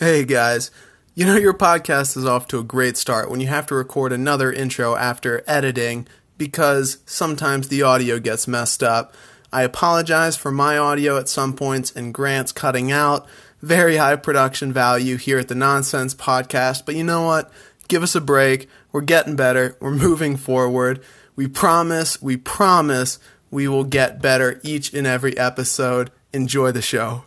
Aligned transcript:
Hey 0.00 0.24
guys, 0.24 0.72
you 1.14 1.24
know 1.24 1.36
your 1.36 1.54
podcast 1.54 2.16
is 2.16 2.26
off 2.26 2.48
to 2.48 2.58
a 2.58 2.64
great 2.64 2.96
start 2.96 3.30
when 3.30 3.38
you 3.38 3.46
have 3.46 3.64
to 3.68 3.76
record 3.76 4.12
another 4.12 4.52
intro 4.52 4.96
after 4.96 5.44
editing 5.46 6.08
because 6.36 6.98
sometimes 7.06 7.68
the 7.68 7.82
audio 7.82 8.18
gets 8.18 8.48
messed 8.48 8.82
up. 8.82 9.14
I 9.52 9.62
apologize 9.62 10.36
for 10.36 10.50
my 10.50 10.76
audio 10.76 11.16
at 11.16 11.28
some 11.28 11.54
points 11.54 11.92
and 11.92 12.12
Grant's 12.12 12.50
cutting 12.50 12.90
out. 12.90 13.28
Very 13.62 13.98
high 13.98 14.16
production 14.16 14.72
value 14.72 15.16
here 15.16 15.38
at 15.38 15.46
the 15.46 15.54
Nonsense 15.54 16.12
Podcast, 16.12 16.84
but 16.84 16.96
you 16.96 17.04
know 17.04 17.22
what? 17.22 17.52
Give 17.86 18.02
us 18.02 18.16
a 18.16 18.20
break. 18.20 18.68
We're 18.90 19.00
getting 19.02 19.36
better. 19.36 19.76
We're 19.78 19.92
moving 19.92 20.36
forward. 20.36 21.04
We 21.36 21.46
promise, 21.46 22.20
we 22.20 22.36
promise 22.36 23.20
we 23.48 23.68
will 23.68 23.84
get 23.84 24.20
better 24.20 24.60
each 24.64 24.92
and 24.92 25.06
every 25.06 25.38
episode. 25.38 26.10
Enjoy 26.32 26.72
the 26.72 26.82
show. 26.82 27.26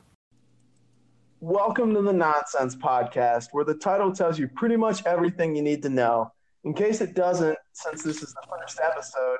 Welcome 1.39 1.93
to 1.93 2.01
the 2.01 2.13
Nonsense 2.13 2.75
Podcast, 2.75 3.49
where 3.51 3.63
the 3.63 3.75
title 3.75 4.11
tells 4.11 4.39
you 4.39 4.47
pretty 4.47 4.75
much 4.75 5.05
everything 5.05 5.55
you 5.55 5.61
need 5.61 5.83
to 5.83 5.89
know. 5.89 6.31
In 6.63 6.73
case 6.73 6.99
it 6.99 7.13
doesn't, 7.13 7.55
since 7.73 8.01
this 8.01 8.23
is 8.23 8.33
the 8.33 8.41
first 8.49 8.79
episode, 8.83 9.37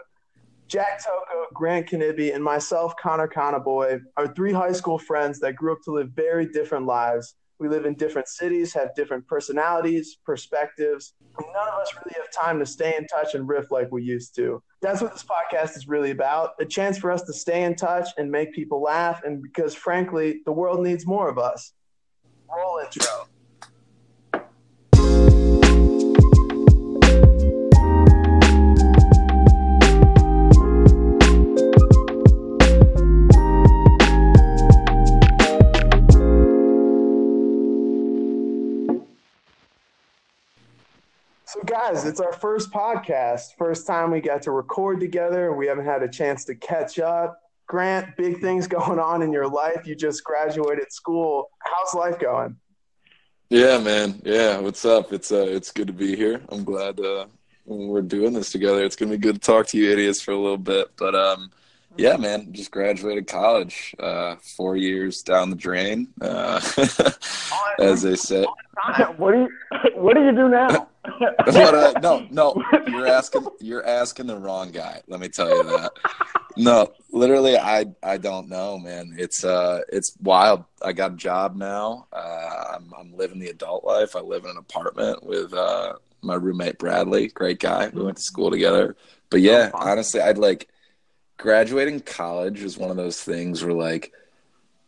Jack 0.68 1.04
Toko, 1.04 1.48
Grant 1.56 1.90
Kanibi, 1.90 2.36
and 2.36 2.44
myself, 2.44 2.94
Connor 3.02 3.28
Conaboy, 3.28 4.00
are 4.16 4.28
three 4.36 4.54
high 4.54 4.74
school 4.74 5.00
friends 5.00 5.40
that 5.40 5.56
grew 5.56 5.72
up 5.72 5.80
to 5.86 5.92
live 5.92 6.12
very 6.12 6.46
different 6.46 6.86
lives. 6.86 7.34
We 7.58 7.68
live 7.68 7.88
in 7.88 7.96
different 7.96 8.28
cities, 8.28 8.76
have 8.76 8.94
different 8.94 9.26
personalities, 9.26 10.18
perspectives, 10.24 11.16
and 11.40 11.48
none 11.52 11.68
of 11.68 11.80
us 11.80 11.92
really 11.96 12.14
have 12.16 12.32
time 12.32 12.60
to 12.60 12.66
stay 12.68 12.96
in 12.96 13.08
touch 13.08 13.34
and 13.34 13.50
riff 13.50 13.72
like 13.72 13.92
we 13.92 14.04
used 14.04 14.36
to. 14.36 14.62
That's 14.84 15.02
what 15.02 15.14
this 15.14 15.26
podcast 15.26 15.76
is 15.76 15.88
really 15.88 16.12
about 16.12 16.52
a 16.60 16.66
chance 16.66 17.00
for 17.00 17.10
us 17.10 17.24
to 17.24 17.34
stay 17.34 17.64
in 17.64 17.74
touch 17.74 18.08
and 18.20 18.30
make 18.30 18.54
people 18.54 18.84
laugh, 18.84 19.24
and 19.24 19.42
because 19.42 19.74
frankly, 19.74 20.42
the 20.46 20.52
world 20.52 20.84
needs 20.84 21.08
more 21.08 21.28
of 21.28 21.40
us. 21.40 21.74
Roll 22.50 22.80
intro. 22.80 23.28
So, 41.46 41.62
guys, 41.66 42.06
it's 42.06 42.20
our 42.20 42.34
first 42.34 42.72
podcast. 42.72 43.56
First 43.58 43.88
time 43.88 44.12
we 44.12 44.20
got 44.22 44.42
to 44.44 44.52
record 44.52 45.00
together. 45.00 45.54
We 45.54 45.68
haven't 45.68 45.86
had 45.86 46.04
a 46.04 46.10
chance 46.10 46.44
to 46.46 46.56
catch 46.56 47.00
up. 47.00 47.47
Grant, 47.68 48.16
big 48.16 48.40
things 48.40 48.68
going 48.78 49.00
on 49.00 49.22
in 49.22 49.32
your 49.32 49.48
life. 49.48 49.86
You 49.86 49.96
just 49.96 50.24
graduated 50.24 50.92
school. 50.92 51.50
How's 51.60 51.94
life 51.94 52.20
going? 52.20 52.58
Yeah, 53.50 53.78
man. 53.78 54.22
Yeah, 54.26 54.60
what's 54.60 54.84
up? 54.84 55.14
It's 55.14 55.32
uh, 55.32 55.46
it's 55.48 55.72
good 55.72 55.88
to 55.88 55.94
be 55.94 56.16
here. 56.16 56.42
I'm 56.50 56.66
glad 56.66 57.00
uh, 57.00 57.28
we're 57.66 58.02
doing 58.02 58.34
this 58.34 58.52
together. 58.52 58.84
It's 58.84 58.96
gonna 58.96 59.12
be 59.12 59.18
good 59.18 59.36
to 59.36 59.42
talk 59.42 59.68
to 59.68 59.78
you 59.78 59.90
idiots 59.90 60.22
for 60.22 60.32
a 60.32 60.38
little 60.38 60.58
bit. 60.58 60.92
But 60.98 61.16
um, 61.16 61.52
yeah, 61.98 62.18
man, 62.18 62.52
just 62.52 62.72
graduated 62.72 63.28
college. 63.28 63.96
Uh, 63.98 64.36
four 64.36 64.76
years 64.76 65.22
down 65.22 65.50
the 65.50 65.56
drain, 65.56 66.10
uh, 66.22 66.60
as 67.80 68.02
they 68.02 68.16
say. 68.16 68.46
what 69.18 69.32
do 69.32 69.40
you 69.40 69.50
What 69.96 70.16
do 70.16 70.26
you 70.26 70.32
do 70.32 70.50
now? 70.50 70.90
But, 71.20 71.74
uh, 71.74 71.94
no, 72.02 72.28
no, 72.30 72.62
you're 72.86 73.08
asking 73.08 73.48
you're 73.62 73.86
asking 73.86 74.28
the 74.28 74.38
wrong 74.38 74.72
guy. 74.72 75.02
Let 75.08 75.22
me 75.22 75.30
tell 75.30 75.50
you 75.50 75.64
that. 75.64 75.92
No, 76.58 76.92
literally, 77.12 77.58
I 77.58 77.86
I 78.04 78.18
don't 78.18 78.50
know, 78.50 78.78
man. 78.80 79.16
It's 79.18 79.44
uh, 79.44 79.82
it's 79.92 80.16
wild. 80.22 80.66
I 80.82 80.94
got 80.94 81.14
a 81.14 81.16
job 81.16 81.56
now. 81.56 82.08
Uh, 82.12 82.76
I'm 82.76 82.94
I'm 82.98 83.16
living 83.16 83.40
the 83.40 83.50
adult 83.50 83.84
life. 83.84 84.16
I 84.16 84.20
live 84.22 84.44
in 84.46 84.52
an 84.52 84.58
apartment 84.58 85.24
with 85.24 85.54
uh 85.54 85.94
my 86.22 86.36
roommate 86.36 86.80
Bradley, 86.80 87.28
great 87.28 87.60
guy. 87.60 87.90
We 87.90 88.02
went 88.04 88.18
to 88.18 88.24
school 88.24 88.50
together. 88.52 88.96
But 89.30 89.42
yeah, 89.42 89.72
honestly, 89.74 90.20
I'd 90.22 90.38
like 90.38 90.68
graduating 91.38 92.00
college 92.02 92.64
was 92.64 92.78
one 92.78 92.90
of 92.90 92.98
those 92.98 93.22
things 93.22 93.64
where 93.64 93.74
like 93.74 94.12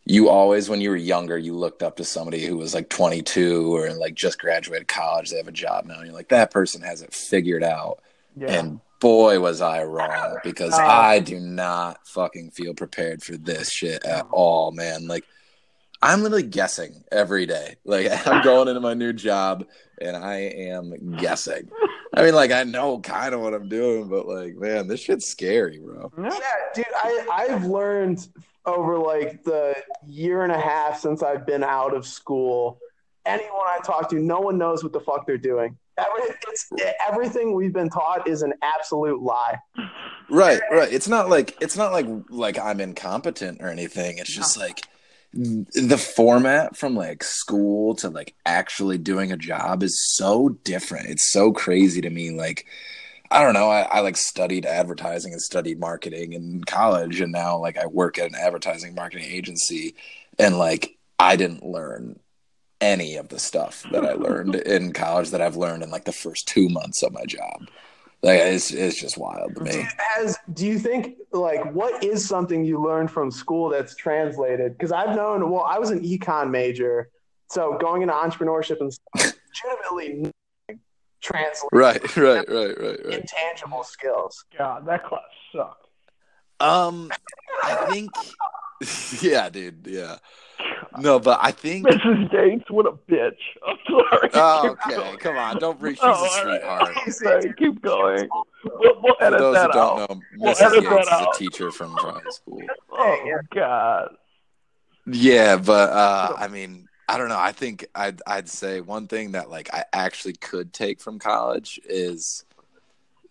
you 0.04 0.28
always 0.28 0.68
when 0.68 0.80
you 0.80 0.90
were 0.90 0.96
younger 0.96 1.38
you 1.38 1.54
looked 1.54 1.82
up 1.82 1.96
to 1.96 2.04
somebody 2.04 2.44
who 2.44 2.56
was 2.56 2.74
like 2.74 2.88
22 2.88 3.72
or 3.76 3.92
like 3.92 4.14
just 4.14 4.40
graduated 4.40 4.88
college 4.88 5.30
they 5.30 5.36
have 5.36 5.46
a 5.46 5.52
job 5.52 5.84
now 5.84 5.94
and 5.98 6.06
you're 6.06 6.14
like 6.14 6.30
that 6.30 6.50
person 6.50 6.82
has 6.82 7.02
it 7.02 7.14
figured 7.14 7.62
out 7.62 8.00
Yeah. 8.36 8.48
and 8.52 8.80
boy 9.00 9.40
was 9.40 9.60
i 9.60 9.82
wrong 9.82 10.36
because 10.44 10.72
Uh, 10.74 10.82
i 10.84 11.18
do 11.18 11.40
not 11.40 12.06
fucking 12.06 12.50
feel 12.50 12.74
prepared 12.74 13.22
for 13.22 13.36
this 13.36 13.70
shit 13.70 14.04
at 14.04 14.26
all 14.30 14.72
man 14.72 15.06
like 15.08 15.24
i'm 16.02 16.22
literally 16.22 16.42
guessing 16.46 17.02
every 17.10 17.46
day 17.46 17.76
like 17.84 18.06
i'm 18.26 18.42
going 18.42 18.68
into 18.68 18.80
my 18.80 18.94
new 18.94 19.12
job 19.12 19.64
and 20.00 20.16
i 20.16 20.36
am 20.36 21.16
guessing 21.16 21.68
i 22.14 22.22
mean 22.22 22.34
like 22.34 22.50
i 22.52 22.62
know 22.62 22.98
kind 23.00 23.34
of 23.34 23.40
what 23.40 23.54
i'm 23.54 23.68
doing 23.68 24.08
but 24.08 24.26
like 24.28 24.54
man 24.56 24.86
this 24.86 25.00
shit's 25.00 25.26
scary 25.26 25.78
bro 25.78 26.12
Yeah. 26.18 26.28
Yeah, 26.30 26.38
dude, 26.74 26.84
I, 26.94 27.26
I've 27.32 27.64
learned 27.64 28.28
over 28.66 28.98
like 28.98 29.42
the 29.44 29.74
year 30.06 30.42
and 30.44 30.52
a 30.52 30.60
half 30.60 31.00
since 31.00 31.22
I've 31.22 31.46
been 31.46 31.64
out 31.64 31.94
of 31.96 32.06
school. 32.06 32.78
Anyone 33.24 33.66
I 33.66 33.78
talk 33.84 34.10
to, 34.10 34.16
no 34.20 34.38
one 34.40 34.58
knows 34.58 34.84
what 34.84 34.92
the 34.92 35.00
fuck 35.00 35.26
they're 35.26 35.38
doing. 35.38 35.78
Every, 36.00 36.88
everything 37.06 37.54
we've 37.54 37.72
been 37.72 37.90
taught 37.90 38.26
is 38.28 38.42
an 38.42 38.54
absolute 38.62 39.22
lie. 39.22 39.58
Right, 40.30 40.60
right. 40.70 40.92
It's 40.92 41.08
not 41.08 41.28
like 41.28 41.56
it's 41.60 41.76
not 41.76 41.92
like 41.92 42.06
like 42.28 42.58
I'm 42.58 42.80
incompetent 42.80 43.60
or 43.60 43.68
anything. 43.68 44.18
It's 44.18 44.34
just 44.34 44.56
like 44.56 44.84
the 45.32 45.98
format 45.98 46.76
from 46.76 46.96
like 46.96 47.22
school 47.22 47.94
to 47.96 48.08
like 48.08 48.34
actually 48.46 48.98
doing 48.98 49.32
a 49.32 49.36
job 49.36 49.82
is 49.82 49.98
so 50.16 50.50
different. 50.64 51.08
It's 51.08 51.32
so 51.32 51.52
crazy 51.52 52.00
to 52.00 52.10
me. 52.10 52.30
Like 52.30 52.66
I 53.30 53.44
don't 53.44 53.54
know. 53.54 53.70
I, 53.70 53.82
I 53.82 54.00
like 54.00 54.16
studied 54.16 54.66
advertising 54.66 55.32
and 55.32 55.40
studied 55.40 55.78
marketing 55.78 56.32
in 56.32 56.64
college, 56.64 57.20
and 57.20 57.30
now 57.32 57.58
like 57.58 57.78
I 57.78 57.86
work 57.86 58.18
at 58.18 58.28
an 58.28 58.34
advertising 58.34 58.94
marketing 58.94 59.30
agency, 59.30 59.94
and 60.38 60.58
like 60.58 60.96
I 61.18 61.36
didn't 61.36 61.64
learn 61.64 62.18
any 62.80 63.16
of 63.16 63.28
the 63.28 63.38
stuff 63.38 63.84
that 63.92 64.04
I 64.04 64.12
learned 64.12 64.54
in 64.56 64.92
college 64.92 65.30
that 65.30 65.40
I've 65.40 65.56
learned 65.56 65.82
in 65.82 65.90
like 65.90 66.04
the 66.04 66.12
first 66.12 66.48
two 66.48 66.68
months 66.68 67.02
of 67.02 67.12
my 67.12 67.24
job. 67.24 67.68
Like 68.22 68.40
it's 68.40 68.70
it's 68.70 69.00
just 69.00 69.16
wild 69.16 69.56
to 69.56 69.62
me. 69.62 69.86
Has 69.96 70.36
do 70.52 70.66
you 70.66 70.78
think 70.78 71.16
like 71.32 71.72
what 71.72 72.04
is 72.04 72.26
something 72.26 72.64
you 72.64 72.82
learned 72.82 73.10
from 73.10 73.30
school 73.30 73.70
that's 73.70 73.94
translated? 73.96 74.72
Because 74.72 74.92
I've 74.92 75.16
known. 75.16 75.50
Well, 75.50 75.62
I 75.62 75.78
was 75.78 75.90
an 75.90 76.00
econ 76.00 76.50
major, 76.50 77.08
so 77.48 77.78
going 77.78 78.02
into 78.02 78.12
entrepreneurship 78.12 78.80
and 78.80 78.92
stuff, 78.92 79.34
legitimately 79.64 80.32
translate 81.22 81.68
Right, 81.72 82.16
right, 82.16 82.48
right, 82.48 82.78
right, 82.78 83.04
right. 83.04 83.20
intangible 83.20 83.84
skills. 83.84 84.44
God, 84.56 84.86
that 84.86 85.04
class 85.04 85.22
sucked. 85.54 85.86
Um, 86.60 87.10
I 87.64 87.86
think, 87.90 88.10
yeah, 89.22 89.48
dude, 89.48 89.86
yeah. 89.88 90.16
No, 90.98 91.18
but 91.18 91.38
I 91.42 91.50
think. 91.50 91.86
Mrs. 91.88 92.30
Gates, 92.30 92.70
what 92.70 92.86
a 92.86 92.92
bitch. 92.92 93.32
I'm 93.66 93.76
sorry. 93.88 94.30
Oh, 94.34 94.60
Keep 94.62 94.86
okay, 94.86 94.96
going. 94.96 95.18
come 95.18 95.36
on, 95.36 95.58
don't 95.58 95.78
breach. 95.78 95.96
She's 95.96 96.04
Oh, 96.04 96.24
a 96.24 96.44
right. 96.46 96.60
sweetheart. 96.60 96.96
Sorry, 97.14 97.54
keep 97.58 97.80
going. 97.82 98.28
We'll, 98.64 99.00
we'll 99.02 99.14
For 99.18 99.30
those 99.30 99.54
that 99.54 99.68
that 99.68 99.72
don't 99.72 100.00
out. 100.00 100.10
know, 100.10 100.20
We'll 100.38 100.54
Mrs. 100.54 100.62
edit 100.62 100.84
Gates 100.90 101.06
is 101.08 101.12
a 101.20 101.38
teacher 101.38 101.70
from 101.72 101.92
high 101.92 102.20
school. 102.30 102.62
Oh 102.92 103.38
God. 103.54 104.08
Yeah, 105.06 105.56
but 105.56 105.90
uh, 105.90 106.34
I 106.38 106.48
mean, 106.48 106.86
I 107.08 107.16
don't 107.18 107.28
know. 107.28 107.38
I 107.38 107.52
think 107.52 107.86
I'd 107.94 108.20
I'd 108.26 108.48
say 108.48 108.80
one 108.80 109.06
thing 109.08 109.32
that 109.32 109.50
like 109.50 109.72
I 109.74 109.84
actually 109.92 110.34
could 110.34 110.72
take 110.72 111.00
from 111.00 111.18
college 111.18 111.80
is 111.88 112.44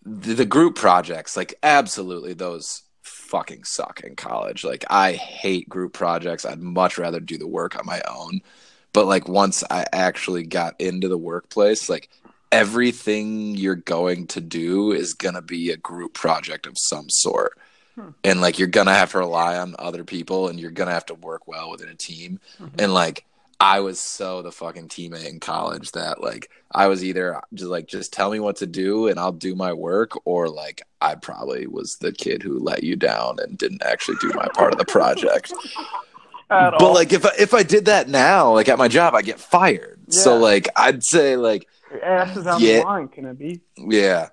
the, 0.04 0.34
the 0.34 0.44
group 0.46 0.74
projects. 0.76 1.36
Like, 1.36 1.54
absolutely, 1.62 2.34
those 2.34 2.82
fucking 3.30 3.64
suck 3.64 4.02
in 4.04 4.16
college. 4.16 4.64
Like, 4.64 4.84
I 4.90 5.12
hate 5.12 5.68
group 5.68 5.92
projects. 5.92 6.44
I'd 6.44 6.60
much 6.60 6.98
rather 6.98 7.20
do 7.20 7.38
the 7.38 7.46
work 7.46 7.78
on 7.78 7.86
my 7.86 8.02
own. 8.08 8.40
But 8.92 9.06
like, 9.06 9.28
once 9.28 9.62
I 9.70 9.86
actually 9.92 10.42
got 10.42 10.80
into 10.80 11.08
the 11.08 11.18
workplace, 11.18 11.88
like 11.88 12.10
everything 12.52 13.54
you're 13.54 13.76
going 13.76 14.26
to 14.28 14.40
do 14.40 14.92
is 14.92 15.14
gonna 15.14 15.42
be 15.42 15.70
a 15.70 15.76
group 15.76 16.14
project 16.14 16.66
of 16.66 16.74
some 16.76 17.08
sort. 17.08 17.56
Hmm. 17.94 18.10
And 18.24 18.40
like 18.40 18.58
you're 18.58 18.68
gonna 18.68 18.94
have 18.94 19.12
to 19.12 19.18
rely 19.18 19.56
on 19.56 19.76
other 19.78 20.04
people 20.04 20.48
and 20.48 20.58
you're 20.58 20.70
gonna 20.70 20.92
have 20.92 21.06
to 21.06 21.14
work 21.14 21.46
well 21.46 21.70
within 21.70 21.88
a 21.88 21.94
team. 21.94 22.40
Hmm. 22.58 22.66
And 22.78 22.94
like 22.94 23.24
I 23.62 23.80
was 23.80 24.00
so 24.00 24.40
the 24.40 24.50
fucking 24.52 24.88
teammate 24.88 25.28
in 25.28 25.38
college 25.38 25.92
that 25.92 26.22
like 26.22 26.50
I 26.72 26.86
was 26.86 27.04
either 27.04 27.40
just 27.52 27.70
like 27.70 27.86
just 27.86 28.10
tell 28.12 28.30
me 28.30 28.40
what 28.40 28.56
to 28.56 28.66
do 28.66 29.06
and 29.08 29.20
I'll 29.20 29.32
do 29.32 29.54
my 29.54 29.72
work 29.74 30.12
or 30.24 30.48
like 30.48 30.80
I 31.02 31.14
probably 31.14 31.66
was 31.66 31.96
the 31.98 32.10
kid 32.12 32.42
who 32.42 32.58
let 32.58 32.82
you 32.82 32.96
down 32.96 33.36
and 33.38 33.58
didn't 33.58 33.82
actually 33.84 34.16
do 34.16 34.32
my 34.34 34.48
part 34.48 34.72
of 34.72 34.78
the 34.78 34.86
project. 34.86 35.52
At 36.50 36.74
But 36.78 36.82
all. 36.82 36.94
like 36.94 37.12
if 37.12 37.24
I, 37.24 37.30
if 37.38 37.54
I 37.54 37.62
did 37.62 37.84
that 37.84 38.08
now, 38.08 38.54
like 38.54 38.68
at 38.68 38.76
my 38.78 38.88
job, 38.88 39.14
I 39.14 39.22
get 39.22 39.38
fired. 39.38 40.00
So 40.12 40.36
like 40.36 40.68
I'd 40.74 41.04
say 41.04 41.36
like 41.36 41.68
Your 41.92 42.04
ass 42.04 42.36
is 42.36 42.46
on 42.46 42.60
Yeah. 42.60 42.78
the 42.80 42.84
line, 42.84 43.08
can 43.08 43.26
it 43.26 43.38
be? 43.38 43.60
yeah, 43.76 44.30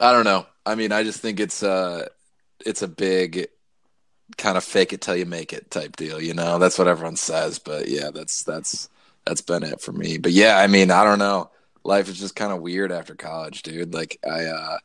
I 0.00 0.12
don't 0.12 0.24
know. 0.24 0.46
I 0.64 0.76
mean, 0.76 0.92
I 0.92 1.02
just 1.02 1.20
think 1.20 1.40
it's 1.40 1.62
uh 1.62 2.06
it's 2.64 2.82
a 2.82 2.88
big 2.88 3.48
kind 4.36 4.56
of 4.56 4.64
fake 4.64 4.92
it 4.92 5.00
till 5.00 5.16
you 5.16 5.26
make 5.26 5.52
it 5.52 5.70
type 5.70 5.96
deal. 5.96 6.20
You 6.20 6.34
know, 6.34 6.58
that's 6.58 6.78
what 6.78 6.88
everyone 6.88 7.16
says. 7.16 7.58
But 7.58 7.88
yeah, 7.88 8.10
that's 8.12 8.42
that's 8.42 8.88
that's 9.24 9.40
been 9.40 9.62
it 9.62 9.80
for 9.80 9.92
me. 9.92 10.18
But 10.18 10.32
yeah, 10.32 10.58
I 10.58 10.66
mean, 10.66 10.90
I 10.90 11.04
don't 11.04 11.18
know. 11.18 11.50
Life 11.82 12.08
is 12.08 12.18
just 12.18 12.36
kind 12.36 12.52
of 12.52 12.60
weird 12.60 12.92
after 12.92 13.14
college, 13.14 13.62
dude. 13.62 13.92
Like 13.94 14.18
I, 14.26 14.44
uh, 14.44 14.78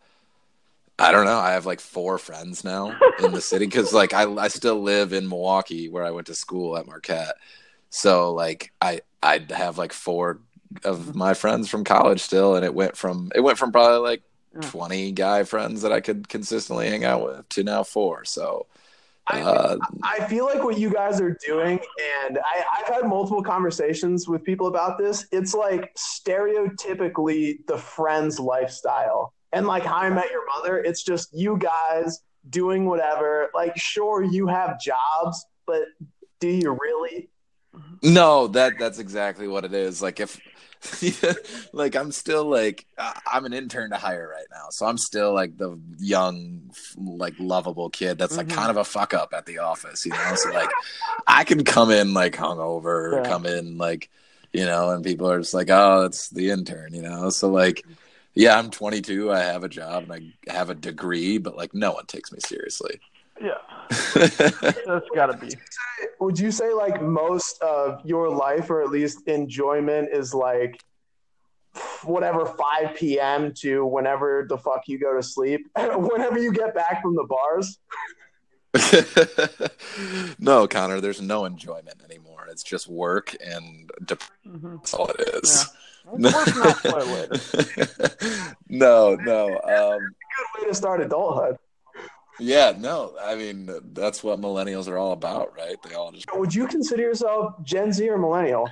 I 0.98 1.12
don't 1.12 1.26
know. 1.26 1.38
I 1.38 1.52
have 1.52 1.66
like 1.66 1.80
four 1.80 2.18
friends 2.18 2.64
now 2.64 2.98
in 3.24 3.32
the 3.32 3.42
city 3.42 3.66
because 3.66 3.94
like 3.94 4.14
I, 4.14 4.24
I 4.36 4.50
still 4.50 4.82
live 4.82 5.14
in 5.14 5.30
Milwaukee 5.30 5.88
where 5.90 6.04
I 6.04 6.12
went 6.12 6.28
to 6.28 6.36
school 6.36 6.78
at 6.78 6.88
Marquette. 6.88 7.36
So 7.90 8.34
like 8.34 8.72
I, 8.82 9.02
I 9.24 9.46
have 9.50 9.78
like 9.78 9.94
four 9.94 10.40
of 10.84 11.16
my 11.16 11.34
friends 11.34 11.70
from 11.70 11.84
college 11.84 12.22
still, 12.22 12.56
and 12.56 12.66
it 12.66 12.76
went 12.76 12.98
from 12.98 13.32
it 13.34 13.42
went 13.42 13.58
from 13.58 13.72
probably 13.72 14.00
like 14.00 14.22
Mm. 14.56 14.64
twenty 14.72 15.12
guy 15.12 15.44
friends 15.44 15.84
that 15.84 15.92
I 15.92 16.02
could 16.02 16.28
consistently 16.28 16.90
hang 16.90 17.06
out 17.06 17.24
with 17.24 17.48
to 17.50 17.64
now 17.64 17.84
four. 17.84 18.26
So. 18.26 18.66
I- 19.30 19.42
Uh, 19.42 19.78
I 20.04 20.26
feel 20.26 20.46
like 20.46 20.64
what 20.64 20.78
you 20.78 20.90
guys 20.90 21.22
are 21.22 21.38
doing, 21.46 21.80
and 22.26 22.40
I, 22.40 22.64
I've 22.78 22.88
had 22.94 23.06
multiple 23.08 23.44
conversations 23.44 24.28
with 24.28 24.44
people 24.44 24.68
about 24.68 24.98
this. 24.98 25.28
It's 25.32 25.54
like 25.54 25.94
stereotypically 25.96 27.66
the 27.68 27.78
friends 27.78 28.40
lifestyle. 28.40 29.34
And 29.52 29.66
like 29.68 29.84
how 29.84 29.98
I 29.98 30.10
met 30.10 30.30
your 30.32 30.46
mother, 30.48 30.80
it's 30.80 31.04
just 31.04 31.30
you 31.34 31.58
guys 31.58 32.22
doing 32.50 32.86
whatever. 32.86 33.50
Like, 33.54 33.76
sure, 33.78 34.24
you 34.24 34.48
have 34.48 34.80
jobs, 34.80 35.46
but 35.66 35.84
do 36.40 36.48
you 36.50 36.78
really? 36.80 37.30
No, 38.04 38.48
that 38.48 38.74
that's 38.80 39.00
exactly 39.00 39.48
what 39.48 39.66
it 39.66 39.74
is. 39.74 40.02
Like 40.02 40.20
if 40.20 40.40
like 41.74 41.96
I'm 41.96 42.12
still 42.12 42.46
like 42.46 42.86
I'm 43.32 43.46
an 43.46 43.54
intern 43.54 43.90
to 43.92 43.98
hire 43.98 44.28
right 44.30 44.48
now. 44.52 44.68
So 44.70 44.86
I'm 44.86 44.98
still 44.98 45.34
like 45.34 45.58
the 45.58 45.78
young 45.98 46.72
like 46.98 47.36
lovable 47.38 47.90
kid 47.90 48.18
that's 48.18 48.38
like 48.38 48.48
Mhm. 48.48 48.50
kind 48.50 48.72
of 48.72 48.78
a 48.78 48.86
fuck 48.86 49.14
up 49.14 49.34
at 49.34 49.46
the 49.46 49.60
office, 49.60 50.06
you 50.06 50.16
know? 50.16 50.36
So 50.36 50.50
like 50.52 50.78
I 51.28 51.44
can 51.44 51.64
come 51.66 51.92
in 51.92 52.14
like 52.14 52.36
hungover 52.36 52.86
or 53.16 53.20
Yeah. 53.20 53.22
come 53.22 53.46
in 53.46 53.78
like 53.78 54.10
you 54.54 54.66
know 54.66 54.90
and 54.92 55.04
people 55.04 55.30
are 55.30 55.40
just 55.40 55.54
like, 55.54 55.70
"Oh, 55.70 56.06
it's 56.06 56.30
the 56.30 56.50
intern," 56.52 56.94
you 56.94 57.02
know? 57.02 57.30
So 57.30 57.50
like 57.50 57.86
yeah, 58.36 58.58
I'm 58.58 58.70
22, 58.72 59.32
I 59.32 59.40
have 59.42 59.64
a 59.64 59.70
job 59.70 60.10
and 60.10 60.34
I 60.48 60.54
have 60.54 60.70
a 60.70 60.76
degree, 60.76 61.38
but 61.40 61.58
like 61.58 61.74
no 61.74 61.92
one 61.94 62.06
takes 62.06 62.32
me 62.32 62.40
seriously. 62.40 63.02
Yeah, 63.42 63.54
that's 64.16 65.08
gotta 65.16 65.38
be. 65.38 65.56
Would 66.20 66.38
you 66.38 66.52
say 66.52 66.74
like 66.74 67.02
most 67.02 67.62
of 67.62 68.06
your 68.06 68.30
life, 68.30 68.70
or 68.70 68.82
at 68.82 68.90
least 68.90 69.28
enjoyment, 69.28 70.10
is 70.12 70.34
like 70.34 70.82
whatever 72.04 72.46
5 72.46 72.96
p.m. 72.96 73.54
to 73.60 73.86
whenever 73.86 74.46
the 74.50 74.58
fuck 74.58 74.88
you 74.88 75.00
go 75.00 75.16
to 75.16 75.24
sleep, 75.24 75.68
whenever 75.78 76.38
you 76.40 76.52
get 76.52 76.74
back 76.76 77.02
from 77.02 77.16
the 77.16 77.26
bars? 77.26 77.80
no, 80.40 80.68
Connor, 80.68 81.02
there's 81.02 81.22
no 81.22 81.46
enjoyment 81.46 82.02
anymore. 82.04 82.48
It's 82.52 82.64
just 82.64 82.88
work 82.88 83.36
and 83.44 83.90
depression. 84.06 84.36
hmm 84.46 84.76
That's 84.78 84.94
all 84.94 85.08
it 85.08 85.44
is. 85.44 85.68
Work's 86.06 86.56
not 86.56 86.78
play 86.78 87.04
later. 87.04 88.58
no, 88.70 89.16
no. 89.16 89.60
Um, 89.60 90.16
Good 90.38 90.62
way 90.62 90.68
to 90.68 90.76
start 90.76 91.02
adulthood. 91.02 91.58
Yeah, 92.40 92.74
no. 92.78 93.14
I 93.22 93.36
mean, 93.36 93.70
that's 93.94 94.24
what 94.24 94.40
millennials 94.40 94.88
are 94.88 94.98
all 94.98 95.12
about, 95.12 95.56
right? 95.58 95.76
They 95.84 95.96
all 95.96 96.12
just. 96.12 96.28
Would 96.34 96.54
you 96.54 96.68
consider 96.68 97.04
yourself 97.04 97.56
Gen 97.64 97.92
Z 97.92 98.08
or 98.10 98.18
millennial? 98.18 98.70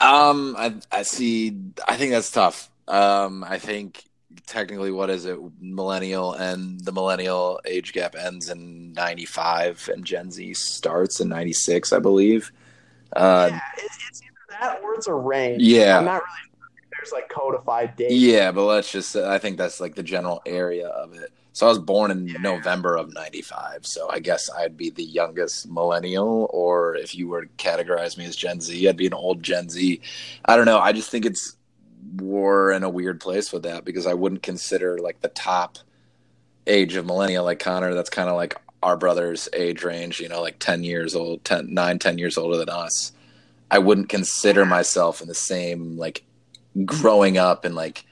Um, 0.00 0.54
I, 0.58 0.74
I 0.92 1.02
see. 1.02 1.56
I 1.86 1.96
think 1.96 2.12
that's 2.12 2.30
tough. 2.30 2.70
Um, 2.88 3.44
I 3.44 3.58
think 3.58 4.04
technically, 4.46 4.90
what 4.90 5.10
is 5.10 5.24
it? 5.24 5.38
Millennial 5.60 6.32
and 6.34 6.80
the 6.80 6.92
millennial 6.92 7.60
age 7.64 7.92
gap 7.92 8.14
ends 8.14 8.50
in 8.50 8.92
'95, 8.92 9.90
and 9.92 10.04
Gen 10.04 10.30
Z 10.30 10.54
starts 10.54 11.20
in 11.20 11.28
'96, 11.28 11.92
I 11.92 11.98
believe. 11.98 12.52
Uh, 13.14 13.48
yeah, 13.50 13.60
it, 13.78 13.90
it's 14.08 14.22
either 14.22 14.60
that 14.60 14.80
or 14.82 14.94
it's 14.94 15.06
a 15.06 15.14
range. 15.14 15.62
yeah. 15.62 15.98
I'm 15.98 16.04
not 16.04 16.22
really 16.22 16.54
there's 17.04 17.12
like 17.12 17.28
codified 17.28 17.96
dates. 17.96 18.14
Yeah, 18.14 18.52
but 18.52 18.64
let's 18.64 18.90
just 18.90 19.16
I 19.16 19.38
think 19.38 19.58
that's 19.58 19.80
like 19.80 19.94
the 19.94 20.02
general 20.02 20.42
area 20.46 20.88
of 20.88 21.14
it. 21.14 21.32
So 21.54 21.66
I 21.66 21.68
was 21.70 21.78
born 21.78 22.10
in 22.10 22.26
Yeah. 22.28 22.38
November 22.40 22.96
of 22.96 23.14
95. 23.14 23.86
So 23.86 24.10
I 24.10 24.18
guess 24.18 24.50
I'd 24.50 24.76
be 24.76 24.90
the 24.90 25.04
youngest 25.04 25.70
millennial, 25.70 26.48
or 26.52 26.96
if 26.96 27.14
you 27.14 27.28
were 27.28 27.42
to 27.46 27.48
categorize 27.58 28.18
me 28.18 28.26
as 28.26 28.34
Gen 28.36 28.60
Z, 28.60 28.86
I'd 28.88 28.96
be 28.96 29.06
an 29.06 29.14
old 29.14 29.42
Gen 29.42 29.70
Z. 29.70 30.00
I 30.44 30.56
don't 30.56 30.66
know. 30.66 30.78
I 30.80 30.92
just 30.92 31.10
think 31.10 31.24
it's 31.24 31.56
we're 32.16 32.72
in 32.72 32.82
a 32.82 32.88
weird 32.90 33.20
place 33.20 33.52
with 33.52 33.62
that 33.62 33.84
because 33.84 34.06
I 34.06 34.14
wouldn't 34.14 34.42
consider 34.42 34.98
like 34.98 35.20
the 35.20 35.28
top 35.28 35.78
age 36.66 36.96
of 36.96 37.06
millennial 37.06 37.44
like 37.44 37.60
Connor. 37.60 37.94
That's 37.94 38.10
kind 38.10 38.28
of 38.28 38.34
like 38.34 38.56
our 38.82 38.96
brother's 38.96 39.48
age 39.52 39.84
range, 39.84 40.20
you 40.20 40.28
know, 40.28 40.42
like 40.42 40.58
10 40.58 40.82
years 40.84 41.14
old, 41.14 41.44
10, 41.44 41.72
9, 41.72 41.98
10 42.00 42.18
years 42.18 42.36
older 42.36 42.56
than 42.56 42.68
us. 42.68 43.12
I 43.70 43.78
wouldn't 43.78 44.08
consider 44.08 44.64
myself 44.66 45.22
in 45.22 45.28
the 45.28 45.34
same 45.34 45.96
like 45.96 46.24
growing 46.84 47.38
up 47.38 47.64
and 47.64 47.74
like 47.76 48.04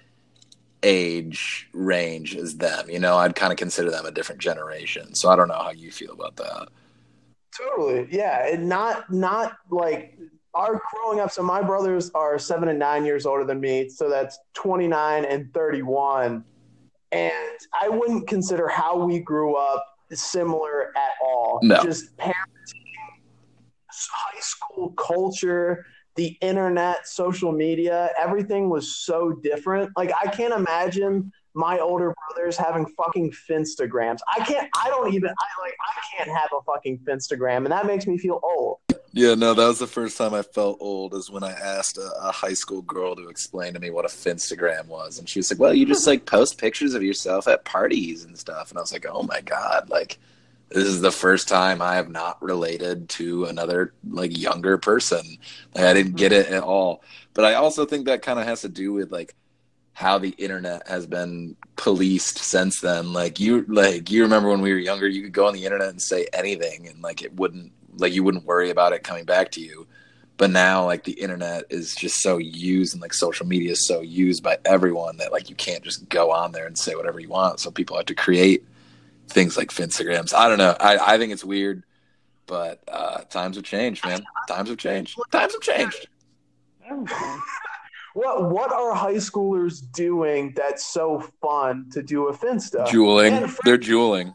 age 0.82 1.68
range 1.72 2.36
as 2.36 2.56
them. 2.56 2.90
You 2.90 2.98
know, 2.98 3.16
I'd 3.16 3.34
kind 3.34 3.52
of 3.52 3.58
consider 3.58 3.90
them 3.90 4.06
a 4.06 4.10
different 4.10 4.40
generation. 4.40 5.14
So 5.14 5.28
I 5.28 5.36
don't 5.36 5.48
know 5.48 5.54
how 5.54 5.70
you 5.70 5.90
feel 5.90 6.12
about 6.12 6.36
that. 6.36 6.68
Totally. 7.56 8.08
Yeah. 8.10 8.46
And 8.46 8.68
not 8.68 9.12
not 9.12 9.56
like 9.70 10.18
our 10.54 10.80
growing 10.92 11.20
up. 11.20 11.30
So 11.30 11.42
my 11.42 11.62
brothers 11.62 12.10
are 12.14 12.38
seven 12.38 12.68
and 12.68 12.78
nine 12.78 13.04
years 13.04 13.26
older 13.26 13.44
than 13.44 13.60
me. 13.60 13.88
So 13.88 14.08
that's 14.08 14.38
29 14.54 15.24
and 15.24 15.52
31. 15.52 16.44
And 17.12 17.58
I 17.78 17.88
wouldn't 17.88 18.26
consider 18.26 18.68
how 18.68 18.96
we 18.96 19.20
grew 19.20 19.54
up 19.56 19.84
similar 20.12 20.96
at 20.96 21.12
all. 21.22 21.58
No. 21.62 21.82
Just 21.82 22.16
parenting, 22.16 22.34
high 23.90 24.40
school 24.40 24.92
culture, 24.92 25.84
the 26.14 26.36
internet, 26.40 27.08
social 27.08 27.52
media, 27.52 28.10
everything 28.20 28.68
was 28.68 28.96
so 28.96 29.32
different. 29.32 29.90
Like 29.96 30.12
I 30.20 30.28
can't 30.28 30.52
imagine 30.52 31.32
my 31.54 31.78
older 31.78 32.14
brothers 32.28 32.56
having 32.56 32.86
fucking 32.86 33.32
Finstagrams. 33.32 34.20
I 34.34 34.44
can't. 34.44 34.68
I 34.76 34.88
don't 34.88 35.12
even. 35.12 35.30
I 35.30 35.62
like. 35.62 35.74
I 35.80 36.16
can't 36.16 36.36
have 36.36 36.50
a 36.56 36.62
fucking 36.62 36.98
Finstagram, 37.00 37.58
and 37.58 37.72
that 37.72 37.86
makes 37.86 38.06
me 38.06 38.18
feel 38.18 38.40
old. 38.42 38.78
Yeah, 39.14 39.34
no, 39.34 39.52
that 39.52 39.66
was 39.66 39.78
the 39.78 39.86
first 39.86 40.16
time 40.16 40.32
I 40.32 40.40
felt 40.40 40.78
old 40.80 41.12
is 41.12 41.30
when 41.30 41.44
I 41.44 41.52
asked 41.52 41.98
a, 41.98 42.10
a 42.22 42.32
high 42.32 42.54
school 42.54 42.80
girl 42.80 43.14
to 43.16 43.28
explain 43.28 43.74
to 43.74 43.80
me 43.80 43.90
what 43.90 44.06
a 44.06 44.08
Finstagram 44.08 44.86
was. 44.86 45.18
And 45.18 45.28
she 45.28 45.38
was 45.38 45.50
like, 45.50 45.60
well, 45.60 45.74
you 45.74 45.84
just 45.84 46.06
like 46.06 46.24
post 46.24 46.56
pictures 46.56 46.94
of 46.94 47.02
yourself 47.02 47.46
at 47.46 47.66
parties 47.66 48.24
and 48.24 48.38
stuff. 48.38 48.70
And 48.70 48.78
I 48.78 48.80
was 48.80 48.90
like, 48.90 49.04
oh 49.06 49.22
my 49.22 49.42
God, 49.42 49.90
like 49.90 50.18
this 50.74 50.88
is 50.88 51.00
the 51.00 51.12
first 51.12 51.48
time 51.48 51.82
I 51.82 51.96
have 51.96 52.08
not 52.08 52.42
related 52.42 53.08
to 53.10 53.44
another 53.44 53.94
like 54.08 54.36
younger 54.36 54.78
person. 54.78 55.38
Like 55.74 55.84
I 55.84 55.94
didn't 55.94 56.16
get 56.16 56.32
mm-hmm. 56.32 56.52
it 56.52 56.56
at 56.56 56.62
all. 56.62 57.02
But 57.34 57.44
I 57.44 57.54
also 57.54 57.86
think 57.86 58.06
that 58.06 58.22
kind 58.22 58.38
of 58.38 58.46
has 58.46 58.62
to 58.62 58.68
do 58.68 58.92
with 58.92 59.10
like 59.12 59.34
how 59.94 60.18
the 60.18 60.30
internet 60.30 60.86
has 60.88 61.06
been 61.06 61.56
policed 61.76 62.38
since 62.38 62.80
then. 62.80 63.12
Like 63.12 63.40
you 63.40 63.64
like 63.68 64.10
you 64.10 64.22
remember 64.22 64.48
when 64.48 64.60
we 64.60 64.72
were 64.72 64.78
younger, 64.78 65.08
you 65.08 65.22
could 65.22 65.32
go 65.32 65.46
on 65.46 65.54
the 65.54 65.64
internet 65.64 65.90
and 65.90 66.00
say 66.00 66.26
anything 66.32 66.88
and 66.88 67.02
like 67.02 67.22
it 67.22 67.34
wouldn't 67.34 67.72
like 67.96 68.12
you 68.12 68.24
wouldn't 68.24 68.44
worry 68.44 68.70
about 68.70 68.92
it 68.92 69.04
coming 69.04 69.24
back 69.24 69.50
to 69.52 69.60
you. 69.60 69.86
But 70.38 70.50
now 70.50 70.86
like 70.86 71.04
the 71.04 71.12
internet 71.12 71.64
is 71.70 71.94
just 71.94 72.20
so 72.20 72.38
used 72.38 72.94
and 72.94 73.02
like 73.02 73.14
social 73.14 73.46
media 73.46 73.72
is 73.72 73.86
so 73.86 74.00
used 74.00 74.42
by 74.42 74.58
everyone 74.64 75.18
that 75.18 75.32
like 75.32 75.50
you 75.50 75.56
can't 75.56 75.84
just 75.84 76.08
go 76.08 76.32
on 76.32 76.52
there 76.52 76.66
and 76.66 76.76
say 76.76 76.94
whatever 76.94 77.20
you 77.20 77.28
want. 77.28 77.60
So 77.60 77.70
people 77.70 77.96
have 77.96 78.06
to 78.06 78.14
create 78.14 78.64
things 79.32 79.56
like 79.56 79.70
Finstagrams. 79.70 80.32
I 80.34 80.48
don't 80.48 80.58
know. 80.58 80.76
I, 80.78 81.14
I 81.14 81.18
think 81.18 81.32
it's 81.32 81.44
weird, 81.44 81.84
but 82.46 82.82
uh, 82.88 83.22
times 83.24 83.56
have 83.56 83.64
changed, 83.64 84.04
man. 84.06 84.24
Times 84.48 84.68
have 84.68 84.78
changed. 84.78 85.18
Times 85.30 85.52
have 85.54 85.62
changed. 85.62 86.08
What 88.14 88.50
What 88.50 88.72
are 88.72 88.94
high 88.94 89.14
schoolers 89.14 89.80
doing 89.92 90.52
that's 90.54 90.86
so 90.86 91.20
fun 91.40 91.88
to 91.92 92.02
do 92.02 92.28
a 92.28 92.36
Finsta? 92.36 92.86
Juuling. 92.86 93.32
And- 93.32 93.56
They're 93.64 93.78
juuling. 93.78 94.34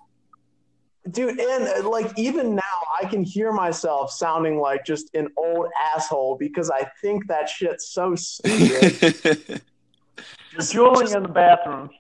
Dude, 1.12 1.40
and 1.40 1.68
uh, 1.86 1.88
like 1.88 2.12
even 2.18 2.56
now, 2.56 2.62
I 3.00 3.06
can 3.06 3.24
hear 3.24 3.54
myself 3.54 4.12
sounding 4.12 4.60
like 4.60 4.84
just 4.84 5.14
an 5.16 5.28
old 5.38 5.68
asshole 5.94 6.38
because 6.38 6.70
I 6.72 6.90
think 7.02 7.28
that 7.28 7.48
shit's 7.50 7.88
so 7.90 8.16
stupid. 8.16 9.62
Just- 10.54 10.74
Juuling 10.74 11.16
in 11.16 11.22
the 11.24 11.30
bathroom. 11.30 11.92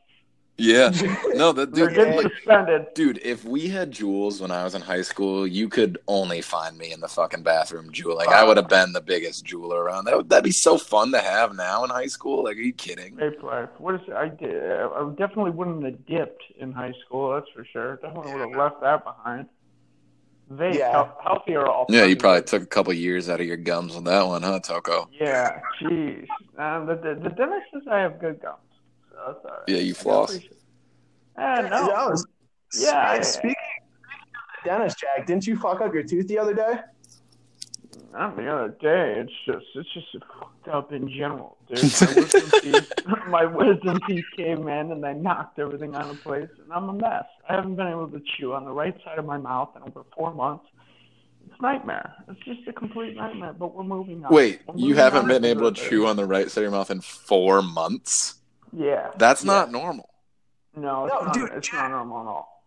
Yeah. 0.57 0.91
No, 1.37 1.51
that 1.51 1.71
dude. 1.71 1.93
getting 1.93 2.15
Like, 2.17 2.33
suspended. 2.33 2.87
dude, 2.95 3.19
if 3.23 3.45
we 3.45 3.67
had 3.67 3.91
Juuls 3.91 4.41
when 4.41 4.49
I 4.49 4.63
was 4.63 4.73
in 4.73 4.81
high 4.81 5.03
school, 5.03 5.45
you 5.45 5.69
could 5.69 5.99
only 6.07 6.41
find 6.41 6.75
me 6.75 6.91
in 6.91 6.99
the 6.99 7.07
fucking 7.07 7.43
bathroom 7.43 7.91
Juuling. 7.91 8.27
I 8.27 8.43
would 8.43 8.57
have 8.57 8.67
been 8.67 8.91
the 8.91 9.01
biggest 9.01 9.45
jeweler 9.45 9.83
around. 9.83 10.05
That 10.05 10.17
would 10.17 10.29
that'd 10.29 10.43
be 10.43 10.51
so 10.51 10.79
fun 10.79 11.11
to 11.11 11.19
have 11.19 11.55
now 11.55 11.83
in 11.83 11.91
high 11.91 12.07
school. 12.07 12.43
Like, 12.45 12.57
are 12.57 12.61
you 12.61 12.73
kidding? 12.73 13.15
Hey. 13.19 13.29
What 13.77 13.95
is 13.95 14.01
I 14.15 14.29
did? 14.29 14.63
I 14.63 15.07
definitely 15.15 15.51
wouldn't 15.51 15.83
have 15.85 16.03
dipped 16.07 16.41
in 16.57 16.71
high 16.71 16.93
school. 17.05 17.35
That's 17.35 17.49
for 17.53 17.63
sure. 17.65 17.97
Definitely 17.97 18.33
would 18.33 18.49
have 18.49 18.57
left 18.57 18.81
that 18.81 19.03
behind. 19.03 19.45
Vape, 20.51 20.75
Yeah. 20.75 20.91
hel- 20.91 21.19
healthier 21.23 21.67
all. 21.67 21.85
Yeah, 21.89 22.05
you 22.05 22.15
probably 22.15 22.41
took 22.41 22.63
a 22.63 22.67
couple 22.67 22.93
years 22.93 23.29
out 23.29 23.39
of 23.41 23.45
your 23.45 23.57
gums 23.57 23.95
on 23.95 24.05
that 24.05 24.25
one, 24.25 24.41
huh, 24.41 24.59
Toko? 24.61 25.07
Yeah, 25.11 25.59
jeez. 25.81 26.25
Um, 26.57 26.87
the, 26.87 26.95
the 26.95 27.19
the 27.21 27.29
dentist 27.29 27.65
says 27.73 27.83
I 27.91 27.99
have 27.99 28.19
good 28.19 28.41
gums. 28.41 28.57
So 29.17 29.23
that's 29.33 29.45
all 29.45 29.51
right. 29.51 29.63
Yeah, 29.67 29.77
you 29.77 29.93
floss? 29.95 30.29
appreciate 30.29 30.51
it. 30.51 31.41
Eh, 31.41 31.61
no. 31.69 31.87
That 31.87 32.09
was- 32.09 32.27
Yeah, 32.79 33.09
I- 33.11 33.21
Speaking 33.21 33.49
of 33.51 34.63
the 34.63 34.69
dentist, 34.69 34.99
Jack, 34.99 35.25
didn't 35.25 35.47
you 35.47 35.57
fuck 35.57 35.81
up 35.81 35.93
your 35.93 36.03
tooth 36.03 36.27
the 36.27 36.37
other 36.37 36.53
day? 36.53 36.75
Not 38.13 38.35
the 38.37 38.47
other 38.47 38.69
day. 38.79 39.15
It's 39.19 39.31
just 39.45 39.65
it's 39.75 39.93
just 39.93 40.07
fucked 40.39 40.67
up 40.67 40.91
in 40.91 41.09
general, 41.09 41.57
dude. 41.67 41.79
My 41.83 41.85
wisdom 42.15 42.61
teeth, 42.61 42.91
my 43.27 43.45
wisdom 43.45 43.99
teeth 44.07 44.25
came 44.35 44.67
in 44.67 44.91
and 44.91 45.03
they 45.03 45.13
knocked 45.13 45.59
everything 45.59 45.93
out 45.95 46.09
of 46.09 46.21
place, 46.21 46.49
and 46.63 46.71
I'm 46.71 46.89
a 46.89 46.93
mess. 46.93 47.25
I 47.49 47.53
haven't 47.55 47.75
been 47.75 47.87
able 47.87 48.07
to 48.09 48.21
chew 48.37 48.53
on 48.53 48.65
the 48.65 48.71
right 48.71 48.95
side 49.03 49.19
of 49.19 49.25
my 49.25 49.37
mouth 49.37 49.69
in 49.75 49.83
over 49.83 50.03
four 50.15 50.33
months. 50.33 50.65
It's 51.49 51.61
nightmare. 51.61 52.13
It's 52.29 52.39
just 52.43 52.67
a 52.67 52.73
complete 52.73 53.15
nightmare. 53.15 53.53
But 53.53 53.75
we're 53.75 53.83
moving 53.83 54.23
on. 54.25 54.33
Wait, 54.33 54.61
We're 54.67 54.75
you 54.77 54.95
haven't 54.95 55.27
been 55.27 55.45
able 55.45 55.71
to 55.71 55.89
chew 55.89 56.07
on 56.07 56.15
the 56.15 56.25
right 56.25 56.49
side 56.49 56.61
of 56.61 56.63
your 56.63 56.71
mouth 56.71 56.89
in 56.91 57.01
four 57.01 57.61
months? 57.61 58.35
Yeah. 58.73 59.09
That's 59.17 59.43
yeah. 59.43 59.51
not 59.51 59.71
normal. 59.71 60.09
No, 60.75 61.05
it's 61.05 61.13
No, 61.13 61.21
not. 61.21 61.33
dude, 61.33 61.49
it's 61.53 61.67
Jack- 61.67 61.89
not 61.89 61.91
normal 61.91 62.21
at 62.21 62.27
all. 62.27 62.63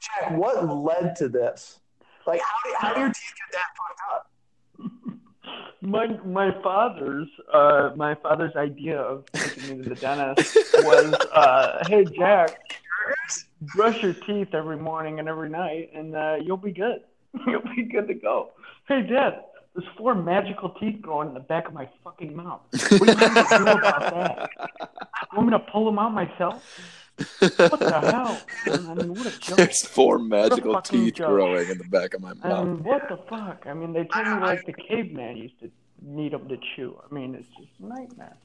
Jack, 0.00 0.30
what 0.38 0.66
led 0.68 1.16
to 1.16 1.28
this? 1.28 1.80
Like, 2.26 2.40
how 2.40 2.56
do, 2.70 2.74
how 2.78 2.94
do 2.94 3.00
your 3.00 3.08
teeth 3.08 3.34
get 3.36 3.52
that 3.52 3.66
fucked 3.76 4.00
up? 4.14 5.16
My 5.82 6.06
my 6.26 6.52
father's 6.62 7.26
uh 7.52 7.90
my 7.96 8.14
father's 8.14 8.54
idea 8.54 9.00
of 9.00 9.24
taking 9.32 9.78
me 9.78 9.82
to 9.84 9.88
the 9.88 9.94
dentist 9.94 10.54
was 10.74 11.14
uh 11.32 11.82
hey 11.88 12.04
Jack, 12.04 12.58
brush 13.74 14.02
your 14.02 14.12
teeth 14.12 14.54
every 14.54 14.76
morning 14.76 15.18
and 15.20 15.28
every 15.28 15.48
night 15.48 15.90
and 15.94 16.14
uh 16.14 16.36
you'll 16.42 16.58
be 16.58 16.72
good. 16.72 17.00
You'll 17.46 17.62
be 17.74 17.84
good 17.84 18.08
to 18.08 18.14
go. 18.14 18.50
Hey 18.88 19.02
Dad, 19.02 19.42
there's 19.74 19.86
four 19.96 20.14
magical 20.14 20.70
teeth 20.70 21.00
growing 21.00 21.28
in 21.28 21.34
the 21.34 21.40
back 21.40 21.68
of 21.68 21.74
my 21.74 21.88
fucking 22.04 22.34
mouth. 22.36 22.60
What 22.72 22.88
do 22.90 23.12
you 23.12 23.34
want 23.34 23.48
to 23.48 23.58
do 23.58 23.64
about 23.78 24.00
that? 24.14 24.50
You 25.32 25.36
want 25.36 25.48
me 25.48 25.52
to 25.58 25.64
pull 25.72 25.84
them 25.86 25.98
out 25.98 26.12
myself? 26.12 26.64
What 27.38 27.78
the 27.80 28.00
hell? 28.00 28.40
I 28.66 28.94
mean, 28.94 29.14
what 29.14 29.26
a 29.26 29.38
joke. 29.38 29.56
There's 29.58 29.82
four 29.86 30.18
magical 30.18 30.72
fucking 30.72 30.98
teeth 31.04 31.14
joke. 31.16 31.28
growing 31.28 31.68
in 31.68 31.78
the 31.78 31.84
back 31.84 32.14
of 32.14 32.20
my 32.22 32.30
I 32.42 32.48
mouth. 32.48 32.66
mean, 32.66 32.82
what 32.82 33.08
the 33.08 33.18
fuck? 33.28 33.64
I 33.66 33.74
mean, 33.74 33.92
they 33.92 34.04
told 34.04 34.26
me 34.26 34.32
like 34.40 34.64
the 34.66 34.72
caveman 34.72 35.36
used 35.36 35.60
to 35.60 35.70
need 36.02 36.32
them 36.32 36.48
to 36.48 36.56
chew. 36.74 36.98
I 37.08 37.14
mean, 37.14 37.34
it's 37.34 37.48
just 37.48 37.70
a 37.82 37.86
nightmare. 37.86 38.36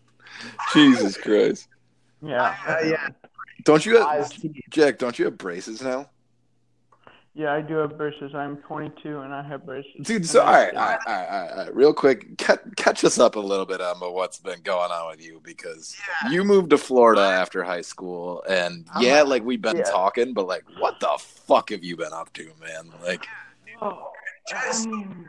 Jesus 0.74 1.18
Christ. 1.18 1.68
Yeah. 2.22 2.56
Uh, 2.68 2.78
yeah, 2.84 3.08
Don't 3.64 3.86
you 3.86 3.98
have. 3.98 4.32
Jack, 4.70 4.98
don't 4.98 5.18
you 5.18 5.26
have 5.26 5.38
braces 5.38 5.82
now? 5.82 6.10
Yeah, 7.38 7.54
I 7.54 7.60
do 7.62 7.76
have 7.76 7.98
braces. 7.98 8.34
I'm 8.34 8.56
22 8.58 9.20
and 9.20 9.34
I 9.34 9.44
have 9.44 9.66
braces. 9.66 9.92
Dude, 10.02 10.16
And 10.18 10.26
so 10.26 10.40
I- 10.40 10.46
all 10.46 10.54
right, 10.54 10.74
all 10.74 10.82
right, 10.86 11.00
all 11.06 11.14
right, 11.14 11.28
all 11.30 11.42
right, 11.42 11.52
all 11.52 11.58
right. 11.66 11.76
Real 11.76 11.94
quick, 11.94 12.38
catch, 12.38 12.62
catch 12.78 13.04
us 13.04 13.20
up 13.20 13.36
a 13.36 13.40
little 13.42 13.66
bit 13.66 13.82
on 13.82 13.98
what's 14.14 14.40
been 14.40 14.62
going 14.62 14.90
on 14.90 15.10
with 15.10 15.22
you 15.22 15.42
because 15.44 15.94
you 16.32 16.46
moved 16.46 16.70
to 16.70 16.78
Florida 16.78 17.22
after 17.22 17.62
high 17.62 17.82
school, 17.82 18.42
and 18.48 18.86
uh-huh. 18.90 19.00
yeah, 19.04 19.22
like 19.22 19.44
we've 19.44 19.62
been 19.62 19.76
Yeah. 19.76 19.84
talking, 19.84 20.34
but 20.34 20.48
like, 20.48 20.64
what 20.80 21.02
the 21.02 21.10
fuck 21.20 21.72
have 21.72 21.84
you 21.84 21.98
been 21.98 22.14
up 22.14 22.32
to, 22.34 22.46
man? 22.62 22.90
Like, 23.04 23.26
Oh, 23.82 24.12
I 24.54 24.86
mean, 24.86 25.26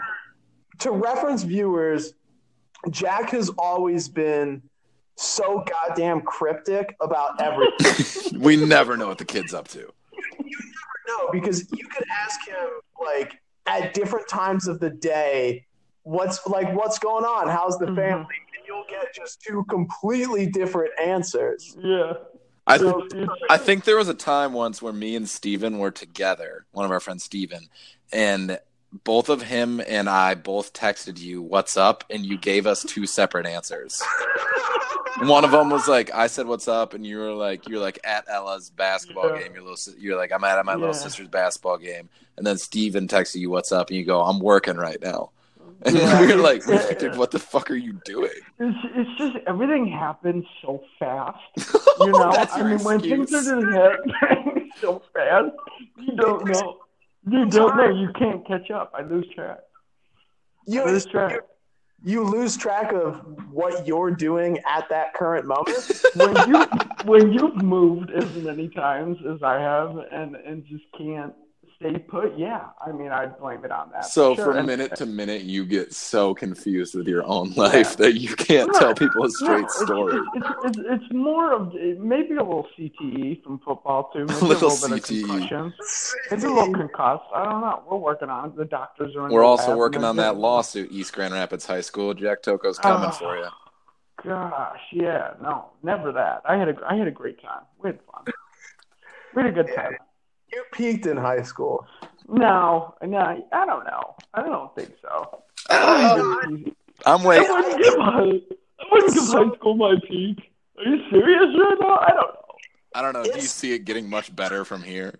to 0.79 0.93
reference 0.93 1.43
viewers, 1.43 2.13
Jack 2.91 3.31
has 3.31 3.49
always 3.59 4.09
been 4.09 4.63
so 5.17 5.65
goddamn 5.67 6.21
cryptic 6.21 6.95
about 7.01 7.41
everything. 7.41 8.41
we 8.41 8.55
never 8.65 8.97
know 8.97 9.09
what 9.09 9.19
the 9.19 9.25
kid's 9.25 9.53
up 9.55 9.67
to. 9.69 9.93
No, 11.07 11.29
because 11.33 11.71
you 11.73 11.87
could 11.89 12.05
ask 12.25 12.47
him 12.47 12.69
like 13.01 13.35
at 13.67 13.95
different 13.95 14.29
times 14.29 14.69
of 14.69 14.81
the 14.81 14.91
day, 14.91 15.65
what's 16.03 16.47
like 16.47 16.75
what's 16.75 16.99
going 16.99 17.25
on? 17.25 17.49
How's 17.49 17.79
the 17.79 17.87
Mhm. 17.87 17.97
family? 17.97 18.35
And 18.57 18.67
you'll 18.67 18.85
get 18.89 19.15
just 19.15 19.41
two 19.43 19.65
completely 19.69 20.47
different 20.47 20.93
answers. 21.01 21.77
yeah. 21.81 22.15
I 22.69 22.79
So 22.79 23.05
it's- 23.05 23.29
I 23.49 23.59
think 23.59 23.85
there 23.85 23.97
was 23.97 24.09
a 24.09 24.15
time 24.15 24.53
once 24.53 24.83
where 24.83 24.93
me 24.93 25.15
and 25.15 25.29
Steven 25.29 25.79
were 25.79 25.93
together, 25.93 26.67
one 26.73 26.85
of 26.85 26.91
our 26.91 26.99
friends, 26.99 27.23
Steven, 27.23 27.69
and 28.13 28.59
both 29.05 29.29
of 29.29 29.43
him 29.43 29.81
and 29.87 30.09
I 30.09 30.35
both 30.35 30.73
texted 30.73 31.19
you, 31.19 31.43
What's 31.43 31.77
up? 31.77 32.05
And 32.11 32.25
you 32.25 32.39
gave 32.39 32.67
us 32.67 32.83
two 32.83 33.07
separate 33.07 33.47
answers. 33.47 34.03
One 35.23 35.45
of 35.45 35.51
them 35.51 35.71
was 35.71 35.89
like, 35.89 36.13
I 36.15 36.27
said, 36.27 36.47
What's 36.47 36.69
up? 36.69 36.93
And 36.95 37.07
you 37.07 37.19
were 37.19 37.33
like, 37.33 37.69
You're 37.69 37.81
like 37.81 37.99
at 38.05 38.25
Ella's 38.29 38.71
basketball 38.71 39.31
Yeah. 39.31 39.43
game. 39.43 39.55
Your 39.55 39.63
little, 39.65 39.95
you're 39.99 40.17
like, 40.17 40.33
I'm 40.33 40.45
at 40.45 40.65
my 40.65 40.75
little 40.75 40.95
sister's 40.95 41.29
basketball 41.29 41.79
game. 41.79 42.09
And 42.37 42.47
then 42.47 42.59
Steven 42.59 43.09
texted 43.09 43.37
you, 43.37 43.51
What's 43.51 43.73
up? 43.73 43.89
And 43.89 43.97
you 43.97 44.05
go, 44.05 44.23
I'm 44.23 44.41
working 44.41 44.77
right 44.77 45.01
now. 45.01 45.31
And 45.83 45.97
Yeah. 45.97 46.21
we 46.21 46.27
were 46.35 46.41
like, 46.43 46.63
Yeah. 46.67 46.93
dude, 46.95 47.17
what 47.17 47.31
the 47.31 47.39
fuck 47.39 47.71
are 47.71 47.77
you 47.77 47.95
doing? 48.05 48.31
It's, 48.59 48.79
it's 48.95 49.19
just 49.19 49.37
everything 49.47 49.87
happens 49.89 50.45
so 50.63 50.83
fast. 50.99 51.39
You 51.99 52.13
know, 52.13 52.31
I 52.53 52.63
mean, 52.63 52.85
when 52.85 53.01
things 53.01 53.33
are 53.33 53.43
just 53.43 53.73
happening 53.73 54.71
so 54.83 55.03
fast, 55.15 55.47
you 55.99 56.15
don't 56.15 56.47
know. 56.47 56.77
You 57.29 57.47
don't 57.47 57.77
know. 57.77 57.89
You 57.91 58.11
can't 58.19 58.47
catch 58.47 58.71
up. 58.71 58.93
I 58.95 59.03
lose 59.03 59.27
track. 59.35 59.59
I 59.59 60.73
You, 60.73 60.85
lose 60.85 61.07
track. 61.07 61.41
you 62.05 62.23
lose 62.25 62.57
track 62.57 62.93
of 62.93 63.21
what 63.53 63.87
you're 63.87 64.11
doing 64.11 64.59
at 64.67 64.89
that 64.91 65.15
current 65.15 65.47
moment. 65.47 65.91
when 66.15 66.49
you 66.49 66.65
when 67.05 67.33
you've 67.33 67.57
moved 67.57 68.11
as 68.11 68.33
many 68.37 68.69
times 68.69 69.19
as 69.29 69.43
I 69.43 69.61
have 69.61 69.97
and 70.13 70.37
and 70.37 70.65
just 70.67 70.85
can't 70.97 71.35
stay 71.77 71.99
put, 71.99 72.37
yeah. 72.39 72.67
I 72.85 72.91
mean, 72.93 73.11
I'd 73.13 73.39
blame 73.39 73.65
it 73.65 73.71
on 73.71 73.91
that. 73.93 74.05
So 74.07 74.35
sure. 74.35 74.55
from 74.55 74.67
minute 74.67 74.97
to 74.97 75.07
minute, 75.07 75.43
you 75.43 75.65
get 75.65 75.93
so 75.95 76.35
confused 76.35 76.95
with 76.95 77.07
your 77.07 77.25
own 77.25 77.53
life 77.55 77.97
that 77.99 78.15
you 78.15 78.35
can't 78.35 78.73
tell 78.75 78.95
people 78.95 79.25
a 79.25 79.31
straight 79.31 79.71
story. 79.71 80.19
It's, 80.35 80.47
it's, 80.65 80.79
it's 80.79 81.13
more 81.13 81.53
of 81.53 81.73
maybe 81.75 82.35
a 82.35 82.43
little 82.43 82.67
CTE 82.79 83.43
from 83.43 83.59
football 83.61 84.11
too. 84.13 84.21
Maybe 84.27 84.33
a 84.41 84.45
little 84.45 84.69
little, 84.71 84.89
bit 84.89 85.03
CTE. 85.03 85.23
of 85.23 85.29
concussion. 85.29 85.75
Maybe 86.31 86.43
a 86.45 86.49
little 86.51 86.73
concussed. 86.75 87.25
I 87.35 87.45
don't 87.45 87.61
know. 87.61 87.83
We're 87.91 87.99
working 87.99 88.29
on 88.29 88.51
it. 88.51 88.57
The 88.57 88.65
doctors 88.65 89.15
are. 89.17 89.27
in 89.27 89.33
We're 89.33 89.45
also 89.45 89.77
working 89.77 90.05
on 90.05 90.17
that 90.17 90.37
lawsuit, 90.37 90.91
East 90.91 91.13
Grand 91.13 91.35
Rapids 91.35 91.67
High 91.67 91.81
School. 91.83 92.15
Jack 92.15 92.43
Toko's 92.43 92.79
coming 92.79 93.09
Oh. 93.09 93.13
for 93.13 93.37
you. 93.37 93.49
Gosh, 94.25 94.81
yeah, 94.93 95.35
no, 95.43 95.67
never 95.83 96.11
that. 96.13 96.41
I 96.49 96.57
had 96.57 96.69
a 96.71 96.75
I 96.89 96.97
had 96.97 97.07
a 97.07 97.11
great 97.13 97.41
time. 97.41 97.61
We 97.83 97.91
had 97.91 97.99
fun. 98.11 98.25
We 99.35 99.43
had 99.43 99.51
a 99.51 99.63
good 99.63 99.75
time. 99.77 99.97
You 100.57 100.65
peaked 100.73 101.05
in 101.05 101.19
high 101.19 101.43
school. 101.43 101.87
No, 102.27 102.95
no, 103.03 103.19
I 103.53 103.67
don't 103.67 103.85
know. 103.85 104.15
I 104.33 104.43
don't 104.43 104.75
think 104.75 104.91
so. 105.03 105.43
I 105.69 106.15
wouldn't 106.15 106.75
I'm 107.05 107.23
waiting. 107.25 107.47
give 107.47 107.95
high, 107.99 108.41
I 108.81 108.85
wouldn't 108.91 109.15
give 109.15 109.25
high 109.25 109.55
school 109.55 109.77
my 109.77 109.97
peak. 110.09 110.51
Are 110.79 110.85
you 110.85 111.11
serious 111.11 111.55
right 111.59 111.77
now? 111.79 111.99
I 111.99 112.09
don't 112.09 112.33
know. 112.33 112.55
I 112.95 113.03
don't 113.03 113.13
know. 113.13 113.25
Do 113.25 113.39
you 113.39 113.43
see 113.43 113.75
it 113.75 113.81
getting 113.81 114.09
much 114.09 114.35
better 114.35 114.65
from 114.65 114.83
here? 114.83 115.19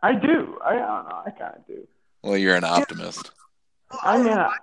I 0.00 0.14
do. 0.14 0.56
I, 0.64 0.74
I 0.74 0.76
don't 0.76 1.08
know. 1.08 1.22
I 1.26 1.30
kind 1.30 1.56
of 1.56 1.66
do. 1.66 1.88
Well, 2.22 2.36
you're 2.36 2.54
an 2.54 2.62
optimist. 2.62 3.32
I 4.04 4.18
mean, 4.18 4.28
I, 4.32 4.54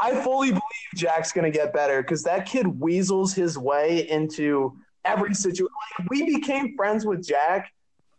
I 0.00 0.20
fully 0.24 0.48
believe 0.48 0.62
Jack's 0.96 1.30
going 1.30 1.44
to 1.44 1.56
get 1.56 1.72
better 1.72 2.02
because 2.02 2.24
that 2.24 2.46
kid 2.46 2.66
weasels 2.66 3.32
his 3.32 3.56
way 3.56 4.10
into 4.10 4.76
every 5.04 5.32
situation. 5.32 5.68
Like, 6.00 6.10
we 6.10 6.24
became 6.24 6.74
friends 6.76 7.06
with 7.06 7.24
Jack 7.24 7.72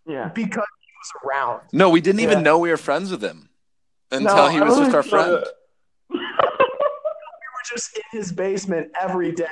yeah. 0.08 0.30
because 0.30 0.64
he 0.80 0.85
was 1.14 1.22
around. 1.24 1.62
No, 1.72 1.90
we 1.90 2.02
didn't 2.02 2.22
even 2.22 2.44
know 2.44 2.58
we 2.60 2.70
were 2.70 2.78
friends 2.78 3.12
with 3.12 3.24
him 3.24 3.50
until 4.12 4.36
No, 4.36 4.48
he 4.48 4.60
was 4.62 4.78
just 4.78 4.96
our 4.96 5.04
friend. 5.04 5.44
We 6.10 6.20
were 6.20 7.76
just 7.78 7.98
in 7.98 8.04
his 8.20 8.32
basement 8.32 8.92
every 9.00 9.32
day. 9.32 9.46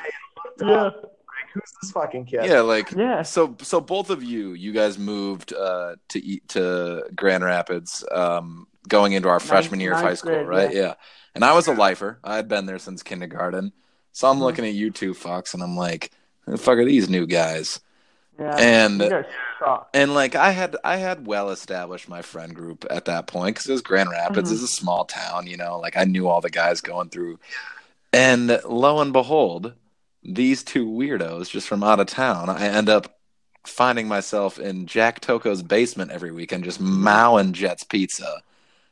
And 0.60 0.70
yeah. 0.70 0.76
up, 0.84 0.96
like, 1.02 1.50
who's 1.54 1.72
this 1.82 1.92
fucking 1.92 2.26
kid? 2.26 2.46
Yeah, 2.46 2.62
like 2.62 2.92
Yeah. 2.92 3.24
so. 3.24 3.56
So 3.62 3.82
both 3.82 4.10
of 4.10 4.24
you, 4.24 4.54
you 4.54 4.72
guys 4.72 5.00
moved 5.00 5.54
uh, 5.54 5.96
to 6.10 6.24
eat 6.24 6.48
to 6.50 7.04
Grand 7.16 7.44
Rapids, 7.44 8.06
um, 8.12 8.68
going 8.88 9.14
into 9.14 9.30
our 9.30 9.40
freshman 9.40 9.80
year 9.80 9.94
of 9.94 10.00
high 10.02 10.14
school, 10.14 10.32
grade, 10.34 10.48
right? 10.48 10.74
yeah. 10.74 10.82
Yeah. 10.82 10.94
And 11.36 11.44
I 11.44 11.54
was 11.54 11.68
a 11.68 11.74
lifer. 11.74 12.20
I 12.24 12.36
had 12.36 12.48
been 12.48 12.66
there 12.68 12.78
since 12.78 13.02
kindergarten. 13.02 13.74
So 14.12 14.30
I'm 14.30 14.38
Mhm. 14.38 14.42
looking 14.42 14.66
at 14.66 14.74
you 14.74 14.92
two 14.92 15.14
fucks, 15.16 15.56
and 15.56 15.64
I'm 15.64 15.76
like, 15.76 16.12
"Who 16.42 16.52
the 16.52 16.58
fuck 16.60 16.78
are 16.78 16.86
these 16.86 17.10
new 17.10 17.26
guys?" 17.26 17.80
Yeah. 18.40 18.56
And 18.58 19.00
you 19.02 19.10
guys 19.10 19.26
suck. 19.60 19.90
and 19.94 20.14
like 20.14 20.36
I 20.36 20.52
had 20.52 20.76
I 20.84 20.98
had 20.98 21.28
well 21.28 21.50
established 21.52 22.10
my 22.10 22.22
friend 22.24 22.56
group 22.56 22.86
at 22.90 23.06
that 23.06 23.28
point 23.28 23.56
because 23.56 23.70
it 23.70 23.74
was 23.74 23.82
Grand 23.82 24.10
Rapids 24.10 24.50
Mhm. 24.50 24.54
is 24.54 24.64
a 24.64 24.68
small 24.68 25.06
town, 25.06 25.46
you 25.48 25.56
know. 25.58 25.80
Like 25.80 25.96
I 25.98 26.04
knew 26.06 26.28
all 26.28 26.42
the 26.42 26.50
guys 26.50 26.82
going 26.82 27.10
through, 27.10 27.40
and 28.12 28.60
lo 28.66 29.00
and 29.02 29.14
behold, 29.14 29.74
these 30.24 30.64
two 30.64 30.88
weirdos 30.88 31.50
just 31.50 31.68
from 31.68 31.84
out 31.84 32.00
of 32.00 32.08
town, 32.08 32.50
I 32.50 32.68
end 32.68 32.90
up 32.90 33.18
finding 33.66 34.08
myself 34.08 34.60
in 34.60 34.88
Jack 34.88 35.20
Toko's 35.22 35.62
basement 35.64 36.12
every 36.12 36.32
weekend, 36.32 36.64
just 36.64 36.82
mowing 36.82 37.54
Jets 37.54 37.84
Pizza. 37.84 38.42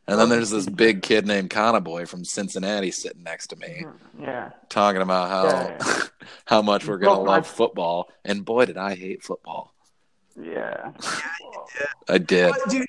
And 0.07 0.19
then 0.19 0.29
there's 0.29 0.49
this 0.49 0.67
big 0.67 1.01
kid 1.03 1.25
named 1.27 1.49
Conaboy 1.51 2.07
from 2.07 2.25
Cincinnati 2.25 2.91
sitting 2.91 3.23
next 3.23 3.47
to 3.47 3.55
me, 3.55 3.85
Yeah. 4.19 4.49
talking 4.69 5.01
about 5.01 5.29
how 5.29 5.45
Yeah. 5.45 6.01
how 6.45 6.61
much 6.61 6.85
we're 6.87 6.97
gonna 6.97 7.15
Broke 7.15 7.27
my- 7.27 7.35
love 7.35 7.47
football. 7.47 8.09
And 8.25 8.43
boy, 8.43 8.65
did 8.65 8.77
I 8.77 8.95
hate 8.95 9.23
football! 9.23 9.73
Yeah. 10.41 10.91
I 12.09 12.17
did. 12.17 12.51
But 12.51 12.69
dude, 12.69 12.85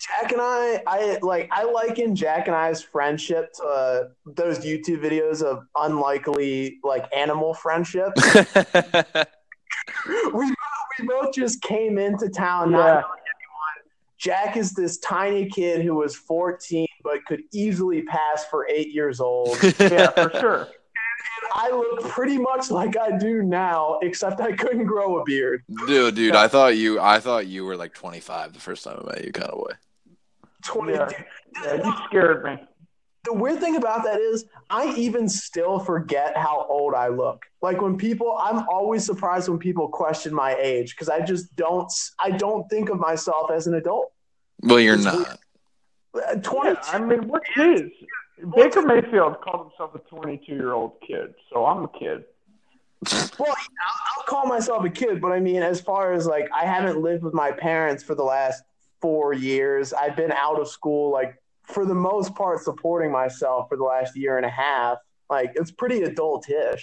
Jack 0.00 0.32
and 0.32 0.40
I, 0.40 0.82
I 0.86 1.18
like, 1.22 1.48
I 1.52 1.64
liken 1.64 2.14
Jack 2.16 2.46
and 2.48 2.56
I's 2.56 2.82
friendship 2.82 3.52
to 3.54 3.62
uh, 3.64 4.02
those 4.26 4.58
YouTube 4.60 5.00
videos 5.02 5.42
of 5.42 5.64
unlikely 5.76 6.78
like 6.84 7.06
animal 7.14 7.54
friendship. 7.54 8.12
we 10.34 10.54
we 10.98 11.06
both 11.06 11.32
just 11.34 11.60
came 11.62 11.98
into 11.98 12.28
town 12.28 12.72
not 12.72 12.78
Yeah. 12.78 12.94
knowing 12.94 13.02
anyone, 13.02 13.21
Jack 14.22 14.56
is 14.56 14.72
this 14.72 14.98
tiny 14.98 15.46
kid 15.46 15.82
who 15.82 15.96
was 15.96 16.14
14 16.14 16.86
but 17.02 17.24
could 17.26 17.42
easily 17.52 18.02
pass 18.02 18.44
for 18.48 18.68
eight 18.68 18.94
years 18.94 19.20
old. 19.20 19.58
Yeah, 19.80 20.10
for 20.10 20.30
sure. 20.38 20.60
And 20.60 21.50
I 21.54 21.70
look 21.70 22.08
pretty 22.08 22.38
much 22.38 22.70
like 22.70 22.96
I 22.96 23.18
do 23.18 23.42
now, 23.42 23.98
except 24.00 24.40
I 24.40 24.52
couldn't 24.52 24.86
grow 24.86 25.18
a 25.18 25.24
beard. 25.24 25.64
Dude, 25.88 26.14
dude, 26.14 26.36
I 26.36 26.46
thought 26.46 26.76
you, 26.76 27.00
I 27.00 27.18
thought 27.18 27.48
you 27.48 27.64
were 27.64 27.76
like 27.76 27.94
25 27.94 28.52
the 28.52 28.60
first 28.60 28.84
time 28.84 29.02
I 29.02 29.14
met 29.14 29.24
you, 29.24 29.32
kind 29.32 29.50
of 29.50 29.58
way. 29.58 29.74
20. 30.62 30.92
Yeah, 30.92 31.08
yeah, 31.64 31.74
you 31.84 31.94
scared 32.06 32.44
me. 32.44 32.58
The 33.24 33.32
weird 33.32 33.60
thing 33.60 33.76
about 33.76 34.02
that 34.04 34.18
is, 34.18 34.46
I 34.68 34.92
even 34.94 35.28
still 35.28 35.78
forget 35.78 36.36
how 36.36 36.66
old 36.68 36.94
I 36.94 37.08
look. 37.08 37.44
Like 37.60 37.80
when 37.80 37.96
people, 37.96 38.36
I'm 38.40 38.66
always 38.68 39.04
surprised 39.04 39.48
when 39.48 39.58
people 39.58 39.88
question 39.88 40.34
my 40.34 40.56
age 40.56 40.94
because 40.94 41.08
I 41.08 41.20
just 41.20 41.54
don't, 41.54 41.92
I 42.18 42.30
don't 42.30 42.68
think 42.68 42.88
of 42.88 42.98
myself 42.98 43.50
as 43.52 43.68
an 43.68 43.74
adult. 43.74 44.12
Well, 44.62 44.80
you're 44.80 44.96
It's 44.96 45.04
not. 45.04 45.38
Uh, 46.14 46.34
22. 46.36 46.68
Yeah, 46.68 46.80
I 46.92 46.98
mean, 46.98 47.28
what 47.28 47.42
kids? 47.54 47.90
Baker 48.56 48.82
Mayfield 48.82 49.40
called 49.40 49.70
himself 49.70 49.94
a 49.94 49.98
22 49.98 50.52
year 50.52 50.72
old 50.72 50.94
kid, 51.06 51.34
so 51.52 51.64
I'm 51.64 51.84
a 51.84 51.88
kid. 51.88 52.24
Well, 53.38 53.50
I'll, 53.50 54.16
I'll 54.16 54.24
call 54.26 54.46
myself 54.46 54.84
a 54.84 54.90
kid, 54.90 55.20
but 55.20 55.32
I 55.32 55.40
mean, 55.40 55.62
as 55.62 55.80
far 55.80 56.12
as 56.12 56.26
like, 56.26 56.48
I 56.52 56.64
haven't 56.64 57.00
lived 57.00 57.22
with 57.22 57.34
my 57.34 57.52
parents 57.52 58.02
for 58.02 58.14
the 58.14 58.22
last 58.24 58.62
four 59.00 59.32
years. 59.32 59.92
I've 59.92 60.16
been 60.16 60.32
out 60.32 60.60
of 60.60 60.68
school, 60.68 61.12
like, 61.12 61.36
for 61.64 61.84
the 61.86 61.94
most 61.94 62.34
part, 62.34 62.60
supporting 62.60 63.10
myself 63.10 63.68
for 63.68 63.76
the 63.76 63.84
last 63.84 64.16
year 64.16 64.36
and 64.36 64.46
a 64.46 64.50
half. 64.50 64.98
Like, 65.30 65.52
it's 65.54 65.70
pretty 65.70 66.00
adultish. 66.00 66.82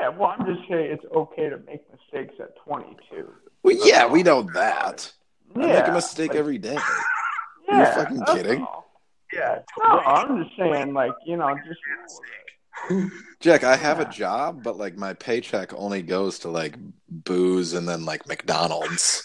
Yeah, 0.00 0.10
well, 0.10 0.34
I'm 0.38 0.46
just 0.46 0.68
saying 0.68 0.92
it's 0.92 1.04
okay 1.14 1.48
to 1.48 1.58
make 1.66 1.82
mistakes 1.90 2.34
at 2.40 2.56
22. 2.64 3.28
Well, 3.64 3.76
yeah, 3.86 4.06
we 4.06 4.22
know 4.22 4.42
that. 4.54 5.12
I 5.56 5.58
make 5.58 5.88
a 5.88 5.92
mistake 5.92 6.30
like, 6.30 6.38
every 6.38 6.58
day. 6.58 6.78
yeah, 7.68 7.76
You're 7.78 7.86
fucking 7.86 8.22
kidding. 8.34 8.62
all. 8.62 8.86
Yeah. 9.32 9.60
No, 9.82 9.98
I'm 9.98 10.44
just 10.44 10.56
saying, 10.56 10.92
like, 10.94 11.12
you 11.26 11.36
know, 11.36 11.56
just 11.66 11.80
Jack, 13.40 13.64
I 13.64 13.76
have 13.76 13.98
Yeah. 13.98 14.08
a 14.08 14.10
job, 14.10 14.62
but 14.62 14.76
like 14.76 14.96
my 14.96 15.14
paycheck 15.14 15.72
only 15.74 16.02
goes 16.02 16.38
to 16.40 16.48
like 16.48 16.76
booze 17.08 17.72
and 17.74 17.88
then 17.88 18.04
like 18.04 18.26
McDonald's. 18.28 19.24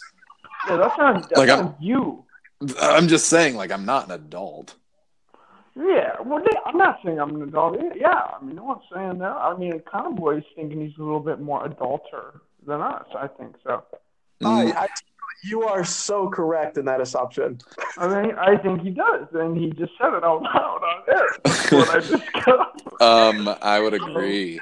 yeah, 0.69 0.77
that's 0.77 0.97
not 0.97 1.21
that's 1.29 1.37
Like, 1.37 1.47
not 1.47 1.59
I'm- 1.59 1.75
you. 1.79 2.23
I'm 2.81 3.07
just 3.07 3.27
saying, 3.27 3.55
like, 3.55 3.71
I'm 3.71 3.85
not 3.85 4.05
an 4.05 4.11
adult. 4.11 4.75
Yeah, 5.75 6.15
well, 6.25 6.41
yeah, 6.41 6.59
I'm 6.65 6.77
not 6.77 6.99
saying 7.05 7.19
I'm 7.19 7.35
an 7.35 7.43
adult. 7.43 7.77
Yeah, 7.95 8.09
I 8.09 8.43
mean, 8.43 8.55
no 8.55 8.63
one's 8.63 8.81
saying 8.91 9.19
that. 9.19 9.31
I 9.31 9.55
mean, 9.55 9.79
Conaboy's 9.81 10.43
thinking 10.55 10.81
he's 10.81 10.97
a 10.97 11.03
little 11.03 11.19
bit 11.19 11.39
more 11.39 11.67
adulter 11.67 12.39
than 12.65 12.81
us. 12.81 13.05
I 13.15 13.27
think 13.27 13.55
so. 13.63 13.83
Mm, 14.41 14.73
I, 14.73 14.85
I, 14.85 14.87
you 15.43 15.63
are 15.63 15.83
so 15.83 16.29
correct 16.29 16.79
in 16.79 16.85
that 16.85 16.99
assumption. 16.99 17.59
I 17.97 18.07
mean, 18.07 18.35
I 18.39 18.57
think 18.57 18.81
he 18.81 18.89
does, 18.89 19.27
and 19.33 19.55
he 19.55 19.69
just 19.69 19.91
said 20.01 20.13
it 20.13 20.23
out 20.23 20.41
loud 20.41 20.81
on 20.83 21.03
air. 21.15 21.27
What 21.77 21.89
I 21.89 21.99
just 21.99 22.33
got. 22.33 22.81
um, 23.01 23.55
I 23.61 23.79
would 23.79 23.93
agree. 23.93 24.59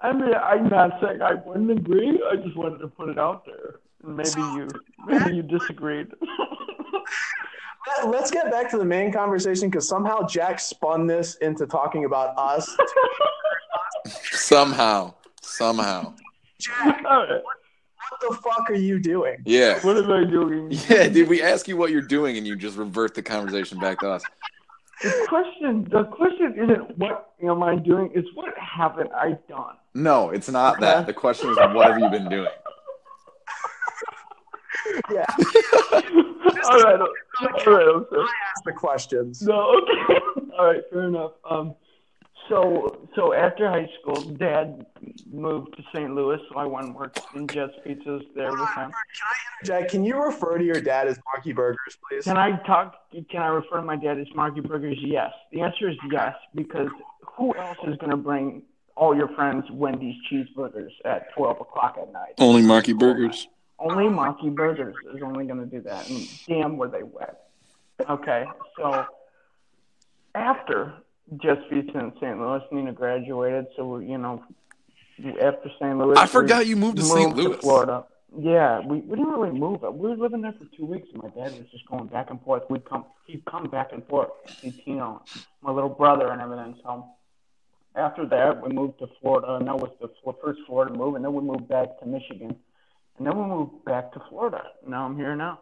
I 0.00 0.12
mean, 0.12 0.32
I'm 0.32 0.68
not 0.68 0.98
saying 1.02 1.22
I 1.22 1.34
wouldn't 1.34 1.70
agree. 1.72 2.22
I 2.30 2.36
just 2.36 2.56
wanted 2.56 2.78
to 2.78 2.88
put 2.88 3.08
it 3.08 3.18
out 3.18 3.44
there. 3.44 3.80
And 4.04 4.16
maybe 4.16 4.40
you, 4.40 4.68
maybe 5.06 5.36
you 5.36 5.42
disagreed. 5.42 6.08
Let- 6.92 8.08
Let's 8.08 8.30
get 8.30 8.50
back 8.50 8.70
to 8.70 8.78
the 8.78 8.84
main 8.84 9.10
conversation 9.12 9.70
because 9.70 9.88
somehow 9.88 10.26
Jack 10.26 10.60
spun 10.60 11.06
this 11.06 11.36
into 11.36 11.66
talking 11.66 12.04
about 12.04 12.36
us. 12.38 12.76
Somehow, 14.32 15.14
somehow. 15.42 16.14
Jack, 16.58 17.02
All 17.08 17.22
right. 17.26 17.42
what 17.42 18.20
the 18.20 18.36
fuck 18.42 18.70
are 18.70 18.74
you 18.74 18.98
doing? 18.98 19.36
Yeah. 19.44 19.78
What 19.80 19.96
am 19.96 20.10
I 20.10 20.24
doing? 20.24 20.68
Yeah, 20.88 21.08
did 21.08 21.28
we 21.28 21.42
ask 21.42 21.68
you 21.68 21.76
what 21.76 21.90
you're 21.90 22.02
doing 22.02 22.36
and 22.36 22.46
you 22.46 22.56
just 22.56 22.76
revert 22.76 23.14
the 23.14 23.22
conversation 23.22 23.78
back 23.78 23.98
to 24.00 24.10
us? 24.10 24.22
The 25.02 25.26
question, 25.28 25.88
the 25.90 26.04
question 26.04 26.54
isn't 26.56 26.98
what 26.98 27.32
am 27.42 27.62
I 27.62 27.76
doing. 27.76 28.10
It's 28.14 28.28
what 28.34 28.52
haven't 28.58 29.10
I 29.14 29.38
done? 29.48 29.76
No, 29.94 30.30
it's 30.30 30.48
not 30.50 30.78
that. 30.80 31.06
The 31.06 31.14
question 31.14 31.48
is, 31.50 31.56
what 31.56 31.90
have 31.90 31.98
you 31.98 32.10
been 32.10 32.28
doing? 32.28 32.50
Yeah, 35.12 35.24
all 35.92 36.82
right, 36.82 37.00
all 37.00 37.00
right, 37.00 37.00
I'm 37.40 37.60
sorry. 37.64 38.04
ask 38.50 38.64
the 38.64 38.72
questions. 38.72 39.42
No, 39.42 39.76
okay. 39.82 40.20
All 40.58 40.66
right, 40.66 40.82
fair 40.90 41.04
enough. 41.04 41.32
Um, 41.48 41.74
so 42.48 43.08
so 43.14 43.32
after 43.32 43.68
high 43.68 43.88
school, 44.00 44.20
Dad 44.32 44.84
moved 45.30 45.76
to 45.76 45.82
St. 45.94 46.14
Louis, 46.14 46.38
so 46.50 46.58
I 46.58 46.66
went 46.66 46.86
and 46.86 46.94
worked 46.94 47.20
in 47.34 47.46
Jets 47.46 47.72
Pizzas 47.86 48.22
there 48.34 48.50
with 48.50 48.68
him. 48.76 48.90
Jack, 49.64 49.88
can 49.88 50.04
you 50.04 50.22
refer 50.22 50.58
to 50.58 50.64
your 50.64 50.80
dad 50.80 51.06
as 51.08 51.18
Marky 51.32 51.52
Burgers, 51.52 51.96
please? 52.08 52.24
Can 52.24 52.36
I 52.36 52.56
talk? 52.66 52.94
Can 53.12 53.42
I 53.42 53.46
refer 53.48 53.76
to 53.76 53.82
my 53.82 53.96
dad 53.96 54.18
as 54.18 54.26
Marky 54.34 54.60
Burgers? 54.60 54.98
Yes. 55.00 55.30
The 55.52 55.60
answer 55.62 55.88
is 55.88 55.96
yes, 56.10 56.34
because 56.54 56.88
who 57.36 57.54
else 57.56 57.78
is 57.86 57.96
going 57.96 58.10
to 58.10 58.16
bring 58.16 58.62
all 58.96 59.16
your 59.16 59.28
friends 59.28 59.64
Wendy's 59.70 60.16
cheeseburgers 60.30 60.90
at 61.04 61.32
twelve 61.34 61.60
o'clock 61.60 61.96
at 62.00 62.12
night? 62.12 62.34
Only 62.38 62.62
Marky 62.62 62.92
Burgers. 62.92 63.48
Only 63.80 64.08
Marky 64.08 64.50
Burgers 64.50 64.94
is 65.14 65.22
only 65.22 65.46
going 65.46 65.60
to 65.60 65.66
do 65.66 65.80
that, 65.82 66.08
and 66.10 66.28
damn, 66.46 66.76
were 66.76 66.88
they 66.88 67.02
wet. 67.02 67.46
Okay, 68.08 68.44
so 68.76 69.06
after 70.34 70.94
Jets 71.42 71.62
Pizza 71.70 71.98
in 71.98 72.12
St. 72.20 72.38
Louis, 72.38 72.60
Nina 72.72 72.92
graduated, 72.92 73.66
so 73.76 73.98
you 73.98 74.18
know, 74.18 74.44
after 75.40 75.70
St. 75.80 75.96
Louis, 75.96 76.16
I 76.18 76.26
forgot 76.26 76.66
you 76.66 76.76
moved 76.76 76.98
to 76.98 77.02
St. 77.02 77.34
moved 77.36 77.48
Louis. 77.48 77.56
Florida. 77.58 78.04
Yeah, 78.38 78.78
we, 78.86 78.98
we 79.00 79.16
didn't 79.16 79.32
really 79.32 79.58
move. 79.58 79.82
We 79.82 80.08
were 80.10 80.16
living 80.16 80.42
there 80.42 80.52
for 80.52 80.64
two 80.76 80.86
weeks, 80.86 81.08
and 81.12 81.22
my 81.22 81.30
dad 81.30 81.52
was 81.58 81.66
just 81.72 81.84
going 81.86 82.06
back 82.06 82.30
and 82.30 82.40
forth. 82.42 82.62
We'd 82.70 82.84
come, 82.84 83.04
he'd 83.26 83.44
come 83.44 83.64
back 83.64 83.92
and 83.92 84.06
forth, 84.06 84.28
to 84.46 84.52
see 84.54 84.70
Tino, 84.84 85.22
my 85.62 85.72
little 85.72 85.88
brother, 85.90 86.30
and 86.30 86.40
everything. 86.40 86.76
So 86.84 87.06
after 87.96 88.24
that, 88.26 88.62
we 88.62 88.72
moved 88.72 89.00
to 89.00 89.08
Florida, 89.20 89.54
and 89.56 89.66
that 89.66 89.76
was 89.76 89.90
the 90.00 90.08
f- 90.26 90.34
first 90.42 90.60
Florida 90.66 90.94
move. 90.96 91.16
And 91.16 91.24
then 91.24 91.34
we 91.34 91.42
moved 91.42 91.66
back 91.66 91.98
to 91.98 92.06
Michigan, 92.06 92.54
and 93.20 93.26
then 93.26 93.36
we 93.36 93.44
moved 93.44 93.84
back 93.84 94.14
to 94.14 94.22
Florida. 94.30 94.62
Now 94.86 95.04
I'm 95.04 95.14
here 95.14 95.36
now, 95.36 95.60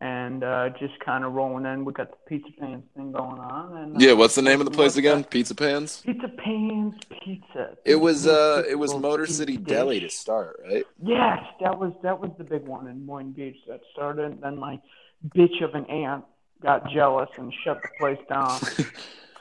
and 0.00 0.42
uh, 0.42 0.70
just 0.80 0.98
kind 0.98 1.24
of 1.24 1.32
rolling 1.32 1.64
in. 1.64 1.84
We 1.84 1.92
got 1.92 2.10
the 2.10 2.16
pizza 2.26 2.50
pans 2.58 2.82
thing 2.96 3.12
going 3.12 3.38
on. 3.38 3.76
And 3.76 3.94
uh, 3.94 3.98
Yeah, 4.00 4.14
what's 4.14 4.34
the 4.34 4.42
name 4.42 4.58
of 4.60 4.64
the 4.64 4.72
place 4.72 4.96
again? 4.96 5.22
Pizza 5.22 5.54
Pans. 5.54 6.02
Pizza 6.04 6.26
Pans 6.26 6.94
Pizza. 7.22 7.76
It 7.84 7.94
was 7.94 8.26
uh, 8.26 8.64
it 8.68 8.74
was 8.74 8.92
Motor 8.96 9.26
City. 9.26 9.56
Deli 9.56 10.00
to 10.00 10.10
start, 10.10 10.60
right? 10.68 10.84
Yes, 11.00 11.38
that 11.60 11.78
was 11.78 11.92
that 12.02 12.20
was 12.20 12.32
the 12.36 12.42
big 12.42 12.66
one 12.66 12.88
in 12.88 13.06
Boynton 13.06 13.30
Beach 13.30 13.58
that 13.68 13.82
started. 13.92 14.32
And 14.32 14.42
then 14.42 14.58
my 14.58 14.80
bitch 15.28 15.62
of 15.62 15.76
an 15.76 15.84
aunt 15.86 16.24
got 16.60 16.90
jealous 16.90 17.30
and 17.38 17.54
shut 17.62 17.80
the 17.80 17.88
place 18.00 18.18
down. 18.28 18.58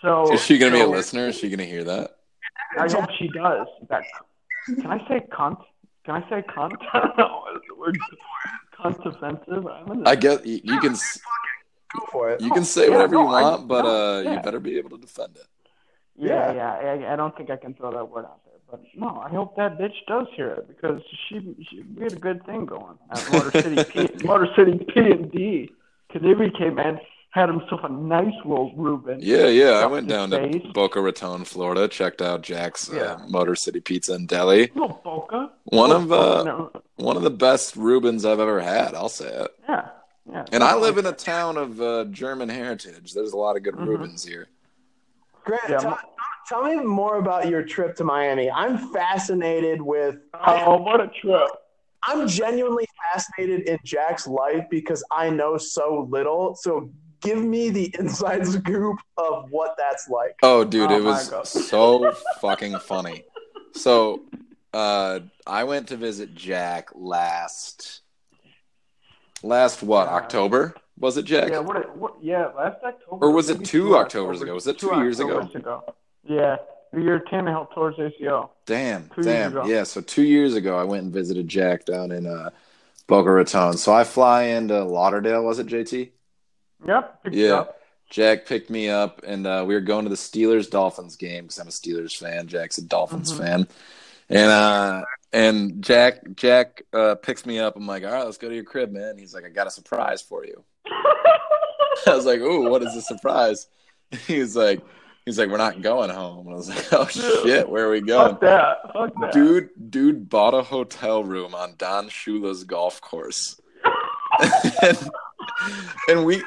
So 0.01 0.31
Is 0.31 0.43
she 0.43 0.59
gonna 0.59 0.73
be 0.73 0.81
a 0.81 0.87
listener? 0.87 1.29
Is 1.29 1.35
she 1.35 1.49
gonna 1.49 1.63
hear 1.63 1.83
that? 1.85 2.17
I 2.77 2.87
hope 2.87 3.09
she 3.17 3.27
does. 3.29 3.65
That 3.89 4.03
can 4.67 4.85
I 4.85 4.99
say 5.07 5.25
cunt? 5.31 5.57
Can 6.05 6.15
I 6.23 6.29
say 6.29 6.43
cunt? 6.55 6.77
I 6.93 6.99
don't 6.99 7.17
know. 7.17 7.43
The 7.67 7.75
word 7.75 7.97
cunt 8.79 9.05
offensive? 9.05 9.65
I'm 9.67 9.85
gonna, 9.87 10.09
I 10.09 10.15
guess 10.15 10.45
you, 10.45 10.59
you 10.63 10.79
can 10.79 10.91
s- 10.93 11.19
Go 11.97 12.05
for 12.11 12.29
it. 12.31 12.41
you 12.41 12.51
can 12.51 12.63
say 12.65 12.83
Yeah, 12.89 12.95
whatever 12.95 13.15
you 13.15 13.23
no, 13.23 13.29
I- 13.29 13.41
want, 13.41 13.67
but 13.67 13.83
no, 13.83 13.89
uh, 13.89 14.21
yeah. 14.21 14.33
you 14.35 14.39
better 14.41 14.59
be 14.59 14.77
able 14.77 14.89
to 14.91 14.97
defend 14.97 15.37
it. 15.37 15.47
yeah, 16.17 16.53
yeah. 16.53 16.71
I, 16.73 17.13
I 17.13 17.15
don't 17.15 17.35
think 17.37 17.49
I 17.49 17.55
can 17.57 17.73
throw 17.73 17.91
that 17.91 18.09
word 18.09 18.25
out 18.25 18.41
there. 18.45 18.53
But 18.69 18.81
no, 18.95 19.21
I 19.23 19.29
hope 19.29 19.55
that 19.57 19.77
bitch 19.77 19.93
does 20.07 20.27
hear 20.35 20.49
it 20.51 20.67
because 20.67 21.01
she, 21.29 21.55
she 21.69 21.83
we 21.95 22.03
had 22.03 22.13
a 22.13 22.17
good 22.17 22.45
thing 22.45 22.65
going 22.65 22.97
at 23.11 23.29
Motor 23.31 23.51
City 23.61 23.83
P, 23.91 24.09
Motor 24.25 24.47
City 24.57 24.77
P 24.93 24.99
and 24.99 25.31
D. 25.31 25.69
Kadiri 26.13 26.55
came 26.57 26.79
in, 26.79 26.99
had 27.35 27.49
himself 27.49 27.81
a 27.83 27.89
nice 27.89 28.33
little 28.45 28.71
Reuben. 28.77 29.19
Yeah, 29.21 29.47
yeah. 29.47 29.71
I 29.71 29.87
went 29.87 30.05
his 30.09 30.15
down 30.17 30.29
to. 30.31 30.71
Boca 30.73 31.01
Raton, 31.01 31.43
Florida, 31.43 31.85
checked 31.89 32.21
out 32.21 32.41
Jack's 32.41 32.89
uh, 32.89 33.19
Motor 33.27 33.55
City 33.55 33.81
Pizza 33.81 34.13
and 34.13 34.25
Deli. 34.25 34.71
Little 34.73 35.01
Boca. 35.03 35.51
One 35.65 35.89
Little 35.89 36.03
of, 36.03 36.07
Boca, 36.09 36.39
uh, 36.39 36.43
no, 36.43 36.71
One 36.95 37.17
of 37.17 37.23
the 37.23 37.29
best 37.29 37.75
Reubens 37.75 38.23
I've 38.23 38.39
ever 38.39 38.61
had. 38.61 38.95
I'll 38.95 39.09
say 39.09 39.27
it. 39.27 39.51
yeah, 39.67 39.89
yeah. 40.31 40.45
And 40.53 40.63
I 40.63 40.75
live 40.77 40.97
in 40.97 41.05
a 41.07 41.11
town 41.11 41.57
of 41.57 41.81
uh, 41.81 42.05
German 42.05 42.47
heritage. 42.47 43.13
There's 43.13 43.33
a 43.33 43.37
lot 43.37 43.57
of 43.57 43.63
good 43.63 43.75
Mhm. 43.75 43.85
Reubens 43.85 44.23
here. 44.23 44.47
Grant, 45.43 45.61
Yeah, 45.69 45.77
tell, 45.79 45.99
tell 46.47 46.63
me 46.63 46.77
more 46.77 47.17
about 47.17 47.49
your 47.49 47.63
trip 47.63 47.97
to 47.97 48.05
Miami. 48.05 48.49
I'm 48.49 48.77
fascinated 48.93 49.81
with. 49.81 50.15
Oh, 50.47 50.77
what 50.77 51.01
a 51.01 51.07
trip! 51.09 51.49
I'm 52.03 52.29
genuinely 52.29 52.87
fascinated 53.11 53.67
in 53.67 53.77
Jack's 53.83 54.25
life 54.25 54.63
because 54.71 55.03
I 55.11 55.29
know 55.29 55.57
so 55.57 56.07
little. 56.09 56.55
So 56.55 56.89
give 57.25 57.43
me 57.43 57.69
the 57.69 57.93
inside 57.99 58.45
scoop 58.47 58.97
of 59.17 59.51
what 59.51 59.75
that's 59.77 60.07
like. 60.07 60.35
Oh, 60.43 60.63
dude, 60.63 60.91
Oh 60.91 60.97
it 60.97 61.03
was 61.03 61.49
so 61.49 62.11
fucking 62.39 62.79
funny. 62.79 63.23
So, 63.73 64.21
uh, 64.73 65.19
I 65.45 65.63
went 65.65 65.89
to 65.89 65.97
visit 65.97 66.33
Jack 66.35 66.89
last, 66.95 68.01
last 69.43 69.83
what 69.83 70.07
Yeah. 70.07 70.13
October 70.15 70.75
was 70.97 71.17
it, 71.17 71.25
Jack? 71.25 71.49
Yeah, 71.51 71.59
what? 71.59 71.97
what 71.97 72.13
yeah, 72.21 72.47
last 72.57 72.77
October. 72.83 73.25
Or 73.25 73.31
was 73.31 73.49
it 73.49 73.55
maybe 73.55 73.65
two 73.65 73.97
Octobers 73.97 74.41
ago? 74.41 74.53
Was 74.53 74.67
it 74.67 74.79
two 74.79 74.89
two 74.89 74.95
years 74.97 75.19
ago? 75.19 75.41
Octobers 75.41 75.81
Yeah, 76.23 76.55
the 76.93 77.01
year 77.01 77.19
Tannehill 77.31 77.73
towards 77.73 77.97
ACL. 77.97 78.49
Damn, 78.65 79.09
Two 79.09 79.15
years 79.21 79.25
damn, 79.25 79.51
ago. 79.51 79.65
yeah. 79.65 79.83
So 79.83 79.99
two 80.01 80.23
years 80.23 80.53
ago, 80.55 80.77
I 80.79 80.83
went 80.83 81.03
and 81.03 81.13
visited 81.13 81.47
Jack 81.49 81.83
down 81.85 82.11
in 82.13 82.25
uh, 82.25 82.49
Boca 83.07 83.29
Raton. 83.29 83.77
So 83.77 83.93
I 83.93 84.05
fly 84.05 84.43
into 84.43 84.83
Lauderdale. 84.85 85.43
Was 85.43 85.59
it 85.59 85.67
JT? 85.67 86.11
Yep. 86.87 87.19
Yeah. 87.31 87.53
up. 87.55 87.81
Jack 88.09 88.45
picked 88.45 88.69
me 88.69 88.87
up, 88.89 89.21
and 89.25 89.47
uh, 89.47 89.63
we 89.67 89.73
were 89.73 89.81
going 89.81 90.05
to 90.05 90.09
the 90.09 90.15
Steelers 90.15 90.69
Dolphins 90.69 91.15
game 91.15 91.45
because 91.45 91.57
I'm 91.57 91.67
a 91.67 91.71
Steelers 91.71 92.15
fan. 92.15 92.47
Jack's 92.47 92.77
a 92.77 92.83
Dolphins 92.83 93.33
Mhm. 93.33 93.37
fan, 93.39 93.67
and 94.29 94.51
uh, 94.51 95.01
and 95.33 95.83
Jack 95.83 96.19
Jack 96.35 96.83
uh, 96.93 97.15
picks 97.15 97.45
me 97.47 97.57
up. 97.59 97.75
I'm 97.75 97.87
like, 97.87 98.03
all 98.03 98.11
right, 98.11 98.23
let's 98.23 98.37
go 98.37 98.47
to 98.47 98.53
your 98.55 98.63
crib, 98.63 98.91
man. 98.91 99.17
He's 99.17 99.33
like, 99.33 99.43
I 99.43 99.49
got 99.49 99.65
a 99.67 99.71
surprise 99.71 100.21
for 100.21 100.45
you. 100.45 100.63
I 102.07 102.13
was 102.15 102.25
like, 102.25 102.39
ooh, 102.41 102.69
what 102.69 102.83
is 102.83 102.93
the 102.93 103.01
surprise? 103.01 103.67
He's 104.27 104.55
like, 104.55 104.81
he's 105.25 105.39
like, 105.39 105.49
we're 105.49 105.57
not 105.57 105.81
going 105.81 106.11
home. 106.11 106.45
And 106.45 106.53
I 106.53 106.57
was 106.57 106.69
like, 106.69 106.93
oh 106.93 107.07
shit, 107.07 107.67
where 107.67 107.87
are 107.87 107.91
we 107.91 108.01
going? 108.01 108.33
Fuck 108.33 108.41
that. 108.41 108.77
Fuck 108.93 109.13
that. 109.19 109.33
Dude, 109.33 109.69
dude 109.89 110.29
bought 110.29 110.53
a 110.53 110.61
hotel 110.61 111.23
room 111.23 111.55
on 111.55 111.73
Don 111.79 112.07
Shula's 112.09 112.63
golf 112.65 113.01
course. 113.01 113.59
and, 114.83 115.09
and 116.07 116.25
we 116.25 116.43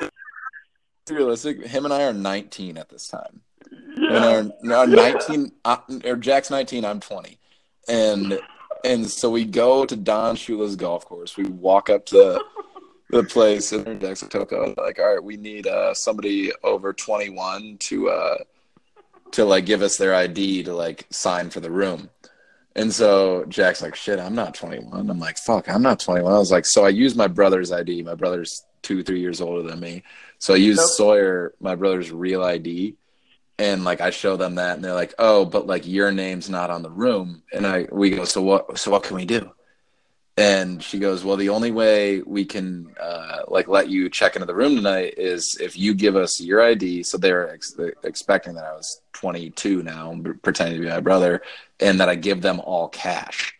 realistic, 1.10 1.66
him 1.66 1.84
and 1.84 1.94
I 1.94 2.04
are 2.04 2.12
19 2.12 2.76
at 2.76 2.88
this 2.88 3.08
time. 3.08 3.40
Yeah. 3.96 4.38
And 4.38 4.72
our, 4.72 4.78
our 4.78 4.86
19 4.86 5.52
uh, 5.64 5.76
or 6.04 6.16
Jack's 6.16 6.50
19, 6.50 6.84
I'm 6.84 7.00
20. 7.00 7.38
And 7.88 8.38
and 8.84 9.10
so 9.10 9.30
we 9.30 9.44
go 9.44 9.84
to 9.84 9.96
Don 9.96 10.36
Shula's 10.36 10.76
golf 10.76 11.04
course. 11.04 11.36
We 11.36 11.44
walk 11.44 11.90
up 11.90 12.06
to 12.06 12.40
the 13.10 13.24
place 13.24 13.72
and 13.72 14.00
Jack's 14.00 14.22
like, 14.22 14.52
like, 14.52 14.98
all 14.98 15.14
right, 15.14 15.22
we 15.22 15.36
need 15.36 15.66
uh, 15.66 15.94
somebody 15.94 16.52
over 16.62 16.92
21 16.92 17.78
to 17.80 18.10
uh 18.10 18.36
to 19.32 19.44
like 19.44 19.66
give 19.66 19.82
us 19.82 19.96
their 19.96 20.14
ID 20.14 20.62
to 20.64 20.74
like 20.74 21.06
sign 21.10 21.50
for 21.50 21.60
the 21.60 21.70
room. 21.70 22.08
And 22.76 22.92
so 22.92 23.44
Jack's 23.48 23.82
like, 23.82 23.94
shit, 23.94 24.20
I'm 24.20 24.34
not 24.34 24.54
21. 24.54 25.10
I'm 25.10 25.18
like, 25.18 25.36
fuck, 25.38 25.68
I'm 25.68 25.82
not 25.82 25.98
21. 25.98 26.32
I 26.32 26.38
was 26.38 26.52
like, 26.52 26.64
so 26.64 26.84
I 26.84 26.90
used 26.90 27.16
my 27.16 27.26
brother's 27.26 27.72
ID. 27.72 28.02
My 28.02 28.14
brother's 28.14 28.64
two, 28.82 29.02
three 29.02 29.20
years 29.20 29.40
older 29.40 29.68
than 29.68 29.80
me. 29.80 30.02
So 30.38 30.54
I 30.54 30.56
use 30.58 30.78
Yep. 30.78 30.86
Sawyer, 30.86 31.54
my 31.60 31.74
brother's 31.74 32.10
real 32.10 32.42
ID. 32.42 32.96
And 33.60 33.84
like 33.84 34.00
I 34.00 34.10
show 34.10 34.36
them 34.36 34.54
that 34.54 34.76
and 34.76 34.84
they're 34.84 34.94
like, 34.94 35.14
oh, 35.18 35.44
but 35.44 35.66
like 35.66 35.86
your 35.86 36.12
name's 36.12 36.48
not 36.48 36.70
on 36.70 36.82
the 36.82 36.90
room. 36.90 37.42
And 37.52 37.66
I 37.66 37.88
we 37.90 38.10
go, 38.10 38.24
so 38.24 38.40
what 38.42 38.78
so 38.78 38.90
what 38.92 39.02
can 39.02 39.16
we 39.16 39.24
do? 39.24 39.50
And 40.36 40.80
she 40.80 41.00
goes, 41.00 41.24
well, 41.24 41.36
the 41.36 41.48
only 41.48 41.72
way 41.72 42.22
we 42.22 42.44
can 42.44 42.94
uh, 43.00 43.40
like 43.48 43.66
let 43.66 43.88
you 43.88 44.08
check 44.08 44.36
into 44.36 44.46
the 44.46 44.54
room 44.54 44.76
tonight 44.76 45.14
is 45.16 45.58
if 45.60 45.76
you 45.76 45.92
give 45.94 46.14
us 46.14 46.40
your 46.40 46.62
ID. 46.62 47.02
So 47.02 47.18
they're 47.18 47.52
ex- 47.52 47.74
expecting 48.04 48.54
that 48.54 48.64
I 48.64 48.72
was 48.74 49.00
22 49.14 49.82
now, 49.82 50.16
pretending 50.44 50.76
to 50.76 50.82
be 50.86 50.88
my 50.88 51.00
brother, 51.00 51.42
and 51.80 51.98
that 51.98 52.08
I 52.08 52.14
give 52.14 52.40
them 52.40 52.60
all 52.60 52.86
cash. 52.86 53.58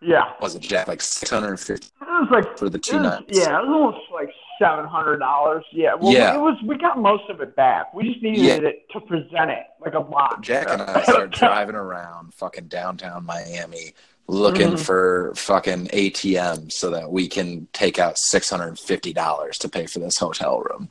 Yeah. 0.00 0.34
Was 0.40 0.54
it 0.54 0.62
Jack 0.62 0.86
like 0.86 1.00
650 1.02 1.84
It 1.84 1.90
was 2.00 2.28
like 2.30 2.56
for 2.56 2.68
the 2.70 2.78
two 2.78 3.00
nights? 3.00 3.24
Yeah, 3.30 3.58
it 3.58 3.66
was 3.66 3.68
almost 3.68 4.12
like 4.12 4.27
seven 4.58 4.84
hundred 4.86 5.18
dollars. 5.18 5.64
Yeah. 5.72 5.94
Well, 5.94 6.12
Yeah. 6.12 6.34
it 6.34 6.40
was. 6.40 6.56
We 6.64 6.76
got 6.78 6.98
most 6.98 7.28
of 7.30 7.40
it 7.40 7.54
back. 7.56 7.92
We 7.94 8.10
just 8.10 8.22
needed 8.22 8.42
Yeah. 8.44 8.68
it 8.68 8.88
to 8.92 9.00
present 9.00 9.50
it 9.50 9.64
like 9.80 9.94
a 9.94 10.00
box. 10.00 10.46
Jack 10.46 10.68
and 10.70 10.82
I 10.82 11.02
start 11.02 11.30
driving 11.30 11.74
around 11.76 12.34
fucking 12.34 12.68
downtown 12.68 13.24
Miami 13.24 13.92
looking 14.26 14.72
Mhm. 14.72 14.84
for 14.84 15.32
fucking 15.36 15.88
ATMs 15.92 16.72
so 16.74 16.90
that 16.90 17.10
we 17.10 17.28
can 17.28 17.66
take 17.72 17.98
out 17.98 18.16
$650 18.18 19.56
to 19.58 19.68
pay 19.68 19.86
for 19.86 19.98
this 20.00 20.18
hotel 20.18 20.60
room. 20.60 20.90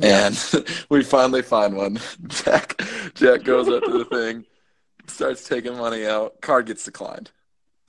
And 0.00 0.38
we 0.90 1.02
finally 1.02 1.42
find 1.42 1.76
one. 1.76 1.98
Jack 2.28 2.80
Jack 3.14 3.42
goes 3.44 3.68
up 3.68 3.82
to 3.84 3.98
the 3.98 4.04
thing, 4.10 4.44
starts 5.06 5.48
taking 5.48 5.76
money 5.76 6.06
out, 6.06 6.40
card 6.40 6.66
gets 6.66 6.84
declined. 6.84 7.30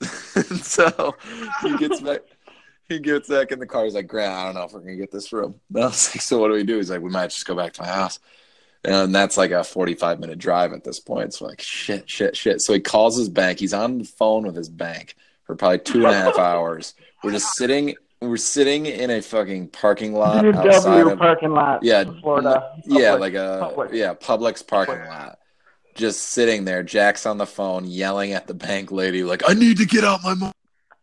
so 0.62 1.14
he 1.62 1.76
gets 1.76 2.00
back 2.00 2.20
he 2.90 2.98
gets 2.98 3.28
back 3.28 3.52
in 3.52 3.58
the 3.58 3.66
car. 3.66 3.84
He's 3.84 3.94
like, 3.94 4.06
Grant, 4.08 4.32
I 4.34 4.44
don't 4.44 4.54
know 4.54 4.64
if 4.64 4.72
we're 4.72 4.80
gonna 4.80 4.96
get 4.96 5.10
this 5.10 5.32
room. 5.32 5.54
And 5.74 5.84
I 5.84 5.86
was 5.86 6.14
like, 6.14 6.20
so 6.20 6.38
what 6.38 6.48
do 6.48 6.54
we 6.54 6.64
do? 6.64 6.76
He's 6.76 6.90
like, 6.90 7.00
we 7.00 7.08
might 7.10 7.30
just 7.30 7.46
go 7.46 7.54
back 7.54 7.72
to 7.74 7.82
my 7.82 7.88
house. 7.88 8.18
And 8.84 9.14
that's 9.14 9.36
like 9.36 9.50
a 9.50 9.62
45 9.62 10.20
minute 10.20 10.38
drive 10.38 10.72
at 10.72 10.84
this 10.84 11.00
point. 11.00 11.34
So 11.34 11.46
like, 11.46 11.60
shit, 11.60 12.08
shit, 12.08 12.36
shit. 12.36 12.60
So 12.60 12.72
he 12.72 12.80
calls 12.80 13.16
his 13.16 13.28
bank. 13.28 13.58
He's 13.58 13.74
on 13.74 13.98
the 13.98 14.04
phone 14.04 14.46
with 14.46 14.56
his 14.56 14.68
bank 14.70 15.16
for 15.44 15.54
probably 15.54 15.78
two 15.80 15.98
and 16.06 16.06
a 16.06 16.14
half 16.14 16.38
hours. 16.38 16.94
We're 17.22 17.32
just 17.32 17.54
sitting, 17.56 17.94
we're 18.22 18.38
sitting 18.38 18.86
in 18.86 19.10
a 19.10 19.20
fucking 19.20 19.68
parking 19.68 20.14
lot 20.14 20.44
outside 20.46 21.06
of, 21.06 21.18
parking 21.18 21.50
lot. 21.50 21.82
yeah, 21.82 22.04
Florida. 22.22 22.80
yeah, 22.86 23.12
like 23.14 23.34
a, 23.34 23.70
Publix. 23.76 23.92
yeah, 23.92 24.14
Publix 24.14 24.66
parking 24.66 25.04
lot. 25.06 25.38
Just 25.94 26.20
sitting 26.30 26.64
there. 26.64 26.82
Jack's 26.82 27.26
on 27.26 27.36
the 27.36 27.46
phone 27.46 27.84
yelling 27.84 28.32
at 28.32 28.46
the 28.46 28.54
bank 28.54 28.90
lady, 28.90 29.22
like, 29.24 29.42
I 29.46 29.52
need 29.52 29.76
to 29.76 29.84
get 29.84 30.04
out 30.04 30.22
my 30.24 30.32
money. 30.32 30.52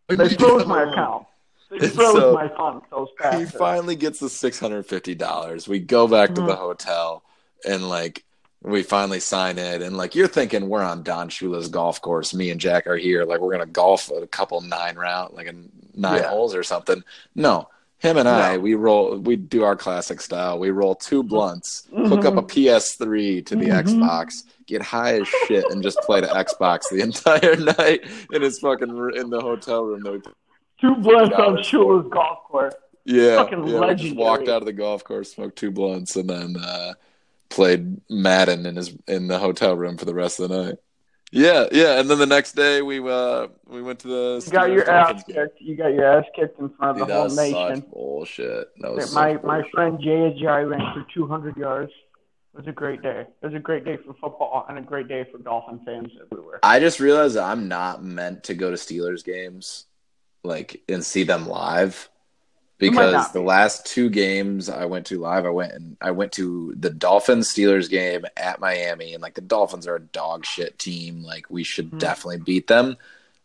I 0.10 0.16
They 0.16 0.24
need 0.24 0.40
to 0.40 0.44
froze 0.46 0.66
my 0.66 0.90
account. 0.92 1.27
They 1.70 1.90
froze 1.90 2.14
so- 2.14 2.34
my 2.34 3.38
he 3.38 3.46
finally 3.46 3.96
gets 3.96 4.20
the 4.20 4.30
six 4.30 4.60
hundred 4.60 4.86
fifty 4.86 5.16
dollars. 5.16 5.68
We 5.68 5.80
go 5.80 6.08
back 6.08 6.34
to 6.36 6.42
the 6.42 6.54
Mhm. 6.54 6.58
hotel 6.58 7.24
and 7.66 7.90
like 7.90 8.24
we 8.64 8.84
finally 8.84 9.20
sign 9.20 9.58
it. 9.58 9.82
And 9.82 9.98
like 9.98 10.16
you're 10.16 10.28
thinking 10.28 10.68
we're 10.70 10.82
on 10.84 11.04
Don 11.04 11.30
Shula's 11.30 11.68
golf 11.68 12.02
course. 12.02 12.34
Me 12.34 12.50
and 12.50 12.60
Jack 12.60 12.88
are 12.88 12.98
here. 12.98 13.24
Like 13.26 13.40
we're 13.42 13.52
gonna 13.52 13.66
golf 13.66 14.10
a 14.12 14.26
couple 14.28 14.62
nine 14.62 14.96
round, 14.96 15.34
like 15.34 15.48
a 15.48 15.54
nine 15.96 16.22
Yeah. 16.22 16.30
holes 16.30 16.56
or 16.56 16.64
something. 16.64 17.04
No. 17.36 17.68
Him 18.00 18.18
and 18.18 18.30
I, 18.30 18.54
No. 18.56 18.60
we 18.62 18.76
roll. 18.76 19.18
We 19.18 19.36
do 19.36 19.64
our 19.64 19.76
classic 19.76 20.22
style. 20.22 20.60
We 20.60 20.70
roll 20.70 20.94
two 20.96 21.24
blunts, 21.24 21.88
hook 21.96 22.26
up 22.26 22.38
a 22.38 22.44
Mhm. 22.44 22.48
PS3 22.48 23.42
to 23.42 23.56
the 23.56 23.66
Mhm. 23.70 23.84
Xbox, 23.86 24.44
get 24.68 24.84
high 24.84 25.20
as 25.20 25.28
shit, 25.48 25.66
and 25.72 25.82
just 25.82 26.00
play 26.02 26.22
the 26.22 26.28
Xbox 26.28 26.90
the 26.92 27.00
entire 27.02 27.56
night 27.56 28.02
in 28.32 28.42
his 28.44 28.60
fucking 28.60 28.90
in 29.16 29.30
the 29.32 29.42
hotel 29.42 29.84
room. 29.84 30.02
That 30.04 30.12
we 30.14 30.22
Two 30.80 30.96
blunts 30.96 31.36
on. 31.36 31.58
Shula's 31.58 32.08
golf 32.12 32.44
course. 32.44 32.74
yeah, 33.06 33.36
Fucking 33.38 33.60
yeah. 33.60 33.64
We 33.66 33.72
just 33.72 33.82
legendary. 33.82 34.16
walked 34.18 34.48
out 34.50 34.62
of 34.62 34.66
the 34.66 34.74
golf 34.74 35.04
course, 35.04 35.34
smoked 35.34 35.58
two 35.58 35.72
blunts, 35.72 36.16
and 36.16 36.30
then 36.30 36.58
uh, 36.58 36.94
played 37.50 38.00
Madden 38.10 38.66
in 38.66 38.76
his 38.76 38.96
in 39.08 39.28
the 39.28 39.40
hotel 39.40 39.76
room 39.76 39.98
for 39.98 40.06
the 40.06 40.14
rest 40.14 40.40
of 40.40 40.50
the 40.50 40.64
night. 40.64 40.76
Yeah, 41.30 41.66
yeah, 41.74 42.00
and 42.00 42.10
then 42.10 42.20
the 42.20 42.26
next 42.26 42.54
day 42.56 42.82
we 42.82 43.00
uh 43.00 43.48
we 43.66 43.82
went 43.82 44.00
to 44.00 44.08
the. 44.08 44.44
You 44.46 44.52
got 44.52 44.72
your 44.72 44.90
ass 44.90 45.24
game. 45.26 45.36
kicked. 45.36 45.60
You 45.62 45.76
got 45.76 45.88
your 45.94 46.06
ass 46.06 46.26
kicked 46.36 46.58
in 46.60 46.70
front 46.70 46.98
Dude, 47.00 47.02
of 47.02 47.08
the 47.10 47.14
that 47.14 47.54
whole 47.54 47.70
nation. 47.70 47.86
bullshit. 47.92 48.70
That 48.80 48.94
was 48.94 49.14
my 49.14 49.34
such 49.34 49.44
my 49.44 49.62
friend 49.72 50.00
Jay 50.00 50.34
Ajayi 50.34 50.70
ran 50.70 50.80
for 50.94 51.06
200 51.14 51.58
yards. 51.58 51.92
It 52.54 52.60
was 52.62 52.68
a 52.68 52.72
great 52.72 53.02
day. 53.02 53.26
It 53.42 53.46
was 53.46 53.54
a 53.56 53.60
great 53.60 53.84
day 53.84 53.98
for 53.98 54.14
football 54.14 54.66
and 54.70 54.78
a 54.78 54.82
great 54.82 55.10
day 55.10 55.26
for 55.30 55.38
Dolphin 55.38 55.82
fans 55.86 56.12
everywhere. 56.32 56.60
I 56.64 56.80
just 56.80 57.00
realized 57.02 57.36
that 57.36 57.44
I'm 57.44 57.68
not 57.68 58.04
meant 58.04 58.46
to 58.46 58.54
go 58.56 58.72
to 58.72 58.78
Steelers 58.78 59.24
games, 59.24 59.84
like 60.44 60.82
and 60.88 61.04
see 61.04 61.24
them 61.24 61.48
live, 61.48 62.10
because 62.78 63.14
not 63.14 63.34
the 63.34 63.42
last 63.42 63.86
two 63.86 64.10
games 64.10 64.70
I 64.70 64.86
went 64.86 65.08
to 65.08 65.20
live, 65.20 65.46
I 65.46 65.50
went 65.50 65.74
and 65.74 65.98
I 66.02 66.12
went 66.12 66.32
to 66.34 66.74
the 66.78 66.90
Dolphins 66.90 67.54
Steelers 67.54 67.90
game 67.90 68.26
at 68.36 68.60
Miami, 68.60 69.14
and 69.14 69.22
like 69.22 69.36
the 69.36 69.42
Dolphins 69.42 69.88
are 69.88 69.96
a 69.96 70.02
dog 70.02 70.46
shit 70.46 70.78
team. 70.80 71.24
Like 71.24 71.50
we 71.50 71.64
should 71.64 71.92
Mhm. 71.92 72.00
definitely 72.00 72.40
beat 72.40 72.68
them. 72.68 72.98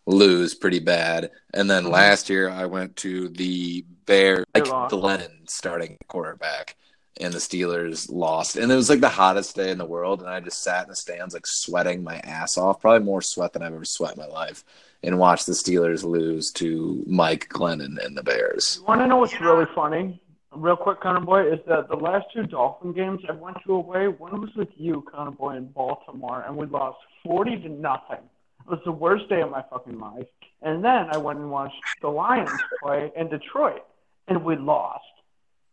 Lose 0.05 0.53
pretty 0.55 0.81
bad, 0.81 1.31
and 1.55 1.71
then 1.71 1.85
Mhm. 1.85 1.91
last 1.93 2.29
year 2.29 2.51
I 2.51 2.67
went 2.67 2.97
to 2.97 3.29
the 3.29 3.85
Bear, 4.05 4.45
like 4.53 4.67
lost. 4.67 4.93
Glennon 4.93 5.49
starting 5.49 5.97
quarterback, 6.09 6.75
and 7.21 7.33
the 7.33 7.39
Steelers 7.39 8.11
lost, 8.11 8.57
and 8.57 8.73
it 8.73 8.75
was 8.75 8.91
like 8.91 8.99
the 8.99 9.09
hottest 9.09 9.55
day 9.55 9.71
in 9.71 9.79
the 9.79 9.85
world, 9.87 10.21
and 10.21 10.29
I 10.29 10.41
just 10.41 10.61
sat 10.61 10.83
in 10.83 10.89
the 10.89 10.97
stands 10.97 11.35
like 11.35 11.47
sweating 11.47 12.03
my 12.03 12.19
ass 12.19 12.59
off, 12.59 12.81
probably 12.81 13.05
more 13.05 13.23
sweat 13.23 13.53
than 13.53 13.63
I've 13.63 13.75
ever 13.75 13.85
sweat 13.85 14.17
in 14.17 14.19
my 14.19 14.27
life, 14.27 14.65
and 15.03 15.19
watch 15.19 15.45
the 15.47 15.53
Steelers 15.53 16.05
lose 16.05 16.51
to 16.53 17.03
Mike 17.07 17.49
Glennon 17.49 18.05
and 18.05 18.17
the 18.17 18.23
Bears. 18.23 18.79
You 18.81 18.87
want 18.87 19.01
to 19.01 19.07
know 19.07 19.17
what's 19.17 19.41
really 19.41 19.67
funny? 19.75 20.21
Real 20.55 20.77
quick, 20.77 21.01
Connor 21.01 21.21
Boy, 21.21 21.51
is 21.51 21.61
that 21.67 21.89
the 21.89 21.97
last 21.97 22.27
two 22.35 22.43
Dolphin 22.45 22.93
games 22.93 23.21
I 23.29 23.33
went 23.33 23.57
to 23.67 23.73
away, 23.73 24.09
one 24.09 24.41
was 24.41 24.51
with 24.55 24.69
you, 24.77 25.03
Connor 25.11 25.31
Boy, 25.31 25.57
in 25.57 25.67
Baltimore, 25.69 26.45
and 26.47 26.57
we 26.57 26.67
lost 26.67 26.99
40 27.25 27.57
to 27.61 27.69
nothing. 27.71 28.19
It 28.61 28.71
was 28.71 28.81
the 28.85 28.93
worst 28.93 29.29
day 29.29 29.41
of 29.41 29.51
my 29.51 29.65
fucking 29.71 29.99
life. 29.99 30.27
And 30.61 30.85
then 30.85 31.09
I 31.11 31.17
went 31.17 31.39
and 31.39 31.51
watched 31.51 31.83
the 32.01 32.09
Lions 32.09 32.51
play 32.83 33.11
in 33.17 33.29
Detroit, 33.29 33.83
and 34.29 34.45
we 34.45 34.57
lost 34.57 35.03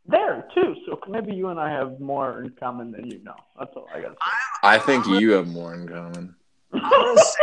there 0.07 0.47
too. 0.55 0.75
So 0.87 0.99
maybe 1.07 1.33
you 1.33 1.49
and 1.49 1.59
I 1.59 1.69
have 1.69 1.99
more 1.99 2.41
in 2.41 2.49
common 2.51 2.91
than 2.91 3.11
you 3.11 3.19
know. 3.23 3.35
That's 3.59 3.71
all 3.75 3.87
I 3.93 4.01
got 4.01 4.17
I 4.63 4.79
think 4.79 5.05
you 5.07 5.31
have 5.33 5.47
more 5.47 5.73
in 5.75 5.87
common. 5.87 6.35
say. 6.73 6.79
I'm 6.81 6.89
gonna 6.89 7.19
say- 7.19 7.37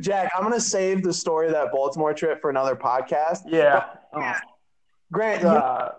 Jack, 0.00 0.30
I'm 0.36 0.42
gonna 0.42 0.60
save 0.60 1.02
the 1.02 1.12
story 1.12 1.46
of 1.46 1.52
that 1.52 1.72
Baltimore 1.72 2.12
trip 2.14 2.40
for 2.40 2.50
another 2.50 2.76
podcast. 2.76 3.40
yeah. 3.46 3.84
Oh, 4.12 4.32
Grant, 5.12 5.42
you, 5.42 5.48
uh, 5.48 5.92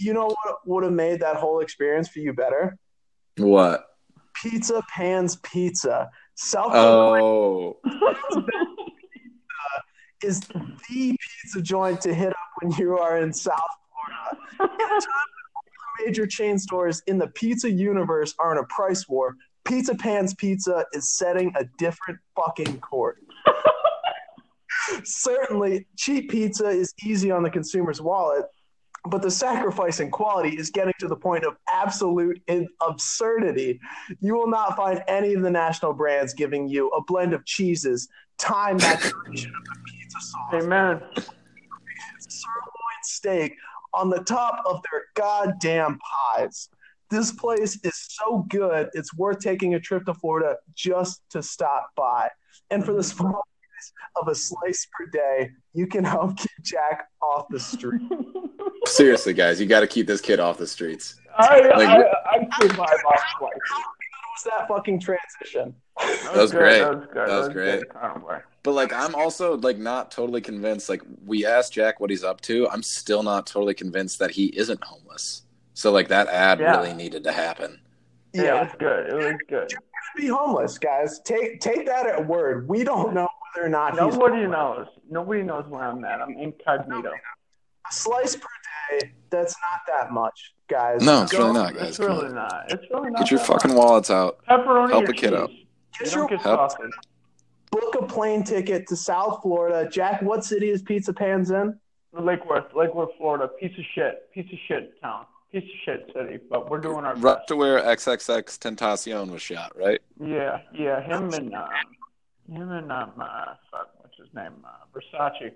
you 0.00 0.12
know 0.14 0.26
what 0.26 0.56
would 0.66 0.84
have 0.84 0.92
made 0.92 1.20
that 1.20 1.36
whole 1.36 1.60
experience 1.60 2.08
for 2.08 2.18
you 2.20 2.32
better? 2.32 2.76
What? 3.36 3.84
Pizza 4.34 4.82
Pans 4.94 5.36
Pizza. 5.42 6.10
South 6.36 6.72
Carolina 6.72 7.24
Oh, 7.24 7.76
is 10.22 10.40
the 10.40 10.76
pizza 10.86 11.62
joint 11.62 12.00
to 12.02 12.14
hit 12.14 12.30
up 12.30 12.36
when 12.60 12.72
you 12.72 12.98
are 12.98 13.18
in 13.20 13.32
South 13.32 13.58
Florida. 14.58 14.72
All 14.80 15.02
the 16.00 16.04
Major 16.06 16.26
chain 16.26 16.58
stores 16.58 17.02
in 17.06 17.18
the 17.18 17.26
pizza 17.28 17.70
universe 17.70 18.34
are 18.38 18.52
in 18.52 18.58
a 18.58 18.64
price 18.66 19.08
war. 19.08 19.36
Pizza 19.68 19.94
Pans 19.94 20.32
Pizza 20.34 20.86
is 20.94 21.10
setting 21.10 21.52
a 21.56 21.64
different 21.76 22.18
fucking 22.34 22.80
court. 22.80 23.18
Certainly, 25.04 25.86
cheap 25.96 26.30
pizza 26.30 26.68
is 26.68 26.94
easy 27.04 27.30
on 27.30 27.42
the 27.42 27.50
consumer's 27.50 28.00
wallet, 28.00 28.46
but 29.04 29.20
the 29.20 29.30
sacrifice 29.30 30.00
in 30.00 30.10
quality 30.10 30.56
is 30.56 30.70
getting 30.70 30.94
to 31.00 31.06
the 31.06 31.16
point 31.16 31.44
of 31.44 31.56
absolute 31.70 32.40
absurdity. 32.80 33.78
You 34.20 34.34
will 34.36 34.48
not 34.48 34.74
find 34.74 35.04
any 35.06 35.34
of 35.34 35.42
the 35.42 35.50
national 35.50 35.92
brands 35.92 36.32
giving 36.32 36.66
you 36.66 36.88
a 36.88 37.02
blend 37.02 37.34
of 37.34 37.44
cheeses, 37.44 38.08
time 38.38 38.76
maturation 38.78 39.52
of 39.54 39.64
the 39.64 39.76
pizza 39.86 40.18
sauce, 40.20 40.64
Amen. 40.64 41.02
sirloin 42.26 43.02
steak 43.02 43.54
on 43.92 44.08
the 44.08 44.20
top 44.20 44.62
of 44.64 44.80
their 44.90 45.04
goddamn 45.14 45.98
pies. 45.98 46.70
This 47.10 47.32
place 47.32 47.78
is 47.84 47.94
so 48.20 48.44
good, 48.48 48.90
it's 48.92 49.14
worth 49.14 49.38
taking 49.38 49.74
a 49.74 49.80
trip 49.80 50.04
to 50.06 50.14
Florida 50.14 50.56
just 50.74 51.22
to 51.30 51.42
stop 51.42 51.90
by. 51.96 52.28
And 52.70 52.84
for 52.84 52.92
the 52.92 52.98
mm-hmm. 52.98 53.16
small 53.16 53.42
price 53.42 53.92
of 54.20 54.28
a 54.28 54.34
slice 54.34 54.86
per 54.96 55.06
day, 55.06 55.50
you 55.72 55.86
can 55.86 56.04
help 56.04 56.36
get 56.36 56.50
Jack 56.62 57.08
off 57.22 57.46
the 57.48 57.60
street. 57.60 58.02
Seriously, 58.86 59.32
guys, 59.32 59.60
you 59.60 59.66
got 59.66 59.80
to 59.80 59.86
keep 59.86 60.06
this 60.06 60.20
kid 60.20 60.38
off 60.38 60.58
the 60.58 60.66
streets. 60.66 61.16
I, 61.38 61.60
Like- 61.60 61.88
I, 61.88 62.02
I 62.26 62.48
survive 62.60 62.98
off 63.06 63.22
twice. 63.38 63.52
Was 64.38 64.44
that 64.44 64.68
fucking 64.68 65.00
transition? 65.00 65.74
That 65.98 66.36
was 66.36 66.52
great. 66.52 66.78
That 66.78 66.94
was 66.94 67.06
good. 67.06 67.28
That 67.28 67.38
was 67.38 67.48
great. 67.48 67.80
good. 67.80 67.96
I 68.00 68.08
don't 68.08 68.24
worry. 68.24 68.40
But 68.62 68.72
like, 68.72 68.92
I'm 68.92 69.14
also 69.14 69.56
like 69.56 69.78
not 69.78 70.10
totally 70.10 70.40
convinced. 70.40 70.88
Like, 70.88 71.02
we 71.24 71.44
asked 71.44 71.72
Jack 71.72 71.98
what 71.98 72.10
he's 72.10 72.22
up 72.22 72.40
to. 72.42 72.68
I'm 72.68 72.82
still 72.82 73.22
not 73.22 73.46
totally 73.46 73.74
convinced 73.74 74.18
that 74.20 74.30
he 74.30 74.46
isn't 74.56 74.82
homeless. 74.84 75.42
So 75.78 75.92
like, 75.92 76.08
that 76.08 76.26
ad 76.26 76.58
Yeah. 76.58 76.76
really 76.76 76.92
needed 76.92 77.22
to 77.22 77.30
happen. 77.30 77.80
Yeah, 78.32 78.56
it 78.56 78.64
was 78.64 78.72
good. 78.80 79.06
It 79.10 79.14
was 79.14 79.38
good. 79.48 79.72
be 80.16 80.26
homeless, 80.26 80.76
guys. 80.76 81.20
Take 81.20 81.60
take 81.60 81.86
that 81.86 82.04
at 82.04 82.26
word. 82.26 82.68
We 82.68 82.82
don't 82.82 83.14
know 83.14 83.28
whether 83.54 83.64
or 83.66 83.70
not 83.70 83.92
he's 83.92 84.00
Nobody 84.00 84.44
knows. 84.48 84.88
Nobody 85.08 85.42
knows 85.44 85.66
where 85.68 85.84
I'm 85.84 86.04
at. 86.04 86.20
I'm 86.20 86.30
incognito. 86.36 87.10
a 87.10 87.92
slice 87.94 88.34
per 88.34 88.48
day. 88.90 89.12
That's 89.30 89.54
not 89.62 89.80
that 89.86 90.10
much, 90.12 90.52
guys. 90.68 91.02
No, 91.04 91.22
it's 91.22 91.30
Go- 91.32 91.38
really 91.38 91.52
not, 91.52 91.74
guys. 91.74 91.88
It's 91.90 91.98
Come 91.98 92.06
really 92.08 92.26
on. 92.26 92.34
not. 92.34 92.64
It's 92.70 92.84
really 92.92 93.10
not. 93.10 93.20
Get 93.20 93.30
your 93.30 93.38
fucking 93.40 93.70
much. 93.72 93.78
wallets 93.78 94.10
out. 94.10 94.38
pepperoni 94.50 94.90
help 94.90 95.08
a 95.08 95.12
kid 95.12 95.32
out. 95.32 95.50
Get 96.00 96.12
your 96.12 96.26
get 96.26 96.40
Help. 96.40 96.72
sausage. 96.72 96.90
book 97.70 97.94
a 98.00 98.04
plane 98.06 98.42
ticket 98.42 98.88
to 98.88 98.96
South 98.96 99.42
Florida. 99.42 99.88
Jack, 99.88 100.22
what 100.22 100.44
city 100.44 100.70
is 100.70 100.82
Pizza 100.82 101.12
Pans 101.12 101.50
in? 101.52 101.78
Lake 102.18 102.44
Worth, 102.50 102.74
Lake 102.74 102.92
Worth, 102.94 103.10
Florida. 103.16 103.46
Piece 103.60 103.78
of 103.78 103.84
shit. 103.94 104.28
Piece 104.32 104.52
of 104.52 104.58
shit 104.66 105.00
town. 105.00 105.24
Piece 105.52 105.62
of 105.64 105.68
shit 105.84 106.10
city. 106.14 106.38
But 106.50 106.70
we're 106.70 106.80
doing 106.80 107.04
our 107.04 107.14
Right 107.16 107.36
best. 107.36 107.48
to 107.48 107.56
where 107.56 107.80
XXX 107.80 108.58
Tentacion 108.58 109.30
was 109.30 109.40
shot, 109.42 109.72
right? 109.76 110.00
Yeah, 110.22 110.60
yeah. 110.74 111.00
Him 111.00 111.32
and 111.32 111.54
um, 111.54 111.68
him 112.50 112.70
and 112.70 112.92
um, 112.92 113.12
uh, 113.18 113.54
fuck, 113.70 113.90
what's 113.98 114.16
his 114.18 114.28
name? 114.34 114.52
Uh, 114.64 114.70
Versace. 114.94 115.52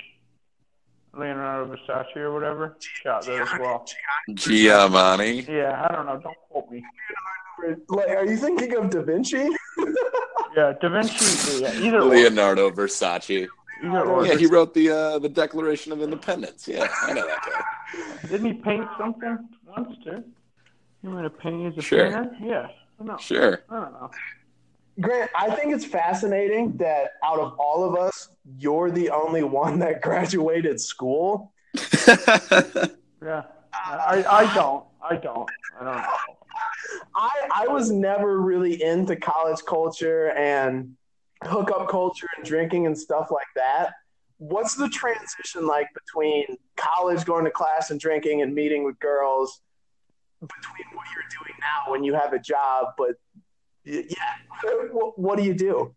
Leonardo 1.14 1.76
Versace 1.76 2.16
or 2.16 2.32
whatever. 2.32 2.76
Shot 2.80 3.26
there 3.26 3.42
as 3.42 3.58
well. 3.60 3.84
Giamatti. 4.30 5.46
Yeah, 5.46 5.86
I 5.88 5.94
don't 5.94 6.06
know. 6.06 6.18
Don't 6.22 6.36
quote 6.48 6.70
me. 6.70 6.82
Like, 7.88 8.08
are 8.08 8.24
you 8.26 8.36
thinking 8.38 8.74
of 8.76 8.90
Da 8.90 9.02
Vinci? 9.02 9.48
Yeah, 10.54 10.74
Da 10.82 10.88
Vinci. 10.90 11.62
Yeah, 11.62 11.72
either 11.80 11.98
or. 12.00 12.04
Leonardo 12.10 12.70
Versace. 12.70 13.46
Either. 13.82 14.26
Yeah, 14.26 14.36
he 14.36 14.46
wrote 14.46 14.74
the 14.74 14.90
uh, 14.90 15.18
the 15.18 15.28
Declaration 15.28 15.92
of 15.92 16.00
Independence. 16.02 16.68
Yeah, 16.68 16.88
I 17.02 17.12
know 17.12 17.26
that 17.26 17.42
guy. 18.22 18.28
Didn't 18.28 18.46
he 18.46 18.52
paint 18.54 18.86
something 18.98 19.48
once 19.66 19.96
too? 20.04 20.22
He 21.02 21.08
might 21.08 21.24
have 21.24 21.38
painted 21.38 21.72
as 21.72 21.78
a 21.78 21.82
Sure. 21.82 22.04
painter. 22.10 22.36
Yeah. 22.40 22.68
I. 23.00 23.16
Sure. 23.18 23.64
I 23.68 23.74
don't 23.80 23.92
know. 23.92 24.10
Grant, 25.00 25.30
I 25.34 25.50
think 25.56 25.74
it's 25.74 25.84
fascinating 25.86 26.76
that 26.76 27.12
out 27.24 27.40
of 27.40 27.54
all 27.58 27.82
of 27.82 27.96
us, 27.98 28.28
you're 28.58 28.90
the 28.90 29.10
only 29.10 29.42
one 29.42 29.78
that 29.80 30.00
graduated 30.02 30.80
school. 30.80 31.52
Yeah. 33.24 33.42
I, 33.72 34.24
I 34.28 34.54
don't. 34.54 34.84
I 35.00 35.14
don't. 35.16 35.48
I 35.80 35.84
don't 35.84 35.96
know. 35.96 36.04
I, 37.14 37.30
I 37.54 37.68
was 37.68 37.90
never 37.92 38.40
really 38.40 38.82
into 38.82 39.14
college 39.14 39.60
culture 39.66 40.30
and 40.32 40.96
hookup 41.46 41.88
culture 41.88 42.28
and 42.36 42.44
drinking 42.44 42.86
and 42.86 42.96
stuff 42.96 43.30
like 43.30 43.46
that. 43.56 43.92
What's 44.38 44.74
the 44.74 44.88
transition 44.88 45.66
like 45.66 45.88
between 45.94 46.56
college, 46.76 47.24
going 47.24 47.44
to 47.44 47.50
class 47.50 47.90
and 47.90 48.00
drinking 48.00 48.42
and 48.42 48.54
meeting 48.54 48.84
with 48.84 48.98
girls, 48.98 49.60
between 50.40 50.96
what 50.96 51.06
you're 51.14 51.24
doing 51.30 51.54
now 51.60 51.92
when 51.92 52.02
you 52.02 52.14
have 52.14 52.32
a 52.32 52.38
job? 52.38 52.94
But 52.98 53.16
yeah, 53.84 54.04
what, 54.90 55.18
what 55.18 55.38
do 55.38 55.44
you 55.44 55.54
do? 55.54 55.94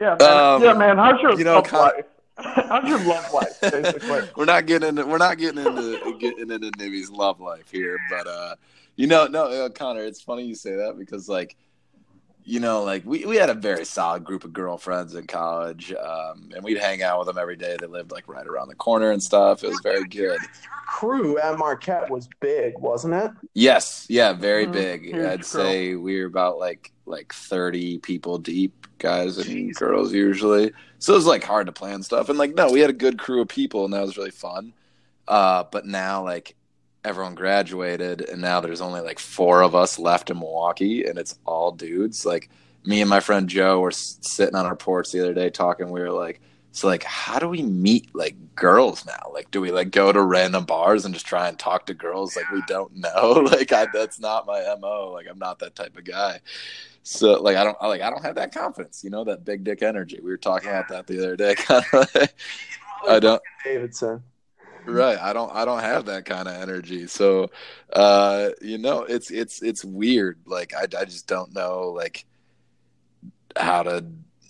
Yeah, 0.00 0.16
man. 0.18 0.54
Um, 0.54 0.62
yeah, 0.62 0.72
man. 0.74 0.96
How's 0.98 1.20
your 1.20 1.38
you 1.38 1.44
know, 1.44 1.56
love 1.56 1.64
Con- 1.64 1.80
life? 1.80 2.04
How's 2.38 2.88
your 2.88 3.02
love 3.04 3.32
life, 3.32 3.60
basically? 3.60 4.28
we're 4.36 4.44
not 4.44 4.66
getting 4.66 4.90
into 4.90 5.06
we're 5.06 5.18
not 5.18 5.38
getting 5.38 5.64
into 5.64 6.18
getting 6.18 6.50
into 6.50 6.70
Nibby's 6.76 7.10
love 7.10 7.40
life 7.40 7.70
here, 7.70 7.98
but 8.10 8.26
uh, 8.26 8.56
you 8.96 9.06
know, 9.06 9.26
no, 9.26 9.44
uh, 9.44 9.68
Connor, 9.70 10.02
it's 10.02 10.20
funny 10.20 10.44
you 10.44 10.54
say 10.54 10.76
that 10.76 10.98
because 10.98 11.28
like, 11.28 11.56
you 12.48 12.60
know, 12.60 12.84
like 12.84 13.04
we, 13.04 13.24
we 13.26 13.36
had 13.36 13.50
a 13.50 13.54
very 13.54 13.84
solid 13.84 14.22
group 14.24 14.44
of 14.44 14.52
girlfriends 14.52 15.16
in 15.16 15.26
college, 15.26 15.92
um, 15.92 16.50
and 16.54 16.62
we'd 16.62 16.78
hang 16.78 17.02
out 17.02 17.18
with 17.18 17.26
them 17.26 17.38
every 17.38 17.56
day. 17.56 17.76
They 17.78 17.86
lived 17.88 18.12
like 18.12 18.28
right 18.28 18.46
around 18.46 18.68
the 18.68 18.76
corner 18.76 19.10
and 19.10 19.20
stuff. 19.20 19.64
It 19.64 19.68
was 19.68 19.80
very 19.82 20.04
good. 20.06 20.38
Crew 20.86 21.36
at 21.38 21.58
Marquette 21.58 22.08
was 22.08 22.28
big, 22.40 22.78
wasn't 22.78 23.14
it? 23.14 23.32
Yes, 23.54 24.06
yeah, 24.08 24.32
very 24.32 24.66
Mhm. 24.66 24.72
big. 24.72 25.02
Huge 25.06 25.16
I'd 25.26 25.40
crew. 25.40 25.60
say 25.60 25.94
we 25.96 26.20
were 26.20 26.26
about 26.26 26.58
like 26.58 26.92
like 27.04 27.32
thirty 27.34 27.98
people 27.98 28.38
deep, 28.38 28.86
guys 28.98 29.38
and 29.38 29.74
girls 29.74 30.12
usually. 30.12 30.70
So 31.00 31.12
it 31.14 31.16
was 31.16 31.26
like 31.26 31.42
hard 31.42 31.66
to 31.66 31.72
plan 31.72 32.04
stuff. 32.04 32.28
And 32.28 32.38
like 32.38 32.54
no, 32.54 32.70
we 32.70 32.78
had 32.80 32.90
a 32.90 32.94
good 32.94 33.18
crew 33.18 33.42
of 33.42 33.48
people, 33.48 33.84
and 33.84 33.92
that 33.92 34.02
was 34.02 34.16
really 34.16 34.30
fun. 34.30 34.72
Uh, 35.26 35.64
but 35.72 35.84
now 35.84 36.22
like 36.22 36.54
everyone 37.06 37.34
graduated, 37.34 38.20
and 38.22 38.42
now 38.42 38.60
there's 38.60 38.80
only 38.80 39.00
like 39.00 39.18
four 39.18 39.62
of 39.62 39.74
us 39.74 39.98
left 39.98 40.28
in 40.30 40.38
Milwaukee, 40.38 41.04
and 41.04 41.18
it's 41.18 41.38
all 41.46 41.70
dudes. 41.72 42.26
Like 42.26 42.50
me 42.84 43.00
and 43.00 43.08
my 43.08 43.20
friend 43.20 43.48
Joe 43.48 43.80
were 43.80 43.90
s- 43.90 44.18
sitting 44.20 44.56
on 44.56 44.66
our 44.66 44.76
porch 44.76 45.12
the 45.12 45.20
other 45.20 45.34
day 45.34 45.50
talking. 45.50 45.90
We 45.90 46.00
were 46.00 46.10
like. 46.10 46.40
So 46.72 46.88
like, 46.88 47.04
how 47.04 47.38
do 47.38 47.48
we 47.48 47.62
meet 47.62 48.14
like 48.14 48.36
girls 48.54 49.06
now? 49.06 49.30
Like, 49.32 49.50
do 49.50 49.62
we 49.62 49.70
like 49.70 49.90
go 49.90 50.12
to 50.12 50.20
random 50.20 50.66
bars 50.66 51.06
and 51.06 51.14
just 51.14 51.24
try 51.24 51.48
and 51.48 51.58
talk 51.58 51.86
to 51.86 51.94
girls 51.94 52.36
like 52.36 52.50
we 52.50 52.62
don't 52.68 52.94
know? 52.94 53.48
Like, 53.50 53.72
I 53.72 53.86
that's 53.90 54.20
not 54.20 54.46
my 54.46 54.62
mo. 54.78 55.10
Like, 55.10 55.26
I'm 55.26 55.38
not 55.38 55.58
that 55.60 55.74
type 55.74 55.96
of 55.96 56.04
guy. 56.04 56.40
So 57.02 57.40
like, 57.40 57.56
I 57.56 57.64
don't 57.64 57.80
like 57.80 58.02
I 58.02 58.10
don't 58.10 58.22
have 58.22 58.34
that 58.34 58.52
confidence. 58.52 59.02
You 59.02 59.08
know, 59.08 59.24
that 59.24 59.44
big 59.44 59.64
dick 59.64 59.80
energy. 59.82 60.18
We 60.22 60.28
were 60.28 60.36
talking 60.36 60.68
about 60.68 60.88
that 60.88 61.06
the 61.06 61.18
other 61.18 61.34
day. 61.34 61.54
Kind 61.58 61.84
of. 61.94 62.28
I 63.08 63.20
don't. 63.20 63.40
Davidson. 63.64 64.22
Right. 64.86 65.18
I 65.18 65.32
don't 65.32 65.52
I 65.54 65.64
don't 65.64 65.80
have 65.80 66.06
that 66.06 66.24
kind 66.24 66.48
of 66.48 66.54
energy. 66.54 67.06
So 67.06 67.50
uh 67.92 68.50
you 68.60 68.78
know, 68.78 69.02
it's 69.02 69.30
it's 69.30 69.62
it's 69.62 69.84
weird. 69.84 70.38
Like 70.46 70.72
I 70.74 70.82
I 70.98 71.04
just 71.04 71.26
don't 71.26 71.54
know 71.54 71.88
like 71.88 72.24
how 73.56 73.82
to 73.82 74.04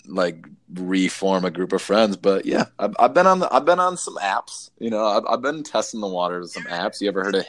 like 0.06 0.46
reform 0.72 1.44
a 1.44 1.50
group 1.50 1.72
of 1.72 1.82
friends. 1.82 2.16
But 2.16 2.46
yeah, 2.46 2.66
I've, 2.78 2.94
I've 2.98 3.14
been 3.14 3.26
on 3.26 3.40
the 3.40 3.52
I've 3.52 3.64
been 3.64 3.80
on 3.80 3.96
some 3.96 4.16
apps. 4.16 4.70
You 4.78 4.90
know, 4.90 5.04
I've 5.04 5.24
I've 5.28 5.42
been 5.42 5.62
testing 5.62 6.00
the 6.00 6.08
waters 6.08 6.42
with 6.42 6.52
some 6.52 6.64
apps. 6.64 7.00
You 7.00 7.08
ever 7.08 7.24
heard 7.24 7.34
of 7.36 7.46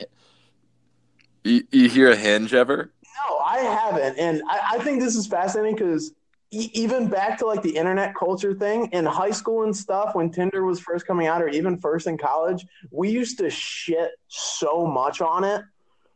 you, 1.43 1.63
you 1.71 1.89
hear 1.89 2.11
a 2.11 2.15
Hinge 2.15 2.53
ever? 2.53 2.91
No, 3.03 3.37
I 3.39 3.57
haven't, 3.59 4.17
and 4.17 4.41
I, 4.49 4.75
I 4.75 4.79
think 4.79 5.01
this 5.01 5.15
is 5.15 5.27
fascinating 5.27 5.75
because 5.75 6.13
e- 6.51 6.71
even 6.73 7.07
back 7.09 7.37
to 7.39 7.45
like 7.45 7.61
the 7.61 7.75
internet 7.75 8.15
culture 8.15 8.53
thing 8.53 8.89
in 8.91 9.05
high 9.05 9.31
school 9.31 9.63
and 9.63 9.75
stuff, 9.75 10.15
when 10.15 10.29
Tinder 10.31 10.63
was 10.65 10.79
first 10.79 11.05
coming 11.05 11.27
out, 11.27 11.41
or 11.41 11.49
even 11.49 11.77
first 11.77 12.07
in 12.07 12.17
college, 12.17 12.65
we 12.91 13.09
used 13.09 13.37
to 13.39 13.49
shit 13.49 14.11
so 14.27 14.85
much 14.85 15.21
on 15.21 15.43
it 15.43 15.61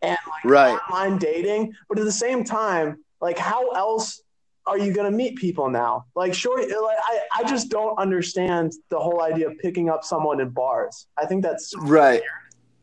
and 0.02 0.18
like 0.28 0.46
Right. 0.46 0.80
online 0.90 1.18
dating. 1.18 1.74
But 1.90 2.00
at 2.00 2.06
the 2.06 2.12
same 2.12 2.44
time, 2.44 3.04
like 3.20 3.38
how 3.38 3.70
else 3.72 4.22
are 4.68 4.78
you 4.78 4.94
going 4.94 5.10
to 5.12 5.16
meet 5.16 5.38
people 5.38 5.70
now? 5.70 6.06
Like, 6.16 6.34
sure, 6.34 6.60
eh, 6.60 6.64
like 6.66 6.98
I, 7.04 7.22
I 7.40 7.44
just 7.44 7.70
don't 7.70 7.98
understand 7.98 8.74
the 8.90 9.00
whole 9.00 9.22
idea 9.22 9.50
of 9.50 9.58
picking 9.58 9.90
up 9.90 10.04
someone 10.04 10.40
in 10.40 10.50
bars. 10.50 11.08
I 11.18 11.26
think 11.26 11.42
that's 11.44 11.74
Right. 11.78 12.22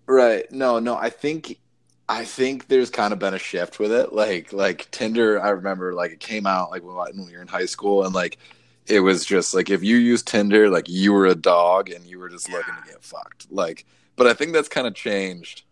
Right. 0.07 0.51
No, 0.51 0.79
no, 0.79 0.97
I 0.97 1.11
think 1.11 1.61
I 2.09 2.25
think 2.25 2.69
there's 2.69 2.89
kind 2.91 3.13
of 3.13 3.19
been 3.19 3.35
a 3.35 3.39
shift 3.39 3.79
with 3.79 3.93
it. 3.93 4.13
Like 4.13 4.53
like 4.53 4.91
Tinder, 4.91 5.43
I 5.43 5.51
remember 5.51 5.93
like 5.93 6.13
it 6.13 6.21
came 6.21 6.47
out 6.47 6.71
like 6.71 6.83
when 6.83 6.95
we 7.27 7.33
were 7.37 7.43
in 7.43 7.49
high 7.49 7.67
school 7.67 8.05
and 8.05 8.15
like 8.15 8.39
it 8.87 9.01
was 9.01 9.27
just 9.27 9.55
like 9.55 9.69
if 9.69 9.83
you 9.85 9.97
used 9.97 10.27
Tinder, 10.27 10.71
like 10.71 10.89
you 10.89 11.13
were 11.13 11.27
a 11.27 11.35
dog 11.35 11.91
and 11.91 12.07
you 12.07 12.19
were 12.19 12.31
just 12.31 12.51
looking 12.51 12.75
to 12.75 12.91
get 12.91 13.03
fucked. 13.05 13.51
Like 13.53 13.85
but 14.17 14.27
I 14.27 14.33
think 14.35 14.53
that's 14.53 14.69
kind 14.69 14.87
of 14.87 14.95
changed 14.95 15.63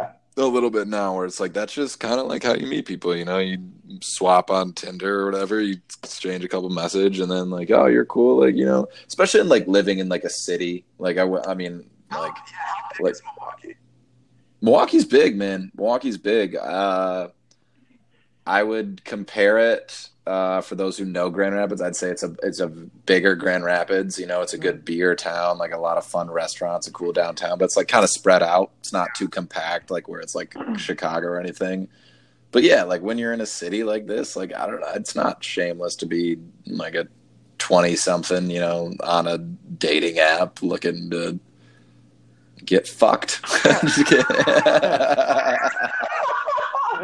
Yeah. 0.00 0.12
a 0.38 0.46
little 0.46 0.70
bit 0.70 0.88
now 0.88 1.14
where 1.14 1.26
it's 1.26 1.38
like 1.40 1.52
that's 1.52 1.74
just 1.74 2.00
kind 2.00 2.18
of 2.18 2.26
like 2.26 2.42
how 2.42 2.54
you 2.54 2.66
meet 2.66 2.86
people, 2.86 3.14
you 3.14 3.26
know, 3.26 3.38
you 3.38 3.58
swap 4.00 4.50
on 4.50 4.72
Tinder 4.72 5.20
or 5.20 5.30
whatever, 5.30 5.60
you 5.60 5.76
exchange 6.02 6.42
a 6.42 6.48
couple 6.48 6.70
message 6.70 7.20
and 7.20 7.30
then 7.30 7.50
like 7.50 7.70
oh, 7.70 7.84
you're 7.86 8.06
cool, 8.06 8.40
like, 8.40 8.54
you 8.54 8.64
know, 8.64 8.88
especially 9.08 9.40
in 9.40 9.48
like 9.48 9.66
living 9.68 9.98
in 9.98 10.08
like 10.08 10.24
a 10.24 10.30
city. 10.30 10.86
Like 10.98 11.18
I, 11.18 11.24
I 11.46 11.52
mean 11.52 11.84
like 12.10 12.32
yeah, 12.50 12.56
how 12.96 13.04
like- 13.04 13.14
Milwaukee? 13.36 13.76
Milwaukee's 14.62 15.04
big, 15.04 15.36
man. 15.36 15.70
Milwaukee's 15.76 16.16
big. 16.18 16.56
Uh, 16.56 17.28
I 18.46 18.62
would 18.62 19.04
compare 19.04 19.58
it 19.58 20.08
Uh, 20.24 20.60
for 20.60 20.76
those 20.76 20.96
who 20.96 21.04
know 21.04 21.30
Grand 21.30 21.52
Rapids, 21.56 21.82
I'd 21.82 21.96
say 21.96 22.08
it's 22.08 22.22
a 22.22 22.32
it's 22.44 22.60
a 22.60 22.68
bigger 22.68 23.34
Grand 23.34 23.64
Rapids. 23.64 24.20
You 24.20 24.26
know, 24.26 24.40
it's 24.40 24.54
a 24.54 24.58
good 24.58 24.84
beer 24.84 25.16
town, 25.16 25.58
like 25.58 25.72
a 25.72 25.78
lot 25.78 25.98
of 25.98 26.06
fun 26.06 26.30
restaurants, 26.30 26.86
a 26.86 26.92
cool 26.92 27.12
downtown, 27.12 27.58
but 27.58 27.64
it's 27.64 27.76
like 27.76 27.88
kind 27.88 28.04
of 28.04 28.10
spread 28.10 28.40
out. 28.40 28.70
It's 28.78 28.92
not 28.92 29.08
too 29.16 29.28
compact, 29.28 29.90
like 29.90 30.06
where 30.06 30.20
it's 30.20 30.36
like 30.36 30.54
Chicago 30.78 31.26
or 31.26 31.40
anything. 31.40 31.88
But 32.52 32.62
yeah, 32.62 32.84
like 32.84 33.02
when 33.02 33.18
you're 33.18 33.32
in 33.32 33.40
a 33.40 33.46
city 33.46 33.82
like 33.82 34.06
this, 34.06 34.36
like 34.36 34.54
I 34.54 34.66
don't 34.68 34.80
know, 34.80 34.92
it's 34.94 35.16
not 35.16 35.42
shameless 35.42 35.96
to 35.96 36.06
be 36.06 36.38
like 36.66 36.94
a 36.94 37.08
twenty 37.58 37.96
something, 37.96 38.48
you 38.48 38.60
know, 38.60 38.94
on 39.02 39.26
a 39.26 39.38
dating 39.38 40.20
app 40.20 40.62
looking 40.62 41.10
to 41.10 41.40
get 42.64 42.86
fucked. 42.88 43.42
Just 43.62 44.06
kidding. 44.06 44.26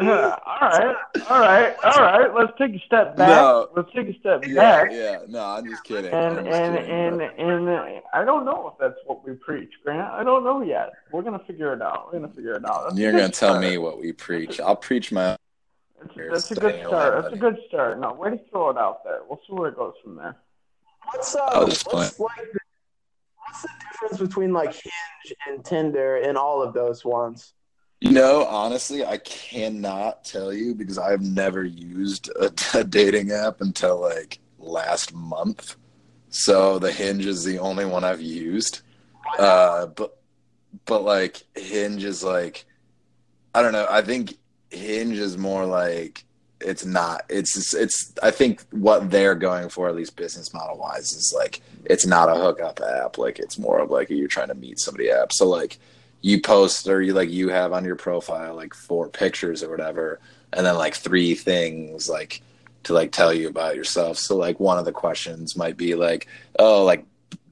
Yeah, 0.01 0.37
all 0.45 0.69
right, 0.69 0.95
all 1.29 1.39
right, 1.41 1.75
all 1.83 2.01
right. 2.01 2.33
Let's 2.33 2.57
take 2.57 2.73
a 2.73 2.79
step 2.85 3.17
back. 3.17 3.27
No. 3.27 3.67
Let's 3.75 3.89
take 3.93 4.07
a 4.07 4.17
step 4.19 4.45
yeah, 4.47 4.53
back. 4.55 4.91
yeah. 4.93 5.19
No, 5.27 5.43
I'm 5.43 5.65
just 5.65 5.83
kidding. 5.83 6.13
And 6.13 6.35
just 6.37 6.47
and 6.47 6.77
kidding, 6.77 6.91
and 6.91 7.17
but- 7.17 7.37
and 7.37 7.67
uh, 7.69 8.01
I 8.13 8.23
don't 8.23 8.45
know 8.45 8.71
if 8.71 8.79
that's 8.79 8.99
what 9.05 9.27
we 9.27 9.33
preach, 9.33 9.71
Grant. 9.83 10.09
I 10.13 10.23
don't 10.23 10.45
know 10.45 10.61
yet. 10.61 10.91
We're 11.11 11.23
gonna 11.23 11.39
figure 11.45 11.73
it 11.73 11.81
out. 11.81 12.05
We're 12.13 12.19
gonna 12.19 12.33
figure 12.33 12.53
it 12.53 12.63
out. 12.65 12.85
That's 12.85 12.97
You're 12.97 13.11
gonna 13.11 13.27
tell 13.29 13.55
start. 13.55 13.61
me 13.61 13.77
what 13.77 13.99
we 13.99 14.13
preach. 14.13 14.61
I'll 14.61 14.75
preach 14.77 15.11
my. 15.11 15.35
That's, 16.01 16.15
that's 16.15 16.51
a 16.51 16.55
good 16.55 16.79
start. 16.79 17.13
alive, 17.13 17.23
That's 17.23 17.35
a 17.35 17.37
good 17.37 17.57
start. 17.67 17.99
No, 17.99 18.13
way 18.13 18.29
to 18.29 18.39
throw 18.51 18.69
it 18.69 18.77
out 18.77 19.03
there. 19.03 19.19
We'll 19.27 19.41
see 19.45 19.53
where 19.53 19.67
it 19.69 19.75
goes 19.75 19.95
from 20.01 20.15
there. 20.15 20.37
What's 21.11 21.35
I'll 21.35 21.63
uh, 21.63 21.65
just 21.65 21.85
what's 21.87 22.17
like 22.19 22.53
the, 22.53 22.58
what's 23.49 23.61
the 23.61 23.69
difference 23.91 24.17
between 24.19 24.53
like 24.53 24.73
Hinge 24.73 25.33
and 25.47 25.63
Tinder 25.65 26.17
and 26.17 26.37
all 26.37 26.61
of 26.61 26.73
those 26.73 27.03
ones? 27.03 27.53
You 28.01 28.11
know, 28.11 28.45
honestly, 28.45 29.03
I 29.03 29.17
cannot 29.17 30.23
tell 30.23 30.53
you 30.53 30.73
because 30.73 30.97
I've 30.97 31.21
never 31.21 31.63
used 31.63 32.29
a, 32.29 32.51
a 32.79 32.83
dating 32.83 33.31
app 33.31 33.61
until 33.61 33.99
like 33.99 34.39
last 34.57 35.13
month. 35.13 35.75
So 36.29 36.79
the 36.79 36.91
Hinge 36.91 37.25
is 37.25 37.43
the 37.43 37.59
only 37.59 37.85
one 37.85 38.03
I've 38.03 38.21
used. 38.21 38.81
Uh, 39.37 39.87
but 39.87 40.17
but 40.85 41.03
like 41.03 41.43
Hinge 41.55 42.03
is 42.03 42.23
like 42.23 42.65
I 43.53 43.61
don't 43.61 43.73
know. 43.73 43.87
I 43.89 44.01
think 44.01 44.37
Hinge 44.69 45.17
is 45.17 45.37
more 45.37 45.65
like 45.65 46.23
it's 46.61 46.85
not. 46.85 47.23
It's 47.29 47.73
it's. 47.73 48.13
I 48.21 48.31
think 48.31 48.61
what 48.71 49.09
they're 49.09 49.35
going 49.35 49.69
for, 49.69 49.87
at 49.87 49.95
least 49.95 50.15
business 50.15 50.53
model 50.53 50.77
wise, 50.77 51.13
is 51.13 51.33
like 51.35 51.61
it's 51.85 52.05
not 52.05 52.29
a 52.29 52.35
hookup 52.35 52.81
app. 52.81 53.17
Like 53.17 53.39
it's 53.39 53.57
more 53.57 53.79
of 53.79 53.89
like 53.89 54.09
you're 54.09 54.27
trying 54.27 54.49
to 54.49 54.55
meet 54.55 54.79
somebody 54.79 55.09
app. 55.09 55.31
So 55.31 55.47
like 55.47 55.79
you 56.21 56.41
post 56.41 56.87
or 56.87 57.01
you 57.01 57.13
like 57.13 57.29
you 57.29 57.49
have 57.49 57.71
on 57.71 57.85
your 57.85 57.95
profile 57.95 58.55
like 58.55 58.73
four 58.73 59.07
pictures 59.07 59.63
or 59.63 59.69
whatever, 59.69 60.19
and 60.53 60.65
then 60.65 60.75
like 60.75 60.95
three 60.95 61.33
things 61.33 62.09
like 62.09 62.41
to 62.83 62.93
like 62.93 63.11
tell 63.11 63.33
you 63.33 63.47
about 63.47 63.75
yourself. 63.75 64.17
So 64.17 64.35
like 64.35 64.59
one 64.59 64.77
of 64.77 64.85
the 64.85 64.91
questions 64.91 65.55
might 65.55 65.77
be 65.77 65.95
like, 65.95 66.27
oh, 66.57 66.83
like 66.83 67.05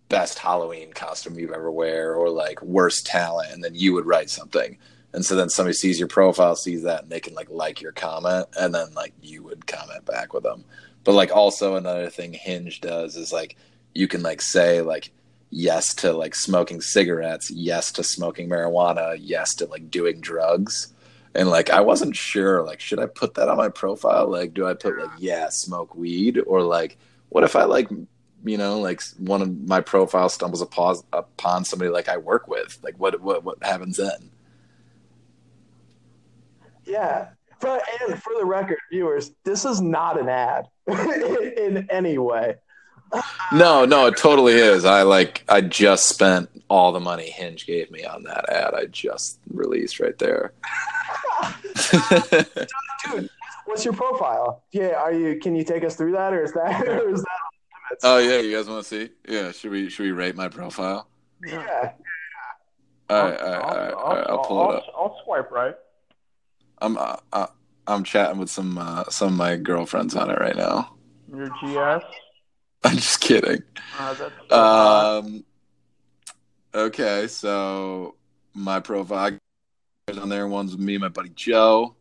best 0.09 0.39
Halloween 0.39 0.93
costume 0.93 1.37
you've 1.39 1.51
ever 1.51 1.71
wear, 1.71 2.13
or 2.13 2.29
like 2.29 2.61
worst 2.61 3.05
talent, 3.05 3.51
and 3.53 3.63
then 3.63 3.75
you 3.75 3.93
would 3.93 4.05
write 4.05 4.29
something. 4.29 4.77
And 5.17 5.25
so 5.25 5.35
then 5.35 5.49
somebody 5.49 5.73
sees 5.73 5.97
your 5.97 6.07
profile, 6.07 6.55
sees 6.55 6.83
that, 6.83 7.01
and 7.01 7.11
they 7.11 7.19
can 7.19 7.33
like 7.33 7.49
like 7.49 7.81
your 7.81 7.91
comment, 7.91 8.49
and 8.55 8.71
then 8.71 8.93
like 8.93 9.15
you 9.19 9.41
would 9.41 9.65
comment 9.65 10.05
back 10.05 10.31
with 10.31 10.43
them. 10.43 10.63
But 11.03 11.13
like 11.13 11.35
also 11.35 11.75
another 11.75 12.07
thing 12.11 12.33
Hinge 12.33 12.81
does 12.81 13.15
is 13.15 13.33
like 13.33 13.55
you 13.95 14.07
can 14.07 14.21
like 14.21 14.43
say 14.43 14.81
like 14.81 15.09
yes 15.49 15.95
to 15.95 16.13
like 16.13 16.35
smoking 16.35 16.81
cigarettes, 16.81 17.49
yes 17.49 17.91
to 17.93 18.03
smoking 18.03 18.47
marijuana, 18.47 19.17
yes 19.19 19.55
to 19.55 19.65
like 19.65 19.89
doing 19.89 20.21
drugs. 20.21 20.93
And 21.33 21.49
like 21.49 21.71
I 21.71 21.81
wasn't 21.81 22.15
sure 22.15 22.63
like 22.63 22.79
should 22.79 22.99
I 22.99 23.07
put 23.07 23.33
that 23.33 23.49
on 23.49 23.57
my 23.57 23.69
profile? 23.69 24.29
Like 24.29 24.53
do 24.53 24.67
I 24.67 24.75
put 24.75 24.99
like 24.99 25.09
yeah, 25.17 25.49
smoke 25.49 25.95
weed 25.95 26.39
or 26.45 26.61
like 26.61 26.95
what 27.29 27.43
if 27.43 27.55
I 27.55 27.63
like 27.63 27.89
you 28.45 28.57
know 28.59 28.79
like 28.79 29.01
one 29.17 29.41
of 29.41 29.67
my 29.67 29.81
profile 29.81 30.29
stumbles 30.29 30.61
upon 30.61 30.97
upon 31.11 31.65
somebody 31.65 31.89
like 31.89 32.07
I 32.07 32.17
work 32.17 32.47
with? 32.47 32.77
Like 32.83 32.99
what 32.99 33.19
what 33.19 33.43
what 33.43 33.63
happens 33.63 33.97
then? 33.97 34.29
Yeah. 36.87 37.29
For, 37.59 37.79
and 38.01 38.21
for 38.21 38.33
the 38.37 38.45
record, 38.45 38.77
viewers, 38.91 39.31
this 39.43 39.65
is 39.65 39.81
not 39.81 40.19
an 40.19 40.29
ad 40.29 40.67
in 40.87 41.87
any 41.89 42.17
way. 42.17 42.55
No, 43.53 43.85
no, 43.85 44.07
it 44.07 44.17
totally 44.17 44.53
is. 44.53 44.85
I 44.85 45.03
like 45.03 45.43
I 45.47 45.61
just 45.61 46.07
spent 46.07 46.49
all 46.69 46.91
the 46.91 46.99
money 46.99 47.29
Hinge 47.29 47.65
gave 47.65 47.89
me 47.89 48.03
on 48.03 48.23
that 48.23 48.49
ad 48.49 48.73
I 48.73 48.85
just 48.85 49.39
released 49.53 49.99
right 49.99 50.17
there. 50.17 50.51
Dude, 53.05 53.29
what's 53.65 53.85
your 53.85 53.93
profile? 53.93 54.63
Yeah, 54.71 54.95
are 54.95 55.13
you? 55.13 55.39
Can 55.39 55.55
you 55.55 55.63
take 55.63 55.83
us 55.85 55.95
through 55.95 56.11
that, 56.13 56.33
or 56.33 56.43
is 56.43 56.51
that, 56.53 56.87
or 56.87 57.09
is 57.09 57.21
that? 57.21 57.97
oh 58.03 58.17
yeah, 58.17 58.39
you 58.39 58.55
guys 58.55 58.67
want 58.67 58.85
to 58.85 58.89
see? 58.89 59.09
Yeah, 59.27 59.51
should 59.51 59.71
we 59.71 59.89
should 59.89 60.03
we 60.03 60.11
rate 60.11 60.35
my 60.35 60.49
profile? 60.49 61.07
Yeah. 61.45 61.93
All 63.09 63.29
right, 63.29 63.39
all 63.39 63.51
right, 63.51 63.61
all 63.61 63.77
right, 63.77 63.93
all 63.93 64.15
right, 64.15 64.25
I'll 64.27 64.43
pull 64.43 64.69
it 64.69 64.75
up. 64.75 64.83
I'll 64.97 65.17
swipe 65.23 65.49
right. 65.49 65.75
I'm 66.79 66.97
uh, 66.97 67.17
uh, 67.33 67.47
I'm 67.87 68.03
chatting 68.03 68.37
with 68.39 68.49
some 68.49 68.77
uh, 68.77 69.05
some 69.09 69.29
of 69.29 69.33
my 69.35 69.55
girlfriends 69.57 70.15
on 70.15 70.29
it 70.29 70.39
right 70.39 70.55
now. 70.55 70.95
Your 71.33 71.47
GS. 71.49 72.03
I'm 72.83 72.95
just 72.95 73.19
kidding. 73.21 73.63
Uh, 73.99 74.15
so. 74.49 74.55
Um, 74.55 75.43
okay, 76.73 77.27
so 77.27 78.15
my 78.53 78.79
profile 78.79 79.31
is 80.07 80.17
on 80.17 80.29
there. 80.29 80.47
One's 80.47 80.77
me, 80.77 80.95
and 80.95 81.01
my 81.01 81.09
buddy 81.09 81.29
Joe. 81.35 81.95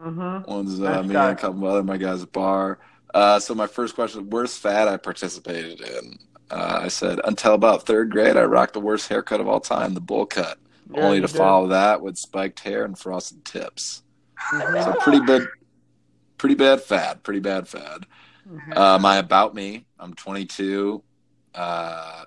Mhm. 0.00 0.46
One's 0.46 0.78
uh, 0.80 0.82
Nice 1.00 1.06
me 1.06 1.14
guy. 1.14 1.30
and 1.30 1.38
a 1.38 1.40
couple 1.40 1.58
of 1.58 1.64
other 1.72 1.82
my 1.82 1.96
guys 1.96 2.22
at 2.22 2.32
bar. 2.32 2.78
Uh, 3.14 3.38
so 3.38 3.54
my 3.54 3.66
first 3.66 3.94
question: 3.94 4.28
Worst 4.30 4.58
fad 4.60 4.88
I 4.88 4.96
participated 4.96 5.80
in? 5.80 6.18
Uh, 6.50 6.80
I 6.82 6.88
said 6.88 7.20
until 7.24 7.54
about 7.54 7.86
third 7.86 8.10
grade, 8.10 8.36
I 8.36 8.42
rocked 8.42 8.74
the 8.74 8.80
worst 8.80 9.08
haircut 9.08 9.40
of 9.40 9.48
all 9.48 9.60
time, 9.60 9.94
the 9.94 10.00
bowl 10.00 10.26
cut. 10.26 10.58
Yeah, 10.92 11.00
only 11.02 11.20
to 11.20 11.26
did. 11.26 11.36
follow 11.36 11.68
that 11.68 12.02
with 12.02 12.16
spiked 12.18 12.60
hair 12.60 12.84
and 12.84 12.96
frosted 12.98 13.44
tips. 13.44 14.02
So 14.50 14.94
pretty 15.00 15.20
bad, 15.20 15.42
pretty 16.38 16.54
bad 16.54 16.80
fad. 16.82 17.22
Pretty 17.22 17.40
bad 17.40 17.66
fad. 17.68 18.06
Mhm. 18.48 18.76
Uh, 18.76 18.98
my 18.98 19.16
about 19.16 19.54
me. 19.54 19.86
I'm 19.98 20.14
22. 20.14 21.02
Uh, 21.54 22.24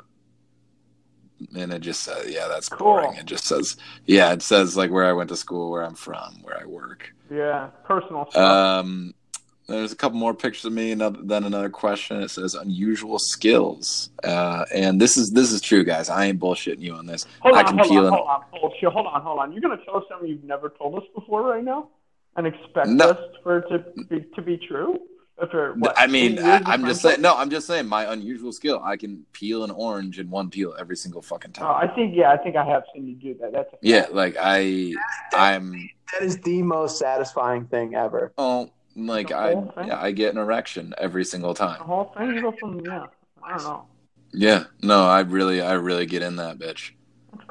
and 1.56 1.72
it 1.72 1.80
just 1.80 2.04
says, 2.04 2.30
yeah, 2.30 2.48
that's 2.48 2.67
Cool. 2.67 2.80
boring. 3.02 3.15
It 3.15 3.26
just 3.26 3.45
says, 3.45 3.78
yeah, 4.06 4.34
it 4.34 4.41
says 4.41 4.76
like 4.76 4.91
where 4.91 5.06
I 5.06 5.13
went 5.13 5.30
to 5.30 5.38
school, 5.38 5.72
where 5.72 5.84
I'm 5.84 5.95
from, 5.95 6.39
where 6.41 6.60
I 6.60 6.65
work. 6.65 7.13
yeah, 7.32 7.67
personal 7.86 8.28
stuff. 8.30 8.41
Um, 8.86 9.13
there's 9.67 9.91
a 9.91 9.95
couple 9.95 10.17
more 10.17 10.34
pictures 10.34 10.65
of 10.65 10.74
me, 10.74 10.91
and 10.91 11.00
then 11.30 11.43
another 11.43 11.69
question. 11.69 12.24
It 12.24 12.32
says 12.32 12.56
unusual 12.56 13.19
skills, 13.19 14.10
uh, 14.24 14.65
and 14.74 15.00
this 15.00 15.15
is 15.15 15.30
this 15.30 15.52
is 15.52 15.62
true, 15.62 15.84
guys. 15.84 16.10
I 16.10 16.26
ain't 16.26 16.39
bullshitting 16.39 16.80
you 16.80 16.95
on 16.95 17.06
this. 17.06 17.28
hold 17.39 17.56
I 17.56 17.60
on, 17.60 17.65
can 17.67 17.78
hold 17.78 17.89
peel 17.89 18.08
on, 18.08 18.13
hold 18.13 18.28
on, 18.28 18.41
bullshit. 18.52 18.91
Hold 18.91 19.06
on, 19.06 19.22
hold 19.22 19.38
on. 19.39 19.52
You're 19.54 19.62
gonna 19.62 19.78
tell 19.86 19.98
us 19.98 20.06
something 20.10 20.28
you've 20.28 20.43
never 20.43 20.69
told 20.69 20.95
us 20.95 21.04
before 21.13 21.43
right 21.43 21.63
now, 21.63 21.89
and 22.36 22.48
expect 22.48 22.88
No. 22.88 23.10
us 23.12 23.18
for 23.44 23.60
it 23.60 23.70
to 23.70 24.04
be 24.06 24.22
to 24.36 24.42
be 24.42 24.58
true? 24.58 25.00
After 25.42 25.74
what? 25.76 25.98
I 25.98 26.08
mean, 26.08 26.38
I, 26.39 26.62
I'm 26.65 26.86
just 26.86 27.02
saying. 27.02 27.22
No, 27.22 27.36
I'm 27.38 27.50
just 27.50 27.65
saying. 27.65 27.88
My 27.88 28.12
unusual 28.12 28.52
skill. 28.52 28.82
I 28.84 28.98
can 28.98 29.26
peel 29.32 29.63
an 29.63 29.72
orange 29.72 30.20
in 30.20 30.30
one 30.30 30.50
peel 30.50 30.76
every 30.78 30.98
single 30.98 31.22
fucking 31.22 31.52
Oh, 31.58 31.62
time. 31.62 31.89
I 31.89 31.94
think 31.96 32.13
yeah, 32.13 32.32
I 32.32 32.38
think 32.38 32.58
I 32.58 32.65
have 32.65 32.84
seen 32.94 33.08
you 33.08 33.15
do 33.15 33.39
that. 33.39 33.54
That's 33.54 33.74
a 33.74 33.78
yeah, 33.82 34.08
like 34.12 34.36
I, 34.39 34.94
I'm. 35.34 35.89
That 36.12 36.24
is 36.24 36.38
the 36.39 36.62
most 36.62 36.98
satisfying 37.00 37.65
thing 37.68 37.96
ever. 37.96 38.34
Oh, 38.38 38.70
like 38.98 39.32
I, 39.32 39.52
yeah, 39.86 39.98
I 40.02 40.12
get 40.12 40.34
an 40.34 40.39
erection 40.39 40.94
every 40.98 41.24
single 41.24 41.54
the 41.54 41.60
time. 41.60 41.80
whole 41.82 42.13
thing. 42.18 42.34
You 42.36 42.42
go 42.42 42.54
from 42.60 42.82
yeah, 42.86 43.06
I 43.42 43.56
don't 43.56 43.63
know. 43.63 43.86
Yeah, 44.34 44.65
no, 44.84 45.04
I 45.08 45.22
really, 45.22 45.62
I 45.62 45.74
really 45.74 46.06
get 46.06 46.22
in 46.22 46.36
that 46.36 46.60
bitch. 46.60 46.92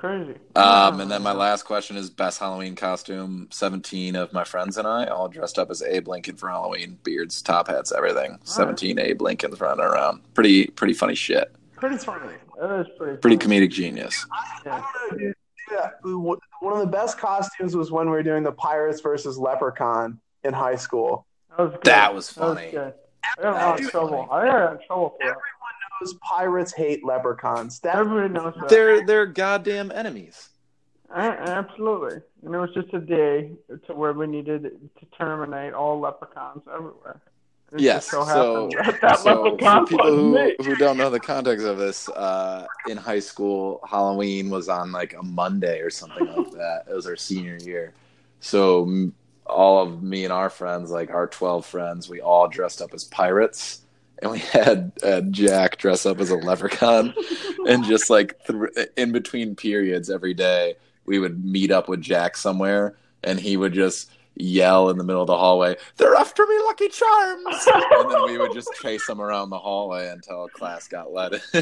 That's 0.00 0.14
crazy. 0.24 0.34
Um, 0.56 1.00
and 1.00 1.10
then 1.10 1.22
my 1.22 1.32
last 1.32 1.64
question 1.64 1.96
is 1.96 2.10
best 2.10 2.38
Halloween 2.38 2.74
costume. 2.76 3.48
Seventeen 3.50 4.16
of 4.16 4.32
my 4.32 4.44
friends 4.44 4.76
and 4.78 4.86
I 4.86 5.06
all 5.06 5.28
dressed 5.28 5.58
up 5.58 5.70
as 5.70 5.82
Abe 5.82 6.08
Lincoln 6.08 6.36
for 6.36 6.48
Halloween. 6.48 6.98
Beards, 7.02 7.42
top 7.42 7.68
hats, 7.68 7.92
everything. 7.92 8.38
Seventeen 8.44 8.98
Abe 8.98 9.20
Lincolns 9.22 9.60
running 9.60 9.84
around. 9.84 10.22
Pretty, 10.34 10.66
pretty 10.68 10.94
funny 10.94 11.14
shit. 11.14 11.52
pretty 11.76 11.96
funny. 11.98 12.34
That 12.60 12.80
is 12.80 12.86
pretty. 12.96 13.16
Pretty 13.18 13.36
funny. 13.36 13.60
comedic 13.68 13.72
genius. 13.72 14.26
Yeah. 14.64 14.82
Yeah, 15.70 15.90
one 16.02 16.72
of 16.72 16.78
the 16.78 16.86
best 16.86 17.18
costumes 17.18 17.76
was 17.76 17.90
when 17.92 18.06
we 18.06 18.12
were 18.12 18.22
doing 18.22 18.42
the 18.42 18.52
Pirates 18.52 19.02
versus 19.02 19.36
Leprechaun 19.36 20.18
in 20.42 20.54
high 20.54 20.76
school. 20.76 21.26
That 21.50 21.58
was 21.62 21.72
good. 21.72 21.80
That 21.84 22.14
was 22.14 22.30
That 22.32 22.44
was 22.46 22.56
funny. 22.58 22.70
good. 22.70 22.94
I 23.38 23.42
got 23.42 23.44
in 23.44 23.46
a 23.46 23.52
lot 23.52 23.58
That 23.60 23.74
of 23.74 23.80
was 23.80 23.90
trouble. 23.90 24.26
funny. 24.30 24.48
I 24.48 24.52
got 24.52 24.72
in 24.72 24.86
trouble 24.86 25.16
for 25.20 25.26
that. 25.28 25.36
Those 26.00 26.14
pirates 26.14 26.72
hate 26.72 27.04
leprechauns. 27.04 27.80
That 27.80 27.96
Everybody 27.96 28.32
knows 28.32 28.54
that. 28.60 28.68
They're 28.68 29.04
they're 29.04 29.26
goddamn 29.26 29.90
enemies. 29.92 30.50
A- 31.10 31.18
Absolutely. 31.18 32.20
And 32.44 32.54
it 32.54 32.58
was 32.58 32.70
just 32.74 32.92
a 32.94 33.00
day 33.00 33.52
to 33.86 33.94
where 33.94 34.12
we 34.12 34.26
needed 34.26 34.62
to 34.62 35.06
terminate 35.18 35.72
all 35.74 35.98
leprechauns 35.98 36.62
everywhere. 36.72 37.20
It 37.72 37.80
Yes. 37.80 38.06
so 38.06 38.24
So, 38.24 38.70
that, 38.76 39.00
that 39.02 39.18
so 39.18 39.56
for 39.58 39.86
people 39.86 40.14
who, 40.14 40.52
who 40.62 40.76
don't 40.76 40.96
know 40.96 41.10
the 41.10 41.20
context 41.20 41.66
of 41.66 41.76
this, 41.78 42.08
uh, 42.08 42.66
in 42.86 42.96
high 42.96 43.18
school, 43.20 43.80
Halloween 43.88 44.48
was 44.48 44.68
on 44.70 44.90
like 44.92 45.14
a 45.14 45.22
Monday 45.22 45.80
or 45.80 45.90
something 45.90 46.26
like 46.26 46.50
that. 46.52 46.84
It 46.88 46.94
was 46.94 47.06
our 47.06 47.16
senior 47.16 47.56
year. 47.56 47.92
So 48.40 49.10
all 49.46 49.82
of 49.82 50.02
me 50.02 50.24
and 50.24 50.32
our 50.32 50.48
friends, 50.50 50.90
like 50.90 51.10
our 51.10 51.26
twelve 51.26 51.66
friends, 51.66 52.08
we 52.08 52.20
all 52.20 52.48
dressed 52.48 52.80
up 52.80 52.94
as 52.94 53.04
pirates, 53.04 53.80
and 54.20 54.30
we 54.30 54.38
had 54.52 54.92
uh, 55.02 55.20
Jack 55.22 55.78
dress 55.78 56.06
up 56.06 56.20
as 56.20 56.30
a 56.30 56.36
leprechaun, 56.36 57.14
and 57.66 57.84
just 57.84 58.10
like 58.10 58.34
th- 58.46 58.88
in 58.96 59.12
between 59.12 59.54
periods 59.54 60.10
every 60.10 60.34
day, 60.34 60.76
we 61.04 61.18
would 61.18 61.44
meet 61.44 61.70
up 61.70 61.88
with 61.88 62.00
Jack 62.00 62.36
somewhere, 62.36 62.96
and 63.22 63.40
he 63.40 63.56
would 63.56 63.72
just 63.72 64.10
yell 64.38 64.88
in 64.90 64.96
the 64.98 65.04
middle 65.04 65.20
of 65.22 65.26
the 65.26 65.36
hallway, 65.36 65.76
"They're 65.96 66.14
after 66.14 66.46
me, 66.46 66.56
Lucky 66.66 66.88
Charms!" 66.88 67.66
and 67.74 68.10
then 68.10 68.24
we 68.24 68.38
would 68.38 68.52
just 68.54 68.70
chase 68.80 69.06
them 69.06 69.20
around 69.20 69.50
the 69.50 69.58
hallway 69.58 70.08
until 70.08 70.48
class 70.48 70.88
got 70.88 71.12
let 71.12 71.32
in. 71.34 71.40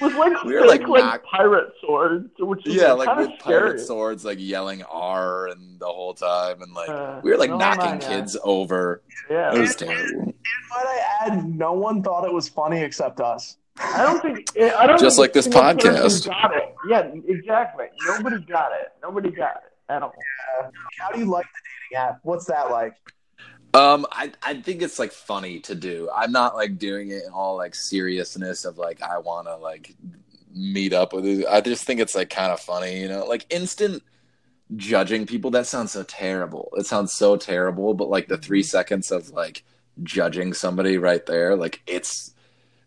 With 0.00 0.14
like 0.14 0.42
We 0.44 0.54
were, 0.54 0.66
like, 0.66 0.86
like, 0.88 1.04
knock- 1.04 1.24
pirate 1.24 1.72
swords, 1.80 2.30
which 2.38 2.66
is 2.66 2.74
yeah, 2.74 2.92
like, 2.92 3.08
like 3.08 3.18
with 3.18 3.40
scary. 3.40 3.60
pirate 3.60 3.80
swords, 3.80 4.24
like 4.24 4.38
yelling 4.40 4.82
R 4.84 5.48
and 5.48 5.78
the 5.80 5.86
whole 5.86 6.14
time, 6.14 6.62
and 6.62 6.72
like 6.72 6.88
Uh, 6.88 7.20
we 7.22 7.30
were 7.30 7.36
like 7.36 7.50
no, 7.50 7.58
knocking 7.58 7.98
no, 7.98 8.06
yeah. 8.06 8.08
kids 8.20 8.36
over. 8.44 9.02
Yeah, 9.28 9.54
It 9.54 9.58
was 9.60 9.76
terrible. 9.76 10.22
And 10.22 10.34
might 10.70 10.86
I 10.86 11.26
add, 11.26 11.44
no 11.58 11.72
one 11.72 12.02
thought 12.02 12.24
it 12.24 12.32
was 12.32 12.48
funny 12.48 12.80
except 12.82 13.20
us. 13.20 13.56
I 13.78 14.02
don't 14.04 14.20
think 14.22 14.46
I 14.58 14.86
don't 14.86 14.98
Just 15.00 15.16
think 15.16 15.24
like 15.24 15.32
this 15.32 15.46
a 15.46 15.52
single 15.52 15.74
person 15.74 15.92
podcast. 15.92 16.26
Got 16.28 16.56
it? 16.56 16.74
Yeah, 16.88 17.10
exactly. 17.26 17.86
Nobody 18.06 18.38
got 18.44 18.72
it. 18.72 18.88
Nobody 19.02 19.30
got 19.30 19.56
it 19.56 19.69
at 19.90 20.02
all. 20.02 20.14
How 20.98 21.10
do 21.12 21.18
you 21.18 21.26
like 21.26 21.46
the 21.46 21.96
dating 21.96 22.08
app? 22.08 22.20
What's 22.22 22.46
that 22.46 22.70
like? 22.70 22.94
Um, 23.72 24.06
I 24.10 24.32
I 24.42 24.60
think 24.60 24.82
it's 24.82 24.98
like 24.98 25.12
funny 25.12 25.60
to 25.60 25.74
do. 25.74 26.08
I'm 26.14 26.32
not 26.32 26.56
like 26.56 26.78
doing 26.78 27.10
it 27.10 27.24
in 27.24 27.32
all 27.32 27.56
like 27.56 27.74
seriousness 27.74 28.64
of 28.64 28.78
like 28.78 29.02
I 29.02 29.18
want 29.18 29.46
to 29.46 29.56
like 29.56 29.94
meet 30.52 30.92
up 30.92 31.12
with 31.12 31.26
it. 31.26 31.46
I 31.46 31.60
just 31.60 31.84
think 31.84 32.00
it's 32.00 32.14
like 32.14 32.30
kind 32.30 32.52
of 32.52 32.60
funny, 32.60 33.00
you 33.00 33.08
know, 33.08 33.24
like 33.26 33.46
instant 33.50 34.02
judging 34.76 35.26
people. 35.26 35.50
That 35.50 35.66
sounds 35.66 35.92
so 35.92 36.02
terrible. 36.02 36.70
It 36.76 36.86
sounds 36.86 37.12
so 37.12 37.36
terrible, 37.36 37.94
but 37.94 38.10
like 38.10 38.28
the 38.28 38.38
three 38.38 38.62
seconds 38.62 39.10
of 39.10 39.30
like 39.30 39.62
judging 40.02 40.52
somebody 40.52 40.98
right 40.98 41.24
there, 41.26 41.54
like 41.54 41.80
it's 41.86 42.34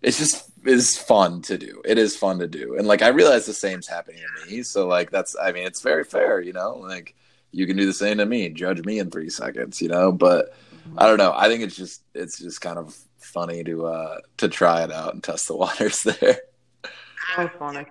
it's 0.02 0.18
just 0.18 0.52
is 0.66 0.98
fun 0.98 1.42
to 1.44 1.58
do. 1.58 1.82
It 1.86 1.98
is 1.98 2.16
fun 2.16 2.40
to 2.40 2.48
do, 2.48 2.76
and 2.78 2.88
like 2.88 3.02
I 3.02 3.10
realize 3.10 3.46
the 3.46 3.54
same's 3.54 3.88
happening 3.88 4.22
to 4.22 4.50
me. 4.52 4.64
So 4.64 4.88
like 4.88 5.12
that's 5.12 5.36
I 5.42 5.52
mean 5.52 5.66
it's 5.66 5.82
very 5.82 6.04
fair, 6.04 6.40
you 6.42 6.54
know, 6.54 6.76
like. 6.76 7.16
You 7.56 7.68
can 7.68 7.78
do 7.78 7.86
the 7.86 7.94
same 7.94 8.18
to 8.18 8.26
me. 8.26 8.50
Judge 8.50 8.84
me 8.84 8.98
in 8.98 9.12
three 9.12 9.30
seconds, 9.30 9.80
you 9.80 9.88
know. 9.88 10.12
But 10.12 10.56
I 10.98 11.06
don't 11.06 11.20
know. 11.20 11.34
I 11.36 11.50
think 11.50 11.62
it's 11.62 11.76
just 11.76 12.02
it's 12.16 12.40
just 12.40 12.62
kind 12.62 12.80
of 12.80 12.98
funny 13.20 13.64
to 13.66 13.86
uh 13.86 14.18
to 14.38 14.48
try 14.48 14.84
it 14.84 14.92
out 14.92 15.14
and 15.14 15.24
test 15.24 15.48
the 15.48 15.56
waters 15.64 16.02
there. 16.02 16.40
That 16.82 17.38
was 17.38 17.50
funny. 17.60 17.86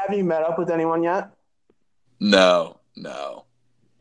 Have 0.00 0.16
you 0.16 0.24
met 0.24 0.42
up 0.42 0.58
with 0.58 0.70
anyone 0.70 1.02
yet? 1.02 1.28
No, 2.18 2.80
no. 2.96 3.44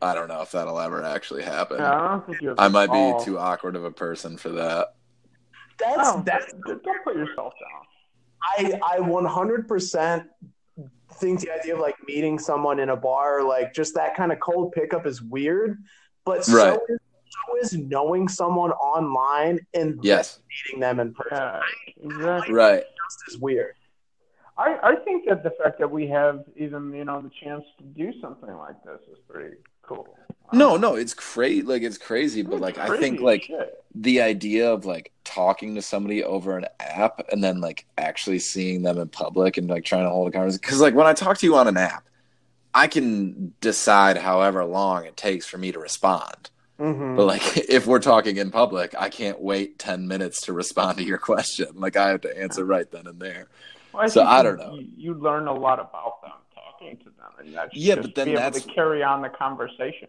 I 0.01 0.13
don't 0.13 0.29
know 0.29 0.41
if 0.41 0.51
that'll 0.51 0.79
ever 0.79 1.03
actually 1.03 1.43
happen. 1.43 1.79
Yeah, 1.79 1.99
I 1.99 2.07
don't 2.11 2.25
think 2.25 2.41
you. 2.41 2.55
I 2.57 2.69
might 2.69 2.89
be 2.89 3.25
too 3.25 3.37
awkward 3.37 3.75
of 3.75 3.83
a 3.83 3.91
person 3.91 4.37
for 4.37 4.51
that. 4.51 4.95
That's 5.79 5.97
Oh, 5.99 6.23
that's 6.25 6.53
don't 6.65 6.81
don't 6.81 7.03
put 7.03 7.17
yourself 7.17 7.51
down. 7.59 7.81
I 8.43 8.79
I 8.83 8.99
100% 8.99 10.25
think 11.15 11.39
the 11.41 11.51
idea 11.51 11.75
of 11.75 11.79
like 11.79 11.95
meeting 12.07 12.39
someone 12.39 12.79
in 12.79 12.89
a 12.89 12.95
bar, 12.95 13.43
like 13.43 13.73
just 13.73 13.93
that 13.95 14.15
kind 14.15 14.31
of 14.31 14.39
cold 14.39 14.71
pickup, 14.71 15.05
is 15.05 15.21
weird. 15.21 15.77
But 16.25 16.47
Right. 16.47 16.73
so, 16.73 16.85
is, 16.89 16.99
so 17.29 17.57
is 17.61 17.73
knowing 17.73 18.27
someone 18.27 18.71
online 18.71 19.59
and 19.73 19.99
Yes. 20.03 20.39
meeting 20.67 20.79
them 20.79 20.99
in 20.99 21.13
person 21.13 21.37
Yeah, 21.37 21.61
exactly. 22.07 22.53
Right. 22.53 22.83
just 22.83 23.23
is 23.35 23.37
weird. 23.39 23.73
I, 24.57 24.77
I 24.83 24.95
think 25.03 25.27
that 25.27 25.43
the 25.43 25.51
fact 25.61 25.79
that 25.79 25.89
we 25.89 26.07
have 26.07 26.43
even 26.55 26.93
you 26.93 27.05
know 27.05 27.21
the 27.21 27.31
chance 27.43 27.63
to 27.79 27.83
do 27.83 28.13
something 28.21 28.53
like 28.55 28.75
this 28.85 28.99
is 29.11 29.17
pretty 29.27 29.55
cool. 29.83 30.07
No, 30.51 30.77
no, 30.77 30.95
it's 30.95 31.13
crazy. 31.13 31.61
Like 31.63 31.81
it's 31.81 31.97
crazy, 31.97 32.41
but 32.43 32.59
like 32.59 32.77
I 32.77 32.97
think 32.99 33.19
like 33.21 33.43
shit. 33.43 33.83
the 33.95 34.21
idea 34.21 34.71
of 34.71 34.85
like 34.85 35.11
talking 35.23 35.73
to 35.75 35.81
somebody 35.81 36.23
over 36.23 36.57
an 36.57 36.65
app 36.79 37.21
and 37.31 37.43
then 37.43 37.59
like 37.61 37.85
actually 37.97 38.37
seeing 38.39 38.83
them 38.83 38.99
in 38.99 39.07
public 39.07 39.57
and 39.57 39.67
like 39.67 39.83
trying 39.83 40.03
to 40.03 40.09
hold 40.09 40.27
a 40.27 40.31
conversation 40.31 40.59
because 40.61 40.81
like 40.81 40.93
when 40.93 41.07
i 41.07 41.13
talk 41.13 41.37
to 41.37 41.45
you 41.45 41.55
on 41.55 41.67
an 41.67 41.77
app 41.77 42.03
i 42.73 42.85
can 42.87 43.53
decide 43.61 44.17
however 44.17 44.63
long 44.65 45.05
it 45.05 45.15
takes 45.17 45.45
for 45.47 45.57
me 45.57 45.71
to 45.71 45.79
respond 45.79 46.49
Mm-hmm. 46.79 47.15
but 47.15 47.25
like 47.25 47.57
if 47.69 47.87
we're 47.87 47.99
talking 47.99 48.37
in 48.37 48.51
public 48.51 48.93
i 48.99 49.07
can't 49.09 49.39
wait 49.39 49.79
10 49.79 50.07
minutes 50.07 50.41
to 50.41 50.53
respond 50.53 50.97
to 50.97 51.03
your 51.03 51.17
question 51.19 51.67
like 51.75 51.95
i 51.95 52.09
have 52.09 52.21
to 52.21 52.37
answer 52.37 52.65
right 52.65 52.89
then 52.91 53.07
and 53.07 53.19
there 53.19 53.47
Well, 53.93 54.09
so 54.09 54.23
I 54.23 54.43
don't 54.43 54.57
know. 54.57 54.73
You, 54.75 54.87
you 54.97 55.13
learn 55.13 55.47
a 55.47 55.53
lot 55.53 55.79
about 55.79 56.21
them 56.21 56.31
talking 56.83 56.97
to 56.99 57.03
them, 57.05 57.31
and 57.39 57.53
that's 57.55 57.75
Yeah, 57.75 57.95
just 57.95 58.07
but 58.09 58.15
then 58.15 58.25
be 58.25 58.31
able 58.33 58.41
that's- 58.41 58.63
to 58.63 58.71
carry 58.73 59.03
on 59.03 59.21
the 59.21 59.29
conversation. 59.29 60.07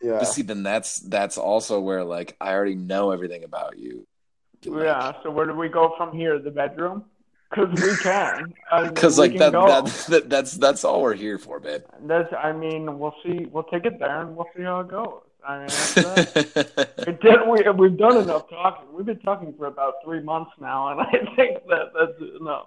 Yeah. 0.00 0.18
but 0.18 0.24
see 0.24 0.42
then 0.42 0.64
that's 0.64 0.98
that's 0.98 1.38
also 1.38 1.78
where 1.78 2.02
like 2.02 2.34
i 2.40 2.52
already 2.52 2.74
know 2.74 3.12
everything 3.12 3.44
about 3.44 3.78
you 3.78 4.04
Like, 4.66 4.82
yeah. 4.82 5.12
So 5.22 5.30
where 5.30 5.46
do 5.46 5.54
we 5.54 5.68
go 5.68 5.94
from 5.96 6.10
here? 6.16 6.40
The 6.40 6.50
bedroom? 6.50 7.04
Because 7.48 7.70
we 7.80 7.96
can. 8.02 8.52
Because 8.88 9.16
like 9.18 9.32
can 9.32 9.38
that, 9.38 9.52
that, 9.52 9.84
that 10.08 10.30
that's 10.30 10.52
that's 10.54 10.82
all 10.84 11.02
we're 11.02 11.14
here 11.14 11.38
for, 11.38 11.60
babe. 11.60 11.82
That's. 12.04 12.32
I 12.32 12.50
mean, 12.52 12.98
we'll 12.98 13.14
see. 13.22 13.46
We'll 13.52 13.62
take 13.64 13.84
it 13.84 13.98
there, 14.00 14.22
and 14.22 14.34
we'll 14.36 14.48
see 14.56 14.62
how 14.64 14.80
it 14.80 14.88
goes. 14.88 15.20
I 15.46 15.58
mean, 15.58 15.66
that's 15.68 16.32
did, 17.22 17.40
we, 17.48 17.68
we've 17.76 17.96
done 17.98 18.16
enough 18.16 18.48
talking. 18.48 18.86
We've 18.94 19.06
been 19.06 19.18
talking 19.20 19.52
for 19.58 19.66
about 19.66 19.94
three 20.04 20.20
months 20.22 20.50
now, 20.60 20.88
and 20.88 21.00
I 21.00 21.10
think 21.36 21.58
that 21.68 21.92
that's 21.94 22.18
enough. 22.40 22.66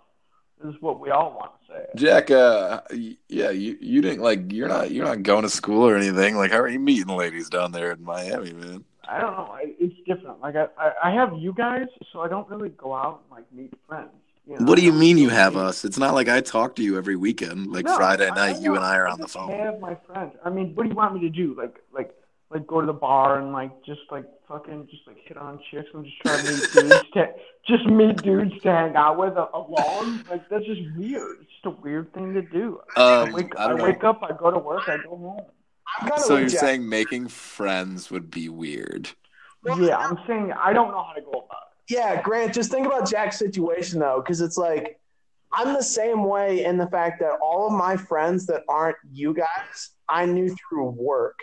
Is 0.70 0.82
what 0.82 0.99
we 0.99 1.09
all 1.09 1.32
want 1.38 1.51
to 1.68 1.74
say. 1.74 1.86
Jack, 1.95 2.32
uh, 2.32 2.82
yeah, 3.28 3.49
you 3.51 3.78
you 3.80 4.01
didn't 4.01 4.22
like 4.22 4.51
you're 4.51 4.68
not 4.68 4.91
you're 4.91 5.05
not 5.05 5.24
going 5.24 5.43
to 5.43 5.49
school 5.49 5.88
or 5.88 5.95
anything. 5.95 6.36
Like, 6.36 6.51
how 6.51 6.59
are 6.59 6.68
you 6.68 6.80
meeting 6.80 7.16
ladies 7.16 7.49
down 7.49 7.72
there 7.72 7.91
in 7.91 8.03
Miami, 8.03 8.53
man? 8.53 8.84
I 9.07 9.20
don't 9.22 9.34
know. 9.38 9.49
I- 9.51 9.76
It's 9.80 9.95
different. 10.07 10.41
Like 10.41 10.55
I, 10.55 10.68
I, 10.78 10.91
I 11.05 11.11
have 11.11 11.34
you 11.38 11.53
guys, 11.53 11.88
so 12.11 12.22
I 12.22 12.28
don't 12.28 12.49
really 12.49 12.70
go 12.70 12.93
out 12.93 13.22
and 13.24 13.38
like 13.38 13.51
meet 13.53 13.74
friends. 13.88 14.09
You 14.47 14.57
know? 14.59 14.66
What 14.66 14.78
do 14.78 14.84
you 14.86 14.93
mean 14.93 15.18
you 15.18 15.30
have 15.30 15.55
us? 15.57 15.86
It's 15.86 15.97
not 15.97 16.13
like 16.13 16.28
I 16.30 16.41
talk 16.41 16.76
to 16.76 16.84
you 16.84 16.97
every 16.97 17.16
weekend. 17.16 17.72
Like 17.72 17.86
No, 17.86 17.95
Friday 17.95 18.30
night, 18.30 18.61
you 18.61 18.76
and 18.76 18.84
I 18.84 18.95
are 18.97 19.07
I 19.07 19.11
on 19.11 19.20
the 19.20 19.28
phone. 19.28 19.51
I 19.51 19.55
Have 19.57 19.80
my 19.80 19.95
friends. 20.07 20.34
I 20.43 20.49
mean, 20.49 20.74
what 20.76 20.84
do 20.84 20.89
you 20.89 20.95
want 20.95 21.16
me 21.16 21.22
to 21.22 21.30
do? 21.30 21.55
Like, 21.57 21.80
like, 21.91 22.13
like 22.52 22.68
go 22.68 22.80
to 22.80 22.88
the 22.88 22.93
bar 22.93 23.39
and 23.39 23.52
like 23.52 23.72
just 23.84 24.02
like 24.12 24.26
fucking 24.48 24.88
just 24.89 25.08
like 25.08 25.18
hit 25.26 25.38
on 25.38 25.60
chicks 25.72 25.89
and 25.93 26.06
just 26.06 26.18
try 26.22 26.38
to 26.38 26.43
meet 26.52 26.72
dudes 26.74 27.10
to 27.14 27.34
just 27.68 27.86
meet 27.86 28.22
dudes 28.22 28.62
to 28.62 28.72
hang 28.72 28.96
out 28.96 29.18
with 29.18 29.36
alone? 29.36 30.24
Like 30.30 30.48
that's 30.50 30.66
just 30.66 30.82
weird. 30.96 31.38
It's 31.41 31.52
just 31.52 31.66
a 31.66 31.82
weird 31.82 32.14
thing 32.14 32.34
to 32.34 32.41
do. 32.41 32.80
I 32.96 33.24
Um, 33.24 33.32
wake, 33.34 33.58
I 33.58 33.72
I 33.72 33.74
wake 33.74 34.04
up, 34.04 34.22
I 34.24 34.32
go 34.38 34.52
to 34.52 34.60
work, 34.60 34.88
I 34.88 34.98
go 34.98 35.18
home. 35.18 35.41
I'm 36.02 36.18
So 36.20 36.38
you're 36.38 36.50
saying 36.50 36.88
making 36.88 37.28
friends 37.30 38.12
would 38.12 38.30
be 38.30 38.50
weird? 38.50 39.10
Yeah, 39.66 39.98
I'm 39.98 40.20
saying 40.28 40.52
I 40.54 40.74
don't 40.74 40.91
know 40.91 41.04
how 41.04 41.14
to 41.14 41.22
go 41.22 41.32
about 41.32 41.43
it. 41.52 41.93
Yeah, 41.93 42.22
Grant, 42.22 42.54
just 42.54 42.72
think 42.72 42.86
about 42.86 43.10
Jack's 43.10 43.38
situation 43.38 44.00
though, 44.00 44.22
because 44.24 44.41
it's 44.41 44.58
like 44.58 45.00
I'm 45.52 45.74
the 45.74 45.84
same 45.84 46.24
way 46.24 46.66
in 46.66 46.78
the 46.78 46.88
fact 46.88 47.20
that 47.22 47.39
all 47.41 47.68
of 47.68 47.74
my 47.74 47.96
friends 47.98 48.46
that 48.48 48.64
aren't 48.68 48.98
you 49.12 49.34
guys, 49.34 49.91
I 50.10 50.26
knew 50.26 50.54
through 50.70 50.89
work. 50.89 51.39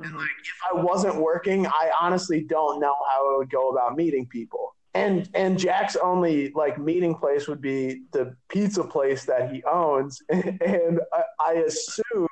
Mm-hmm. 0.00 0.08
And 0.08 0.16
like 0.16 0.28
if 0.42 0.60
I 0.72 0.82
wasn't 0.82 1.16
working, 1.16 1.66
I 1.66 1.90
honestly 2.00 2.42
don't 2.42 2.80
know 2.80 2.94
how 3.10 3.34
I 3.34 3.38
would 3.38 3.50
go 3.50 3.70
about 3.70 3.96
meeting 3.96 4.26
people. 4.26 4.74
And 4.94 5.28
and 5.34 5.58
Jack's 5.58 5.94
only 5.96 6.50
like 6.54 6.78
meeting 6.78 7.14
place 7.14 7.46
would 7.46 7.60
be 7.60 8.02
the 8.12 8.34
pizza 8.48 8.82
place 8.82 9.24
that 9.26 9.52
he 9.52 9.62
owns. 9.64 10.20
And 10.30 11.00
I, 11.12 11.22
I 11.40 11.52
assume 11.66 12.28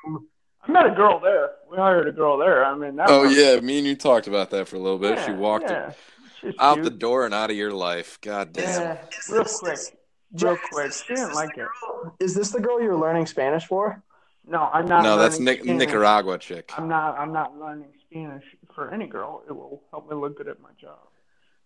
I 0.67 0.73
met 0.73 0.87
a 0.87 0.91
girl 0.91 1.21
there. 1.21 1.51
We 1.71 1.77
hired 1.77 2.09
a 2.09 2.13
girl 2.13 2.37
there. 2.37 2.65
I 2.65 2.75
mean, 2.75 2.97
that 2.97 3.09
Oh 3.11 3.23
was- 3.23 3.37
yeah, 3.37 3.61
me 3.61 3.79
and 3.79 3.87
you 3.87 3.95
talked 3.97 4.27
about 4.27 4.51
that 4.51 4.67
for 4.67 4.75
a 4.77 4.81
little 4.81 4.99
bit. 4.99 5.19
she 5.25 5.31
walked 5.33 5.71
yeah. 5.71 5.93
Out 6.61 6.75
cute. 6.75 6.85
the 6.85 6.91
door 6.91 7.25
and 7.25 7.35
out 7.35 7.51
of 7.51 7.57
your 7.57 7.73
life. 7.73 8.19
God 8.21 8.53
damn. 8.53 8.65
Yeah, 8.65 8.97
real 9.31 9.45
quick, 9.45 9.79
real 9.79 10.55
Jack, 10.57 10.59
quick. 10.71 10.87
is 10.89 11.03
She 11.07 11.15
this 11.15 11.21
didn't 11.21 11.35
like 11.35 11.55
the 11.55 11.63
it. 11.63 11.69
girl- 11.81 12.17
Is 12.21 12.35
this 12.35 12.51
the 12.51 12.61
girl 12.61 12.81
you're 12.83 12.97
learning 12.97 13.27
Spanish 13.27 13.67
for? 13.67 14.03
No, 14.49 14.71
I'm 14.73 14.87
not. 14.87 15.03
No, 15.03 15.19
that's 15.19 15.39
Nic- 15.39 15.65
Nicaragua 15.65 16.39
chick. 16.39 16.73
I'm 16.77 16.89
not. 16.89 17.19
I'm 17.19 17.33
not 17.33 17.59
learning 17.59 17.89
Spanish 18.11 18.45
for 18.75 18.93
any 18.93 19.07
girl. 19.07 19.43
It 19.49 19.53
will 19.53 19.83
help 19.91 20.09
me 20.09 20.17
look 20.17 20.39
good 20.39 20.49
at 20.49 20.61
my 20.61 20.71
job. 20.81 20.99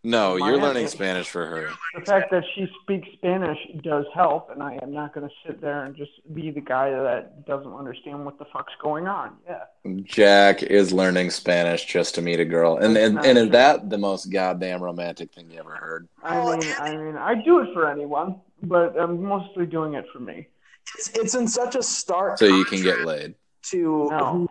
No, 0.05 0.35
you're 0.35 0.47
Miami. 0.47 0.62
learning 0.62 0.89
Spanish 0.89 1.28
for 1.28 1.47
her. 1.47 1.70
The 1.95 2.05
fact 2.05 2.33
that 2.33 2.43
she 2.57 2.66
speaks 2.83 3.07
Spanish 3.12 3.59
does 3.85 4.05
help, 4.12 4.51
and 4.51 4.61
I 4.61 4.76
am 4.83 4.93
not 4.93 5.14
going 5.14 5.28
to 5.28 5.35
sit 5.47 5.61
there 5.61 5.85
and 5.85 5.95
just 5.95 6.11
be 6.35 6.51
the 6.51 6.61
guy 6.61 6.91
that 6.91 7.47
doesn't 7.47 7.72
understand 7.72 8.24
what 8.24 8.37
the 8.37 8.45
fuck's 8.47 8.72
going 8.83 9.07
on. 9.07 9.37
Yeah. 9.47 9.62
Jack 10.03 10.64
is 10.64 10.93
learning 10.93 11.30
Spanish 11.30 11.85
just 11.85 12.16
to 12.16 12.22
meet 12.22 12.41
a 12.41 12.45
girl, 12.45 12.78
and 12.78 12.97
and, 12.97 13.24
and 13.24 13.39
is 13.39 13.51
that 13.51 13.91
the 13.91 13.99
most 13.99 14.26
goddamn 14.26 14.83
romantic 14.83 15.33
thing 15.33 15.49
you 15.53 15.61
ever 15.61 15.76
heard? 15.76 16.09
I 16.24 16.57
mean, 16.57 16.74
I 16.80 16.97
mean, 16.97 17.16
I 17.16 17.37
do 17.37 17.61
it 17.61 17.72
for 17.72 17.89
anyone, 17.89 18.41
but 18.61 18.99
I'm 18.99 19.22
mostly 19.22 19.66
doing 19.66 19.95
it 19.95 20.07
for 20.12 20.18
me. 20.18 20.49
It's, 20.97 21.09
it's 21.11 21.35
in 21.35 21.49
such 21.49 21.74
a 21.74 21.83
stark 21.83 22.39
So 22.39 22.47
you 22.47 22.64
can 22.64 22.83
get 22.83 23.05
laid. 23.05 23.35
to 23.70 24.09
No. 24.11 24.18
who 24.33 24.49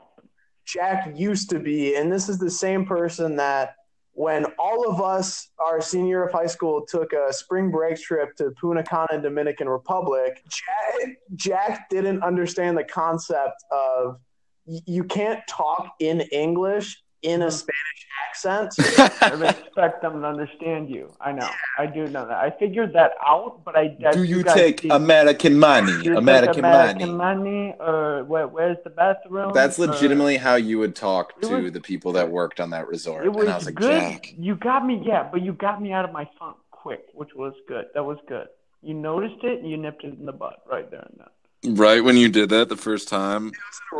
Jack 0.65 1.11
used 1.15 1.49
to 1.49 1.59
be, 1.59 1.95
and 1.95 2.11
this 2.11 2.29
is 2.29 2.39
the 2.39 2.49
same 2.49 2.85
person 2.85 3.35
that 3.37 3.75
when 4.13 4.45
all 4.59 4.89
of 4.89 5.01
us, 5.01 5.49
our 5.59 5.81
senior 5.81 6.07
year 6.07 6.23
of 6.25 6.31
high 6.33 6.45
school, 6.45 6.85
took 6.85 7.13
a 7.13 7.31
spring 7.33 7.71
break 7.71 7.99
trip 7.99 8.35
to 8.37 8.51
Punta 8.59 8.83
Cana, 8.83 9.21
Dominican 9.21 9.67
Republic, 9.69 10.43
Jack, 10.49 11.09
Jack 11.35 11.89
didn't 11.89 12.21
understand 12.21 12.77
the 12.77 12.83
concept 12.83 13.63
of 13.71 14.19
you 14.65 15.03
can't 15.03 15.39
talk 15.47 15.93
in 15.99 16.21
English 16.31 17.01
in 17.23 17.41
a. 17.41 17.51
Spanish 17.51 18.07
accent. 18.29 18.73
I 19.21 19.49
expect 19.49 20.01
them 20.01 20.21
to 20.21 20.27
understand 20.27 20.89
you. 20.89 21.11
I 21.19 21.31
know. 21.31 21.49
I 21.77 21.85
do 21.85 22.07
know 22.07 22.27
that. 22.27 22.37
I 22.37 22.49
figured 22.51 22.93
that 22.93 23.11
out, 23.25 23.61
but 23.65 23.75
I. 23.75 23.95
I 24.05 24.11
Do 24.11 24.23
you 24.23 24.43
guys 24.43 24.53
take 24.55 24.81
see- 24.81 24.89
American 24.89 25.59
money? 25.59 25.91
you 26.03 26.17
American, 26.17 26.59
American 26.59 27.17
money. 27.17 27.43
money, 27.43 27.75
or 27.79 28.23
where, 28.25 28.47
where's 28.47 28.77
the 28.83 28.89
bathroom? 28.89 29.51
That's 29.53 29.77
or- 29.79 29.87
legitimately 29.87 30.37
how 30.37 30.55
you 30.55 30.79
would 30.79 30.95
talk 30.95 31.39
to 31.41 31.61
was- 31.63 31.71
the 31.71 31.81
people 31.81 32.13
that 32.13 32.29
worked 32.29 32.59
on 32.59 32.69
that 32.71 32.87
resort. 32.87 33.25
It 33.25 33.29
was, 33.33 33.43
and 33.45 33.53
I 33.53 33.55
was 33.57 33.65
like, 33.65 33.75
good. 33.75 33.91
Jack. 33.91 34.33
You 34.37 34.55
got 34.55 34.85
me, 34.85 35.01
yeah, 35.05 35.27
but 35.31 35.41
you 35.41 35.53
got 35.53 35.81
me 35.81 35.91
out 35.91 36.05
of 36.05 36.11
my 36.11 36.29
funk 36.39 36.57
quick, 36.71 37.05
which 37.13 37.33
was 37.35 37.53
good. 37.67 37.85
That 37.93 38.03
was 38.03 38.17
good. 38.27 38.47
You 38.81 38.95
noticed 38.95 39.43
it 39.43 39.59
and 39.59 39.69
you 39.69 39.77
nipped 39.77 40.03
it 40.03 40.17
in 40.17 40.25
the 40.25 40.31
butt 40.31 40.63
right 40.69 40.89
there 40.89 41.01
and 41.01 41.19
then. 41.19 41.75
Right 41.75 42.03
when 42.03 42.17
you 42.17 42.27
did 42.27 42.49
that 42.49 42.69
the 42.69 42.75
first 42.75 43.07
time, 43.07 43.51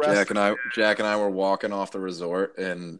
Jack 0.03 0.32
and 0.32 0.39
I 0.39 0.55
Jack 0.74 0.97
and 0.97 1.07
I 1.07 1.15
were 1.17 1.30
walking 1.30 1.72
off 1.72 1.91
the 1.91 1.99
resort 1.99 2.57
and 2.57 2.99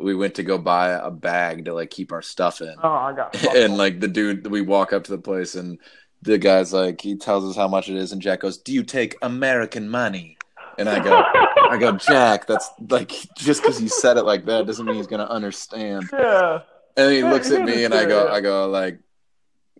we 0.00 0.14
went 0.14 0.34
to 0.36 0.42
go 0.42 0.58
buy 0.58 0.90
a 0.90 1.10
bag 1.10 1.66
to 1.66 1.74
like 1.74 1.90
keep 1.90 2.12
our 2.12 2.22
stuff 2.22 2.60
in. 2.60 2.74
Oh, 2.82 2.88
I 2.88 3.12
got. 3.12 3.34
and 3.56 3.76
like 3.76 4.00
the 4.00 4.08
dude 4.08 4.46
we 4.46 4.62
walk 4.62 4.92
up 4.92 5.04
to 5.04 5.10
the 5.12 5.18
place 5.18 5.54
and 5.54 5.78
the 6.22 6.38
guy's 6.38 6.72
like 6.72 7.00
he 7.00 7.16
tells 7.16 7.44
us 7.44 7.56
how 7.56 7.68
much 7.68 7.88
it 7.88 7.96
is 7.96 8.12
and 8.12 8.22
Jack 8.22 8.40
goes, 8.40 8.58
"Do 8.58 8.72
you 8.72 8.82
take 8.82 9.16
American 9.22 9.88
money?" 9.88 10.36
And 10.78 10.88
I 10.88 11.02
go 11.02 11.22
I 11.70 11.76
go, 11.78 11.92
"Jack, 11.96 12.46
that's 12.46 12.70
like 12.88 13.12
just 13.36 13.62
cuz 13.62 13.80
you 13.80 13.88
said 13.88 14.16
it 14.16 14.24
like 14.24 14.46
that 14.46 14.66
doesn't 14.66 14.86
mean 14.86 14.96
he's 14.96 15.06
going 15.06 15.26
to 15.26 15.30
understand." 15.30 16.08
yeah. 16.12 16.60
And 16.96 17.12
he 17.12 17.22
looks 17.22 17.50
at 17.50 17.64
me 17.64 17.84
and 17.84 17.94
I 17.94 18.04
go. 18.04 18.28
I 18.28 18.40
go 18.40 18.68
like 18.68 18.98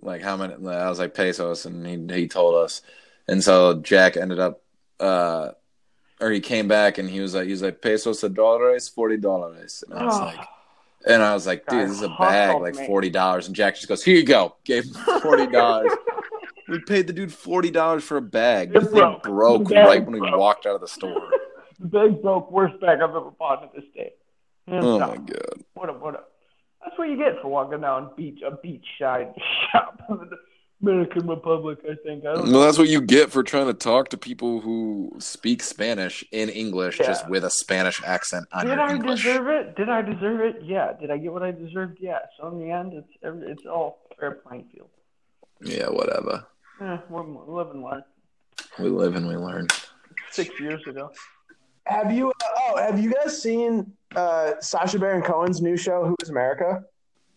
like 0.03 0.23
how 0.23 0.37
many 0.37 0.55
I 0.55 0.89
was 0.89 0.99
like 0.99 1.15
pesos 1.15 1.67
and 1.67 1.87
he 1.87 2.21
he 2.21 2.29
told 2.29 2.55
us. 2.55 2.83
And 3.29 3.43
so 3.43 3.75
Jack 3.75 4.17
ended 4.17 4.39
up 4.39 4.63
uh 4.99 5.51
or 6.21 6.31
he 6.31 6.41
came 6.41 6.69
back 6.69 6.99
and 6.99 7.09
he 7.09 7.21
was 7.21 7.35
like 7.35 7.47
he 7.47 7.51
was 7.53 7.63
like 7.63 7.81
pesos 7.83 8.23
a 8.25 8.29
dollars, 8.29 8.89
forty 8.89 9.17
dollars. 9.17 9.83
And 9.89 9.99
I 9.99 10.05
was 10.05 10.19
Oh. 10.21 10.25
like 10.25 10.49
and 11.07 11.23
I 11.23 11.33
was 11.33 11.47
like, 11.47 11.67
dude, 11.67 11.89
this 11.89 11.97
is 11.97 12.03
a 12.03 12.09
bag, 12.19 12.61
like 12.61 12.75
forty 12.87 13.09
dollars. 13.11 13.47
And 13.47 13.57
Jack 13.57 13.77
just 13.77 13.89
goes, 13.89 14.03
Here 14.05 14.17
you 14.17 14.25
go. 14.25 14.57
Gave 14.65 14.85
him 14.85 14.93
forty 15.21 15.47
dollars. 15.47 15.91
we 16.69 16.79
paid 16.81 17.07
the 17.07 17.13
dude 17.13 17.33
forty 17.33 17.71
dollars 17.71 18.05
for 18.05 18.17
a 18.19 18.23
bag. 18.23 18.73
The 18.73 18.81
It 18.81 18.83
thing 18.85 18.91
broke. 18.93 19.23
broke 19.23 19.69
The 19.69 19.75
right 19.77 20.05
when 20.05 20.13
we 20.13 20.21
broke. 20.21 20.39
walked 20.39 20.67
out 20.67 20.75
of 20.75 20.81
the 20.83 20.89
store. 20.89 21.29
The 21.79 21.87
bag 21.87 22.21
broke 22.23 22.51
worst 22.53 22.79
bag 22.81 22.99
I've 23.01 23.11
ever 23.11 23.31
bought 23.31 23.63
to 23.63 23.81
this 23.81 23.89
day. 23.95 24.13
Hands 24.69 24.85
Oh 24.85 24.99
down. 24.99 25.09
my 25.09 25.17
god. 25.17 25.65
What 25.75 25.89
a 25.89 25.93
what 25.95 26.15
a. 26.15 26.21
That's 26.85 26.99
what 26.99 27.09
you 27.09 27.17
get 27.17 27.41
for 27.43 27.49
walking 27.49 27.81
down 27.81 28.11
beach 28.17 28.41
a 28.47 28.51
beachside 28.53 29.33
shop 29.73 30.01
in 30.11 30.17
Dominican 30.83 31.27
Republic. 31.27 31.79
I 31.85 31.95
think. 32.05 32.25
I 32.25 32.35
don't 32.35 32.47
know. 32.47 32.53
Well, 32.59 32.61
that's 32.67 32.79
what 32.79 32.89
you 32.89 33.01
get 33.01 33.31
for 33.31 33.43
trying 33.43 33.67
to 33.67 33.75
talk 33.75 34.09
to 34.11 34.17
people 34.17 34.61
who 34.61 35.13
speak 35.19 35.63
Spanish 35.63 36.25
in 36.33 36.49
English, 36.49 36.99
Yeah. 36.99 37.07
just 37.07 37.29
with 37.29 37.45
a 37.45 37.51
Spanish 37.51 38.03
accent 38.05 38.47
on 38.53 38.67
Did 38.67 38.73
your 38.75 38.81
I 38.81 38.95
English. 38.95 39.23
deserve 39.23 39.49
it? 39.49 39.77
Did 39.77 39.89
I 39.89 40.03
deserve 40.03 40.41
it? 40.41 40.63
Yeah. 40.63 40.93
Did 40.99 41.11
I 41.11 41.19
get 41.19 41.33
what 41.33 41.43
I 41.43 41.51
deserved? 41.51 41.99
Yeah. 42.01 42.19
So 42.39 42.49
in 42.49 42.59
the 42.61 42.71
end, 42.71 42.95
it's 42.95 43.13
every- 43.23 43.51
it's 43.51 43.67
all 43.67 43.99
fair 44.19 44.33
playing 44.33 44.65
field. 44.73 44.89
Yeah, 45.63 45.89
whatever. 45.91 46.47
Eh, 46.81 46.97
we're 47.11 47.23
we 47.23 47.53
live 47.53 47.71
and 47.71 47.83
learn. 47.83 48.03
We 48.79 48.89
live 48.89 49.17
and 49.17 49.29
we 49.29 49.37
learn. 49.37 49.67
Six 50.31 50.59
years 50.61 50.81
ago. 50.87 51.11
Have 51.85 52.11
you? 52.13 52.33
Oh, 52.59 52.77
have 52.79 52.99
you 53.01 53.13
guys 53.13 53.43
seen 53.43 53.93
uh, 54.17 54.53
Sacha 54.61 54.99
Baron 54.99 55.23
Cohen's 55.23 55.61
new 55.61 55.77
show, 55.77 56.05
Who 56.07 56.17
Is 56.23 56.31
America? 56.31 56.85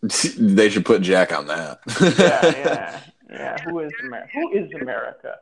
they 0.38 0.70
should 0.70 0.86
put 0.86 1.02
Jack 1.02 1.32
on 1.38 1.48
that. 1.48 1.80
Yeah, 2.00 2.12
yeah, 2.18 3.00
yeah. 3.30 3.58
Who 3.64 3.80
is 3.80 3.92
America? 4.04 4.30
Who 4.34 4.52
is 4.52 4.70
America? 4.82 5.36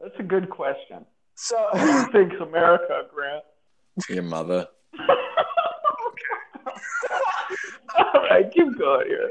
That's 0.00 0.18
a 0.18 0.22
good 0.22 0.48
question. 0.50 1.04
So, 1.34 1.56
Who 1.72 2.12
thinks 2.12 2.36
America, 2.40 3.02
Grant? 3.12 3.44
Your 4.08 4.22
mother. 4.22 4.66
All 7.98 8.22
right, 8.30 8.50
keep 8.52 8.78
going 8.78 9.06
here. 9.06 9.30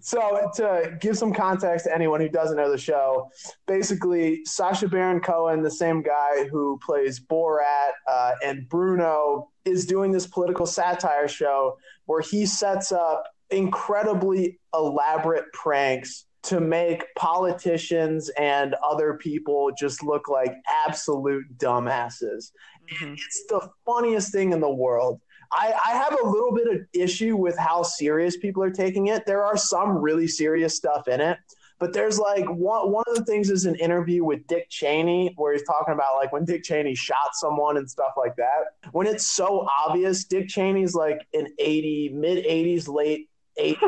so 0.00 0.50
to 0.56 0.96
give 1.00 1.16
some 1.16 1.32
context 1.32 1.86
to 1.86 1.94
anyone 1.94 2.20
who 2.20 2.28
doesn't 2.28 2.56
know 2.56 2.70
the 2.70 2.78
show, 2.78 3.30
basically 3.66 4.44
Sacha 4.44 4.88
Baron 4.88 5.20
Cohen, 5.20 5.62
the 5.62 5.70
same 5.70 6.02
guy 6.02 6.46
who 6.50 6.78
plays 6.84 7.20
Borat 7.20 7.90
uh, 8.08 8.32
and 8.42 8.68
Bruno, 8.68 9.50
is 9.64 9.86
doing 9.86 10.12
this 10.12 10.26
political 10.26 10.66
satire 10.66 11.28
show 11.28 11.76
where 12.06 12.20
he 12.20 12.46
sets 12.46 12.90
up 12.90 13.24
incredibly 13.50 14.58
elaborate 14.74 15.52
pranks 15.52 16.26
to 16.44 16.60
make 16.60 17.06
politicians 17.16 18.28
and 18.38 18.74
other 18.84 19.14
people 19.14 19.70
just 19.78 20.02
look 20.02 20.28
like 20.28 20.54
absolute 20.86 21.44
dumbasses. 21.58 22.52
Mhm. 22.92 23.14
It's 23.14 23.44
the 23.48 23.70
funniest 23.86 24.30
thing 24.30 24.52
in 24.52 24.60
the 24.60 24.70
world. 24.72 25.20
I, 25.52 25.72
I 25.86 25.92
have 25.92 26.18
a 26.22 26.26
little 26.26 26.52
bit 26.52 26.68
of 26.68 26.86
issue 26.92 27.36
with 27.36 27.56
how 27.56 27.82
serious 27.82 28.36
people 28.36 28.62
are 28.62 28.70
taking 28.70 29.06
it. 29.06 29.24
There 29.24 29.44
are 29.44 29.56
some 29.56 29.98
really 29.98 30.26
serious 30.26 30.74
stuff 30.76 31.08
in 31.08 31.20
it, 31.20 31.38
but 31.78 31.92
there's 31.92 32.18
like 32.18 32.44
one 32.46 32.90
one 32.90 33.04
of 33.06 33.14
the 33.14 33.24
things 33.24 33.50
is 33.50 33.64
an 33.64 33.76
interview 33.76 34.24
with 34.24 34.46
Dick 34.46 34.68
Cheney 34.68 35.32
where 35.36 35.52
he's 35.52 35.62
talking 35.64 35.94
about 35.94 36.16
like 36.16 36.32
when 36.32 36.44
Dick 36.44 36.62
Cheney 36.64 36.94
shot 36.94 37.34
someone 37.34 37.76
and 37.76 37.88
stuff 37.88 38.12
like 38.16 38.36
that. 38.36 38.92
When 38.92 39.06
it's 39.06 39.26
so 39.26 39.66
obvious, 39.86 40.24
Dick 40.24 40.48
Cheney's 40.48 40.94
like 40.94 41.26
an 41.32 41.46
80 41.58 42.10
mid 42.14 42.44
80s 42.44 42.88
late 42.88 43.28
80 43.58 43.80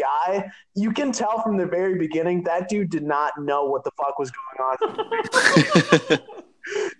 guy. 0.00 0.50
You 0.74 0.92
can 0.92 1.12
tell 1.12 1.42
from 1.42 1.56
the 1.56 1.66
very 1.66 1.98
beginning 1.98 2.44
that 2.44 2.68
dude 2.68 2.90
did 2.90 3.02
not 3.02 3.32
know 3.38 3.64
what 3.64 3.84
the 3.84 3.90
fuck 3.96 4.18
was 4.18 4.30
going 4.30 4.76
on. 6.10 6.18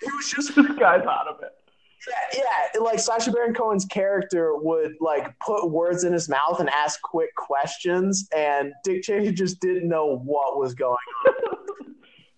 He 0.01 0.11
was 0.11 0.29
just 0.29 0.57
this 0.57 0.67
guy's 0.79 1.07
out 1.07 1.29
of 1.29 1.41
it. 1.41 1.53
yeah, 2.35 2.43
yeah, 2.75 2.81
like 2.81 2.99
Sacha 2.99 3.31
Baron 3.31 3.55
Cohen's 3.55 3.85
character 3.85 4.57
would 4.57 4.95
like 5.01 5.39
put 5.39 5.71
words 5.71 6.03
in 6.03 6.13
his 6.13 6.29
mouth 6.29 6.59
and 6.59 6.69
ask 6.71 7.01
quick 7.03 7.33
questions, 7.37 8.29
and 8.37 8.73
Dick 8.83 9.05
Cheney 9.05 9.31
just 9.31 9.61
didn't 9.61 9.89
know 9.89 10.19
what 10.19 10.59
was 10.59 10.75
going 10.75 10.97
on. 11.27 11.35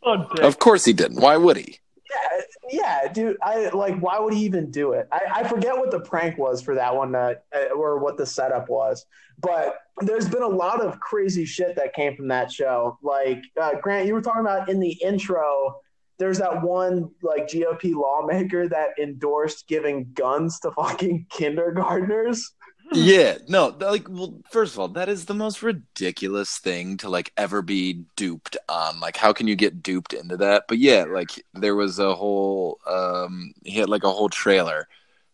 Oh, 0.07 0.27
of 0.43 0.59
course 0.59 0.85
he 0.85 0.93
didn't. 0.93 1.19
Why 1.19 1.39
would 1.39 1.57
he? 1.57 1.79
Yeah, 2.11 2.41
yeah, 2.71 3.13
dude. 3.13 3.37
I 3.43 3.71
like. 3.71 3.99
Why 3.99 4.19
would 4.19 4.35
he 4.35 4.45
even 4.45 4.71
do 4.71 4.93
it? 4.93 5.09
I, 5.11 5.21
I 5.37 5.49
forget 5.49 5.77
what 5.77 5.91
the 5.91 6.01
prank 6.01 6.39
was 6.39 6.61
for 6.61 6.75
that 6.75 6.95
one, 6.95 7.15
uh, 7.15 7.35
or 7.75 7.99
what 7.99 8.17
the 8.17 8.27
setup 8.27 8.69
was. 8.69 9.07
But 9.41 9.79
there's 10.01 10.29
been 10.29 10.43
a 10.43 10.49
lot 10.49 10.81
of 10.81 11.01
crazy 11.01 11.45
shit 11.45 11.77
that 11.77 11.95
came 11.95 12.15
from 12.15 12.29
that 12.29 12.53
show. 12.53 12.99
Like 13.03 13.43
uh, 13.61 13.77
Grant, 13.81 14.07
you 14.07 14.15
were 14.15 14.23
talking 14.23 14.43
about 14.43 14.69
in 14.69 14.81
the 14.81 14.93
intro. 15.03 15.77
There's 16.19 16.39
that 16.39 16.63
one 16.63 17.11
like 17.23 17.49
GOP 17.49 17.95
lawmaker 17.95 18.69
that 18.69 18.91
endorsed 19.01 19.67
giving 19.67 20.11
guns 20.15 20.61
to 20.61 20.71
fucking 20.73 21.27
kindergartners. 21.31 22.53
Yeah, 22.93 23.39
no, 23.49 23.75
like, 23.81 24.09
well, 24.09 24.41
first 24.51 24.75
of 24.75 24.79
all, 24.79 24.89
that 24.89 25.09
is 25.09 25.25
the 25.25 25.35
most 25.35 25.63
ridiculous 25.63 26.59
thing 26.59 26.97
to 26.99 27.09
like 27.09 27.33
ever 27.37 27.63
be 27.63 28.05
duped 28.15 28.57
on. 28.69 29.01
Like, 29.01 29.17
how 29.17 29.33
can 29.33 29.49
you 29.49 29.57
get 29.57 29.83
duped 29.83 30.13
into 30.13 30.37
that? 30.37 30.65
But 30.69 30.79
yeah, 30.79 31.05
like, 31.05 31.31
there 31.55 31.75
was 31.75 31.99
a 31.99 32.15
whole, 32.15 32.79
um, 32.87 33.53
he 33.65 33.79
had 33.79 33.89
like 33.89 34.05
a 34.05 34.11
whole 34.11 34.29
trailer 34.29 34.87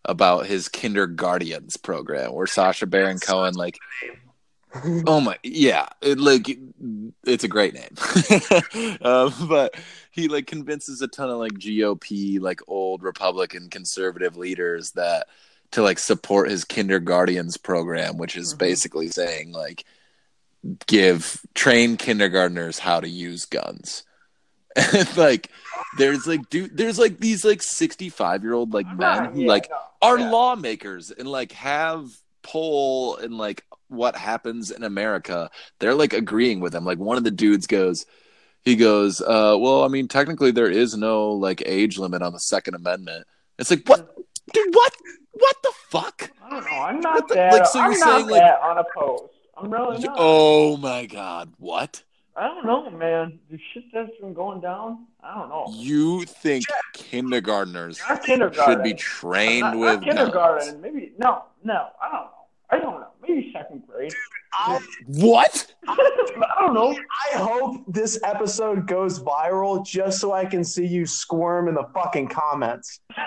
about 0.04 0.46
his 0.46 0.68
Kinderguardians 0.68 1.82
program 1.82 2.32
where 2.32 2.46
Sacha 2.46 2.86
Baron 2.86 3.18
Cohen, 3.18 3.54
like, 3.54 3.78
oh 5.06 5.20
my, 5.20 5.36
yeah, 5.42 5.88
it, 6.00 6.18
like, 6.18 6.56
it's 7.24 7.44
a 7.44 7.48
great 7.48 7.74
name. 7.74 8.98
um, 9.02 9.34
but 9.48 9.74
he 10.12 10.28
like 10.28 10.46
convinces 10.46 11.02
a 11.02 11.08
ton 11.08 11.30
of 11.30 11.38
like 11.38 11.52
GOP, 11.52 12.40
like 12.40 12.60
old 12.68 13.02
Republican 13.02 13.68
conservative 13.68 14.36
leaders 14.36 14.92
that 14.92 15.26
to 15.72 15.82
like 15.82 15.98
support 15.98 16.50
his 16.50 16.64
Kinderguardians 16.64 17.62
program, 17.62 18.16
which 18.18 18.36
is 18.36 18.54
Mhm. 18.54 18.58
basically 18.58 19.08
saying 19.08 19.52
like 19.52 19.84
give 20.86 21.40
train 21.54 21.96
kindergartners 21.96 22.78
how 22.78 23.00
to 23.00 23.08
use 23.08 23.44
guns. 23.46 24.04
And 24.76 25.16
like 25.16 25.50
there's 25.98 26.26
like 26.28 26.48
dude 26.48 26.76
there's 26.76 26.98
like 26.98 27.18
these 27.18 27.44
like 27.44 27.60
65 27.62 28.42
year 28.44 28.52
old 28.52 28.72
like 28.72 28.86
I'm 28.86 28.96
men 28.98 29.22
not- 29.24 29.32
who 29.32 29.42
yeah, 29.42 29.48
like 29.48 29.68
no, 29.70 29.76
are 30.02 30.18
yeah. 30.18 30.30
lawmakers 30.30 31.10
and 31.10 31.26
like 31.28 31.52
have 31.52 32.08
poll 32.42 33.16
and 33.16 33.36
like 33.36 33.64
what 33.88 34.14
happens 34.16 34.70
in 34.70 34.84
America. 34.84 35.50
They're 35.80 35.94
like 35.94 36.12
agreeing 36.12 36.60
with 36.60 36.72
him. 36.74 36.84
Like 36.84 36.98
one 36.98 37.16
of 37.16 37.24
the 37.24 37.30
dudes 37.32 37.66
goes 37.66 38.06
he 38.62 38.76
goes, 38.76 39.20
uh, 39.22 39.56
well, 39.58 39.82
I 39.84 39.88
mean, 39.88 40.06
technically 40.06 40.50
there 40.50 40.70
is 40.70 40.94
no 40.96 41.30
like 41.32 41.62
age 41.66 41.98
limit 41.98 42.22
on 42.22 42.32
the 42.34 42.38
Second 42.40 42.74
Amendment. 42.74 43.26
It's 43.58 43.70
like, 43.70 43.88
what, 43.88 44.14
dude? 44.52 44.74
What? 44.74 44.92
What 45.32 45.56
the 45.62 45.72
fuck? 45.88 46.30
I 46.44 46.50
don't 46.50 46.64
know. 46.64 46.70
I'm 46.78 47.00
not 47.00 47.28
the- 47.28 47.34
that. 47.34 47.52
like, 47.52 47.66
so 47.66 47.78
you're 47.78 47.88
I'm 47.88 47.94
saying, 47.94 48.26
not 48.26 48.30
like- 48.30 48.40
that 48.42 48.60
unopposed. 48.62 49.32
I'm 49.56 49.70
really 49.70 49.98
not. 49.98 50.16
Oh 50.18 50.76
my 50.78 51.06
god, 51.06 51.52
what? 51.58 52.02
I 52.36 52.46
don't 52.46 52.64
know, 52.64 52.88
man. 52.90 53.38
The 53.50 53.58
shit 53.74 53.84
that's 53.92 54.10
been 54.20 54.32
going 54.32 54.60
down. 54.60 55.06
I 55.22 55.34
don't 55.34 55.48
know. 55.50 55.66
You 55.72 56.24
think 56.24 56.64
kindergartners 56.94 58.00
kindergarten. 58.24 58.72
should 58.74 58.82
be 58.82 58.94
trained 58.94 59.60
not, 59.62 59.76
with 59.78 59.94
not 60.00 60.02
kindergarten. 60.04 60.68
guns? 60.72 60.82
Maybe 60.82 61.12
no, 61.18 61.44
no. 61.64 61.88
I 62.00 62.10
don't 62.10 62.20
know. 62.22 62.30
I 62.70 62.78
don't 62.78 63.00
know. 63.00 63.08
Maybe 63.20 63.50
second 63.52 63.82
grade. 63.86 64.12
I, 64.54 64.80
What? 65.06 65.74
I 65.88 66.54
don't 66.60 66.72
know. 66.74 66.96
I 67.34 67.36
hope 67.38 67.82
this 67.88 68.18
episode 68.24 68.86
goes 68.86 69.20
viral 69.20 69.84
just 69.84 70.20
so 70.20 70.32
I 70.32 70.44
can 70.46 70.64
see 70.64 70.86
you 70.86 71.04
squirm 71.04 71.68
in 71.68 71.74
the 71.74 71.84
fucking 71.92 72.28
comments. 72.28 73.00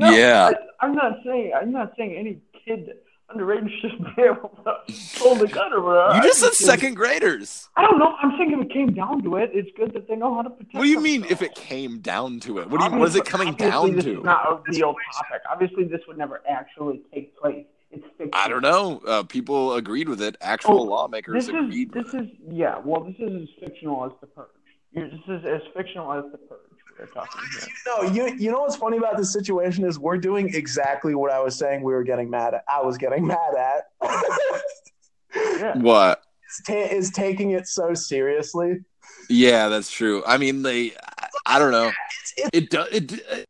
No, 0.00 0.10
Yeah. 0.10 0.50
I, 0.80 0.84
I'm 0.86 0.94
not 0.94 1.18
saying 1.24 1.52
I'm 1.60 1.72
not 1.72 1.92
saying 1.96 2.14
any 2.16 2.40
kid 2.64 2.90
underage 3.34 3.68
should 3.80 3.98
be 4.16 4.22
able 4.22 4.48
to 4.64 4.74
pull 5.18 5.36
the 5.36 5.46
gun 5.46 5.70
whatever. 5.84 6.16
You 6.16 6.22
just 6.22 6.40
said 6.40 6.52
second 6.54 6.94
graders. 6.94 7.68
I 7.76 7.82
don't 7.82 7.98
know. 7.98 8.14
I'm 8.20 8.32
saying 8.38 8.52
if 8.52 8.60
it 8.66 8.72
came 8.72 8.92
down 8.94 9.22
to 9.22 9.36
it, 9.36 9.50
it's 9.54 9.68
good 9.76 9.92
that 9.94 10.08
they 10.08 10.16
know 10.16 10.34
how 10.34 10.42
to 10.42 10.50
protect. 10.50 10.74
What 10.74 10.82
do 10.82 10.88
you 10.88 11.00
mean 11.00 11.24
if 11.30 11.40
it 11.42 11.54
came 11.54 12.00
down 12.00 12.40
to 12.40 12.58
it? 12.58 12.68
What 12.70 12.80
do 12.80 12.86
you, 12.86 12.98
what 12.98 13.08
is 13.08 13.14
it 13.16 13.24
coming 13.24 13.54
down 13.54 13.94
this 13.94 14.04
to? 14.04 14.18
Is 14.18 14.24
not 14.24 14.44
a 14.50 14.60
real 14.72 14.94
topic. 15.14 15.42
Obviously, 15.50 15.84
this 15.84 16.00
would 16.08 16.18
never 16.18 16.42
actually 16.48 17.02
take 17.14 17.36
place. 17.38 17.66
It's 17.92 18.04
fictional. 18.18 18.30
I 18.34 18.48
don't 18.48 18.62
know. 18.62 19.00
Uh, 19.06 19.22
people 19.24 19.74
agreed 19.74 20.08
with 20.08 20.22
it. 20.22 20.36
Actual 20.40 20.80
Oh, 20.80 20.82
lawmakers 20.84 21.34
This 21.46 21.48
agreed. 21.54 21.94
is 21.96 22.04
this 22.04 22.14
is 22.14 22.28
yeah. 22.48 22.78
Well, 22.84 23.02
this 23.04 23.16
is 23.18 23.42
as 23.42 23.48
fictional 23.60 24.04
as 24.06 24.12
the 24.20 24.26
purge. 24.28 24.46
This 24.94 25.12
is 25.28 25.44
as 25.44 25.60
fictional 25.76 26.12
as 26.12 26.24
the 26.32 26.38
purge. 26.38 26.58
We're 27.00 27.06
talking 27.06 27.40
here. 27.52 27.68
No, 27.86 28.02
you 28.02 28.36
you 28.36 28.50
know 28.50 28.60
what's 28.60 28.76
funny 28.76 28.98
about 28.98 29.16
this 29.16 29.32
situation 29.32 29.84
is 29.84 29.98
we're 29.98 30.18
doing 30.18 30.54
exactly 30.54 31.14
what 31.14 31.30
I 31.30 31.40
was 31.40 31.56
saying 31.56 31.82
we 31.82 31.92
were 31.92 32.04
getting 32.04 32.28
mad 32.30 32.54
at. 32.54 32.64
I 32.68 32.82
was 32.82 32.98
getting 32.98 33.26
mad 33.26 33.54
at. 33.58 34.10
Yeah. 35.32 35.78
what? 35.78 36.24
is, 36.50 36.62
ta- 36.66 36.94
is 36.94 37.10
taking 37.10 37.52
it 37.52 37.68
so 37.68 37.94
seriously. 37.94 38.80
Yeah, 39.28 39.68
that's 39.68 39.90
true. 39.90 40.24
I 40.26 40.38
mean, 40.38 40.62
they. 40.62 40.90
I, 40.92 41.28
I 41.46 41.58
don't 41.60 41.70
know. 41.70 41.88
It's, 41.88 42.34
it's 42.36 42.50
It 42.52 42.70
does. 42.70 42.88
It, 42.90 43.12
it, 43.12 43.46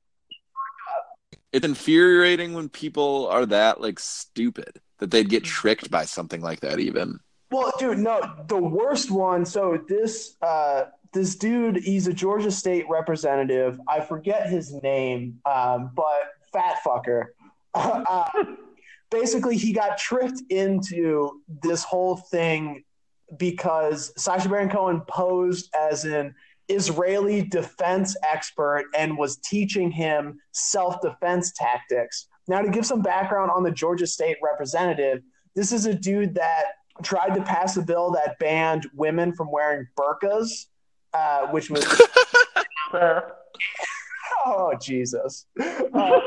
it's 1.52 1.64
infuriating 1.64 2.52
when 2.52 2.68
people 2.68 3.28
are 3.28 3.46
that 3.46 3.80
like 3.80 3.98
stupid 3.98 4.80
that 4.98 5.10
they'd 5.10 5.28
get 5.28 5.42
tricked 5.42 5.90
by 5.90 6.04
something 6.04 6.42
like 6.42 6.60
that. 6.60 6.80
Even. 6.80 7.18
Well, 7.50 7.72
dude, 7.78 7.98
no, 7.98 8.20
the 8.46 8.58
worst 8.58 9.10
one. 9.10 9.44
So 9.44 9.82
this 9.88 10.36
uh, 10.42 10.84
this 11.12 11.34
dude, 11.36 11.76
he's 11.76 12.06
a 12.06 12.12
Georgia 12.12 12.50
State 12.50 12.86
representative. 12.88 13.80
I 13.88 14.00
forget 14.00 14.48
his 14.48 14.72
name, 14.82 15.40
um, 15.44 15.90
but 15.94 16.34
fat 16.52 16.76
fucker. 16.84 17.26
uh, 17.74 18.28
basically, 19.10 19.56
he 19.56 19.72
got 19.72 19.98
tricked 19.98 20.42
into 20.50 21.40
this 21.62 21.82
whole 21.82 22.16
thing 22.16 22.84
because 23.36 24.12
Sacha 24.16 24.48
Baron 24.48 24.68
Cohen 24.68 25.02
posed 25.08 25.74
as 25.74 26.04
an 26.04 26.34
Israeli 26.68 27.42
defense 27.42 28.16
expert 28.28 28.86
and 28.96 29.18
was 29.18 29.36
teaching 29.38 29.90
him 29.90 30.38
self 30.52 31.00
defense 31.00 31.52
tactics. 31.52 32.28
Now, 32.48 32.62
to 32.62 32.70
give 32.70 32.86
some 32.86 33.02
background 33.02 33.50
on 33.50 33.62
the 33.62 33.70
Georgia 33.70 34.06
State 34.06 34.36
representative, 34.42 35.22
this 35.54 35.72
is 35.72 35.86
a 35.86 35.94
dude 35.94 36.34
that 36.34 36.64
tried 37.02 37.34
to 37.34 37.42
pass 37.42 37.76
a 37.76 37.82
bill 37.82 38.10
that 38.12 38.38
banned 38.38 38.86
women 38.94 39.32
from 39.34 39.50
wearing 39.50 39.86
burqas, 39.98 40.66
uh, 41.14 41.46
which 41.48 41.70
was 41.70 41.84
oh 44.46 44.72
Jesus. 44.80 45.46
Uh, 45.58 46.20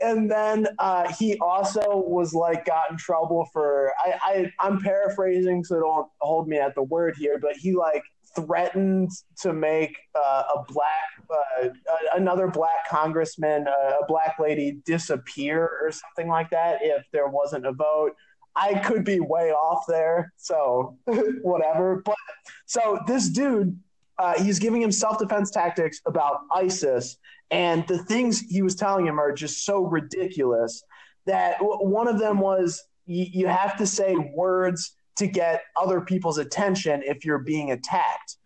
and 0.00 0.30
then 0.30 0.66
uh, 0.78 1.12
he 1.12 1.38
also 1.38 2.02
was 2.06 2.34
like 2.34 2.64
got 2.64 2.90
in 2.90 2.96
trouble 2.96 3.48
for 3.52 3.92
I, 3.98 4.18
I 4.22 4.52
I'm 4.60 4.80
paraphrasing, 4.80 5.64
so 5.64 5.80
don't 5.80 6.08
hold 6.20 6.48
me 6.48 6.58
at 6.58 6.74
the 6.74 6.82
word 6.82 7.14
here, 7.16 7.38
but 7.40 7.56
he 7.56 7.74
like 7.74 8.02
threatened 8.34 9.10
to 9.40 9.52
make 9.52 9.96
uh, 10.14 10.42
a 10.54 10.72
black 10.72 11.06
uh, 11.30 11.68
another 12.14 12.48
black 12.48 12.88
congressman, 12.88 13.66
uh, 13.66 13.96
a 14.02 14.06
black 14.06 14.36
lady 14.38 14.78
disappear 14.84 15.62
or 15.82 15.90
something 15.90 16.28
like 16.28 16.50
that 16.50 16.78
if 16.82 17.04
there 17.12 17.28
wasn't 17.28 17.66
a 17.66 17.72
vote. 17.72 18.12
I 18.56 18.78
could 18.78 19.04
be 19.04 19.20
way 19.20 19.52
off 19.52 19.84
there, 19.86 20.32
so 20.36 20.96
whatever. 21.42 22.02
But 22.04 22.16
so 22.64 22.98
this 23.06 23.28
dude, 23.28 23.78
uh, 24.18 24.42
he's 24.42 24.58
giving 24.58 24.80
him 24.82 24.90
self 24.90 25.18
defense 25.18 25.50
tactics 25.50 26.00
about 26.06 26.40
ISIS, 26.52 27.18
and 27.50 27.86
the 27.86 27.98
things 27.98 28.40
he 28.40 28.62
was 28.62 28.74
telling 28.74 29.06
him 29.06 29.20
are 29.20 29.32
just 29.32 29.64
so 29.64 29.82
ridiculous 29.82 30.82
that 31.26 31.58
w- 31.58 31.86
one 31.88 32.08
of 32.08 32.18
them 32.18 32.38
was 32.38 32.82
y- 33.06 33.28
you 33.32 33.46
have 33.46 33.76
to 33.76 33.86
say 33.86 34.16
words 34.34 34.96
to 35.16 35.26
get 35.26 35.62
other 35.80 36.00
people's 36.00 36.38
attention 36.38 37.02
if 37.04 37.24
you're 37.24 37.38
being 37.38 37.72
attacked. 37.72 38.36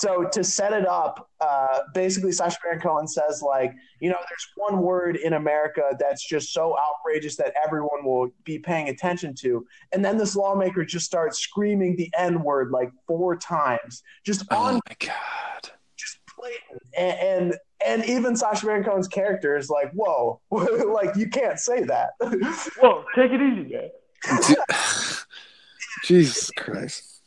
So 0.00 0.24
to 0.32 0.42
set 0.42 0.72
it 0.72 0.88
up, 0.88 1.28
uh, 1.42 1.80
basically, 1.92 2.32
Sacha 2.32 2.56
Baron 2.62 2.80
Cohen 2.80 3.06
says 3.06 3.42
like, 3.42 3.74
you 4.00 4.08
know, 4.08 4.16
there's 4.16 4.46
one 4.56 4.80
word 4.80 5.16
in 5.16 5.34
America 5.34 5.82
that's 5.98 6.26
just 6.26 6.54
so 6.54 6.74
outrageous 6.78 7.36
that 7.36 7.52
everyone 7.62 8.02
will 8.02 8.30
be 8.44 8.58
paying 8.58 8.88
attention 8.88 9.34
to, 9.40 9.66
and 9.92 10.02
then 10.02 10.16
this 10.16 10.34
lawmaker 10.34 10.86
just 10.86 11.04
starts 11.04 11.40
screaming 11.40 11.96
the 11.96 12.10
N 12.16 12.42
word 12.42 12.70
like 12.70 12.90
four 13.06 13.36
times, 13.36 14.02
just 14.24 14.50
on 14.50 14.76
Oh 14.76 14.80
my 14.88 14.96
god. 15.06 15.70
just 15.98 16.18
blatant. 16.34 16.82
And, 16.96 17.18
and 17.18 17.54
and 17.84 18.04
even 18.06 18.36
Sacha 18.36 18.64
Baron 18.64 18.84
Cohen's 18.84 19.06
character 19.08 19.54
is 19.58 19.68
like, 19.68 19.92
whoa, 19.92 20.40
like 20.50 21.14
you 21.14 21.28
can't 21.28 21.60
say 21.60 21.84
that. 21.84 22.12
Whoa, 22.80 23.04
take 23.14 23.32
it 23.32 23.40
easy, 23.42 23.70
guy. 23.70 24.56
Jesus 26.04 26.50
Christ. 26.56 27.22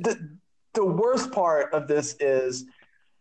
the 0.00 0.38
the 0.74 0.84
worst 0.84 1.32
part 1.32 1.72
of 1.72 1.88
this 1.88 2.16
is 2.20 2.64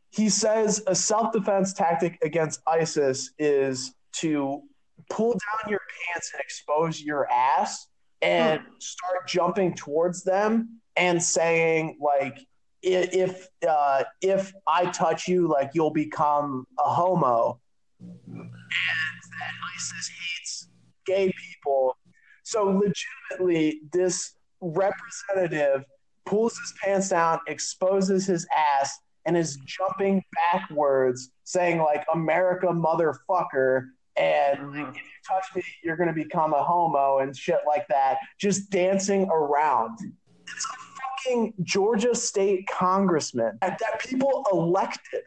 he 0.10 0.30
says 0.30 0.84
a 0.88 0.94
self-defense 0.94 1.74
tactic 1.74 2.20
against 2.24 2.62
ISIS 2.68 3.32
is 3.40 3.96
to 4.14 4.62
pull 5.10 5.32
down 5.32 5.72
your 5.72 5.82
pants 6.08 6.32
and 6.34 6.42
expose 6.42 7.02
your 7.02 7.28
ass 7.32 7.88
and 8.22 8.62
start 8.80 9.28
jumping 9.28 9.74
towards 9.74 10.24
them 10.24 10.80
and 10.96 11.22
saying 11.22 11.98
like 12.00 12.40
if 12.84 13.48
uh, 13.68 14.04
if 14.22 14.54
I 14.68 14.86
touch 14.88 15.28
you 15.28 15.48
like 15.48 15.72
you'll 15.74 15.92
become 15.92 16.68
a 16.80 16.90
homo. 16.90 17.60
And 18.00 18.52
that 18.52 19.54
ISIS 19.76 20.10
hates 20.10 20.68
gay 21.06 21.32
people. 21.32 21.98
So 22.44 22.66
legitimately 22.66 23.82
this 23.92 24.36
representative 24.62 25.86
pulls 26.26 26.58
his 26.58 26.74
pants 26.84 27.10
down, 27.10 27.40
exposes 27.48 28.26
his 28.26 28.48
ass, 28.56 28.98
and 29.26 29.38
is 29.38 29.58
jumping 29.66 30.24
backwards, 30.52 31.32
saying 31.44 31.80
like 31.80 32.06
"America, 32.14 32.68
motherfucker," 32.68 33.90
and 34.16 34.76
like, 34.76 34.90
if 34.90 34.96
you 34.96 35.02
touch 35.28 35.46
me, 35.56 35.64
you're 35.84 35.98
gonna 35.98 36.14
become 36.14 36.54
a 36.54 36.64
homo 36.64 37.20
and 37.20 37.36
shit 37.36 37.60
like 37.68 37.88
that. 37.90 38.18
Just 38.40 38.70
dancing 38.70 39.28
around. 39.30 39.98
It's 40.02 40.66
a 40.66 40.94
fucking 41.24 41.54
Georgia 41.64 42.14
state 42.16 42.68
congressman 42.68 43.58
that, 43.62 43.80
that 43.80 44.00
people 44.00 44.46
elected. 44.52 45.22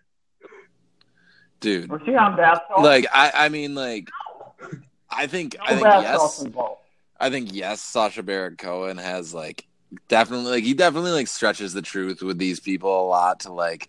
Dude. 1.61 1.91
Was 1.91 2.03
he 2.05 2.15
on 2.15 2.37
bath 2.37 2.61
salts? 2.69 2.83
Like 2.83 3.07
I 3.13 3.33
I 3.35 3.49
mean 3.49 3.75
like 3.75 4.11
I 5.11 5.27
think 5.27 5.57
I 5.61 5.75
think 5.75 5.85
yes. 5.85 6.43
involved. 6.43 6.83
I 7.19 7.31
think 7.31 7.55
yes, 7.55 7.81
Sacha 7.81 8.23
Baron 8.23 8.57
Cohen 8.57 8.99
has 8.99 9.33
like 9.33 9.67
definitely 10.09 10.51
like 10.51 10.65
he 10.65 10.75
definitely 10.75 11.13
like 11.13 11.29
stretches 11.29 11.73
the 11.73 11.83
truth 11.83 12.23
with 12.23 12.39
these 12.39 12.61
people 12.61 13.01
a 13.01 13.07
lot 13.07 13.41
to 13.41 13.53
like 13.53 13.89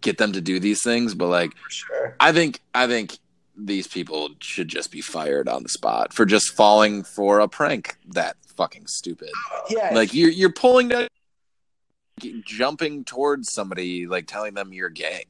get 0.00 0.18
them 0.18 0.32
to 0.32 0.40
do 0.40 0.60
these 0.60 0.82
things, 0.82 1.14
but 1.14 1.28
like 1.28 1.52
sure. 1.68 2.16
I 2.20 2.32
think 2.32 2.60
I 2.74 2.86
think 2.86 3.18
these 3.56 3.88
people 3.88 4.30
should 4.40 4.68
just 4.68 4.92
be 4.92 5.00
fired 5.00 5.48
on 5.48 5.62
the 5.62 5.68
spot 5.68 6.12
for 6.12 6.24
just 6.24 6.54
falling 6.54 7.02
for 7.02 7.40
a 7.40 7.48
prank 7.48 7.96
that 8.08 8.36
fucking 8.56 8.86
stupid. 8.86 9.30
Yeah, 9.68 9.90
Like 9.94 10.14
you're 10.14 10.30
you're 10.30 10.52
pulling 10.52 10.88
down 10.88 11.08
jumping 12.44 13.04
towards 13.04 13.52
somebody 13.52 14.06
like 14.06 14.26
telling 14.26 14.54
them 14.54 14.72
you're 14.72 14.90
gay. 14.90 15.24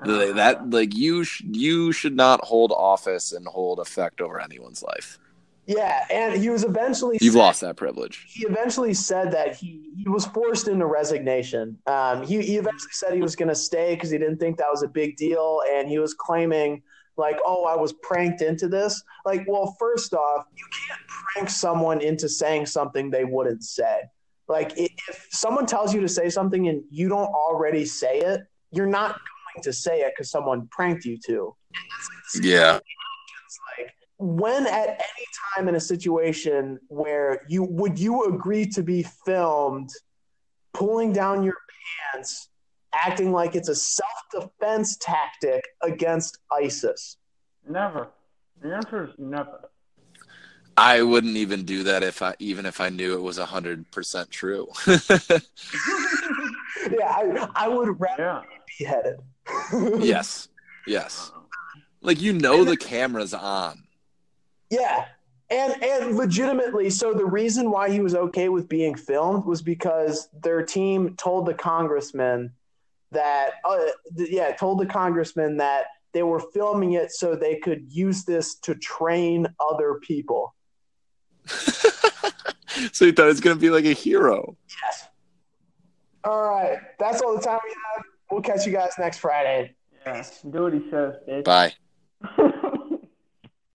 Like, 0.00 0.30
uh-huh. 0.30 0.32
that 0.34 0.70
like 0.70 0.94
you 0.94 1.24
sh- 1.24 1.42
you 1.44 1.92
should 1.92 2.16
not 2.16 2.44
hold 2.44 2.72
office 2.72 3.32
and 3.32 3.46
hold 3.46 3.78
effect 3.78 4.20
over 4.20 4.40
anyone's 4.40 4.82
life. 4.82 5.18
Yeah, 5.66 6.04
and 6.10 6.40
he 6.40 6.50
was 6.50 6.64
eventually 6.64 7.18
You've 7.20 7.32
said- 7.34 7.38
lost 7.38 7.60
that 7.62 7.76
privilege. 7.76 8.24
he 8.28 8.44
eventually 8.46 8.94
said 8.94 9.32
that 9.32 9.56
he, 9.56 9.92
he 9.96 10.08
was 10.08 10.26
forced 10.26 10.68
into 10.68 10.86
resignation. 10.86 11.78
Um, 11.86 12.22
he, 12.26 12.42
he 12.42 12.56
eventually 12.56 12.92
said 12.92 13.14
he 13.14 13.22
was 13.22 13.36
going 13.36 13.48
to 13.48 13.54
stay 13.54 13.94
because 13.94 14.10
he 14.10 14.18
didn't 14.18 14.38
think 14.38 14.58
that 14.58 14.68
was 14.70 14.82
a 14.82 14.88
big 14.88 15.16
deal. 15.16 15.60
And 15.70 15.88
he 15.88 15.98
was 15.98 16.14
claiming, 16.14 16.82
like, 17.16 17.38
oh, 17.46 17.64
I 17.64 17.76
was 17.76 17.92
pranked 17.94 18.42
into 18.42 18.66
this. 18.68 19.02
Like, 19.24 19.44
well, 19.46 19.76
first 19.78 20.14
off, 20.14 20.46
you 20.56 20.64
can't 20.88 21.00
prank 21.08 21.48
someone 21.48 22.00
into 22.00 22.28
saying 22.28 22.66
something 22.66 23.08
they 23.10 23.24
wouldn't 23.24 23.62
say. 23.64 24.02
Like, 24.48 24.72
if 24.76 25.28
someone 25.30 25.64
tells 25.64 25.94
you 25.94 26.00
to 26.00 26.08
say 26.08 26.28
something 26.28 26.68
and 26.68 26.82
you 26.90 27.08
don't 27.08 27.32
already 27.32 27.84
say 27.86 28.18
it, 28.18 28.40
you're 28.72 28.86
not 28.88 29.20
going 29.54 29.62
to 29.62 29.72
say 29.72 30.00
it 30.00 30.12
because 30.14 30.28
someone 30.30 30.66
pranked 30.72 31.04
you 31.04 31.16
to. 31.26 31.54
Yeah. 32.42 32.80
Like 33.78 33.94
when 34.24 34.66
at 34.66 34.88
any 34.88 35.26
time 35.54 35.68
in 35.68 35.74
a 35.74 35.80
situation 35.80 36.78
where 36.88 37.42
you 37.48 37.62
would 37.62 37.98
you 37.98 38.24
agree 38.24 38.64
to 38.66 38.82
be 38.82 39.02
filmed 39.26 39.90
pulling 40.72 41.12
down 41.12 41.42
your 41.42 41.56
pants 42.12 42.48
acting 42.94 43.32
like 43.32 43.54
it's 43.54 43.68
a 43.68 43.74
self-defense 43.74 44.96
tactic 45.00 45.62
against 45.82 46.38
ISIS. 46.52 47.18
Never. 47.68 48.08
The 48.62 48.74
answer 48.74 49.04
is 49.04 49.10
never. 49.18 49.68
I 50.76 51.02
wouldn't 51.02 51.36
even 51.36 51.64
do 51.64 51.82
that 51.84 52.02
if 52.02 52.22
I 52.22 52.34
even 52.38 52.64
if 52.66 52.80
I 52.80 52.88
knew 52.88 53.12
it 53.14 53.22
was 53.22 53.36
hundred 53.38 53.90
percent 53.90 54.30
true. 54.30 54.68
Yeah, 56.90 57.06
I, 57.08 57.48
I 57.54 57.68
would 57.68 57.98
rather 57.98 58.22
Yeah. 58.22 58.42
be 58.78 58.84
beheaded. 58.84 60.04
yes. 60.04 60.48
Yes. 60.86 61.30
Uh-huh. 61.32 61.40
Like 62.02 62.20
you 62.20 62.32
know 62.34 62.64
the 62.64 62.76
camera's 62.76 63.32
on. 63.32 63.83
Yeah. 64.70 65.06
And 65.50 65.82
and 65.82 66.16
legitimately, 66.16 66.90
so 66.90 67.12
the 67.12 67.26
reason 67.26 67.70
why 67.70 67.90
he 67.90 68.00
was 68.00 68.14
okay 68.14 68.48
with 68.48 68.68
being 68.68 68.94
filmed 68.94 69.44
was 69.44 69.60
because 69.60 70.28
their 70.42 70.62
team 70.62 71.14
told 71.16 71.46
the 71.46 71.54
congressman 71.54 72.52
that 73.12 73.50
uh, 73.64 73.78
th- 74.16 74.30
yeah, 74.30 74.56
told 74.56 74.80
the 74.80 74.86
congressman 74.86 75.58
that 75.58 75.84
they 76.12 76.22
were 76.22 76.40
filming 76.40 76.92
it 76.92 77.12
so 77.12 77.36
they 77.36 77.56
could 77.56 77.84
use 77.88 78.24
this 78.24 78.54
to 78.60 78.74
train 78.74 79.46
other 79.60 80.00
people. 80.02 80.54
so 81.46 83.04
he 83.04 83.12
thought 83.12 83.28
it's 83.28 83.40
going 83.40 83.56
to 83.56 83.60
be 83.60 83.70
like 83.70 83.84
a 83.84 83.92
hero. 83.92 84.56
Yes. 84.82 85.08
All 86.24 86.42
right. 86.42 86.78
That's 86.98 87.20
all 87.20 87.36
the 87.36 87.42
time 87.42 87.58
we 87.62 87.70
have. 87.70 88.04
We'll 88.30 88.40
catch 88.40 88.64
you 88.64 88.72
guys 88.72 88.92
next 88.98 89.18
Friday. 89.18 89.74
Yeah. 90.06 90.24
Do 90.50 90.62
what 90.62 90.72
he 90.72 90.80
says, 90.90 91.14
bitch. 91.28 91.44
Bye. 91.44 91.74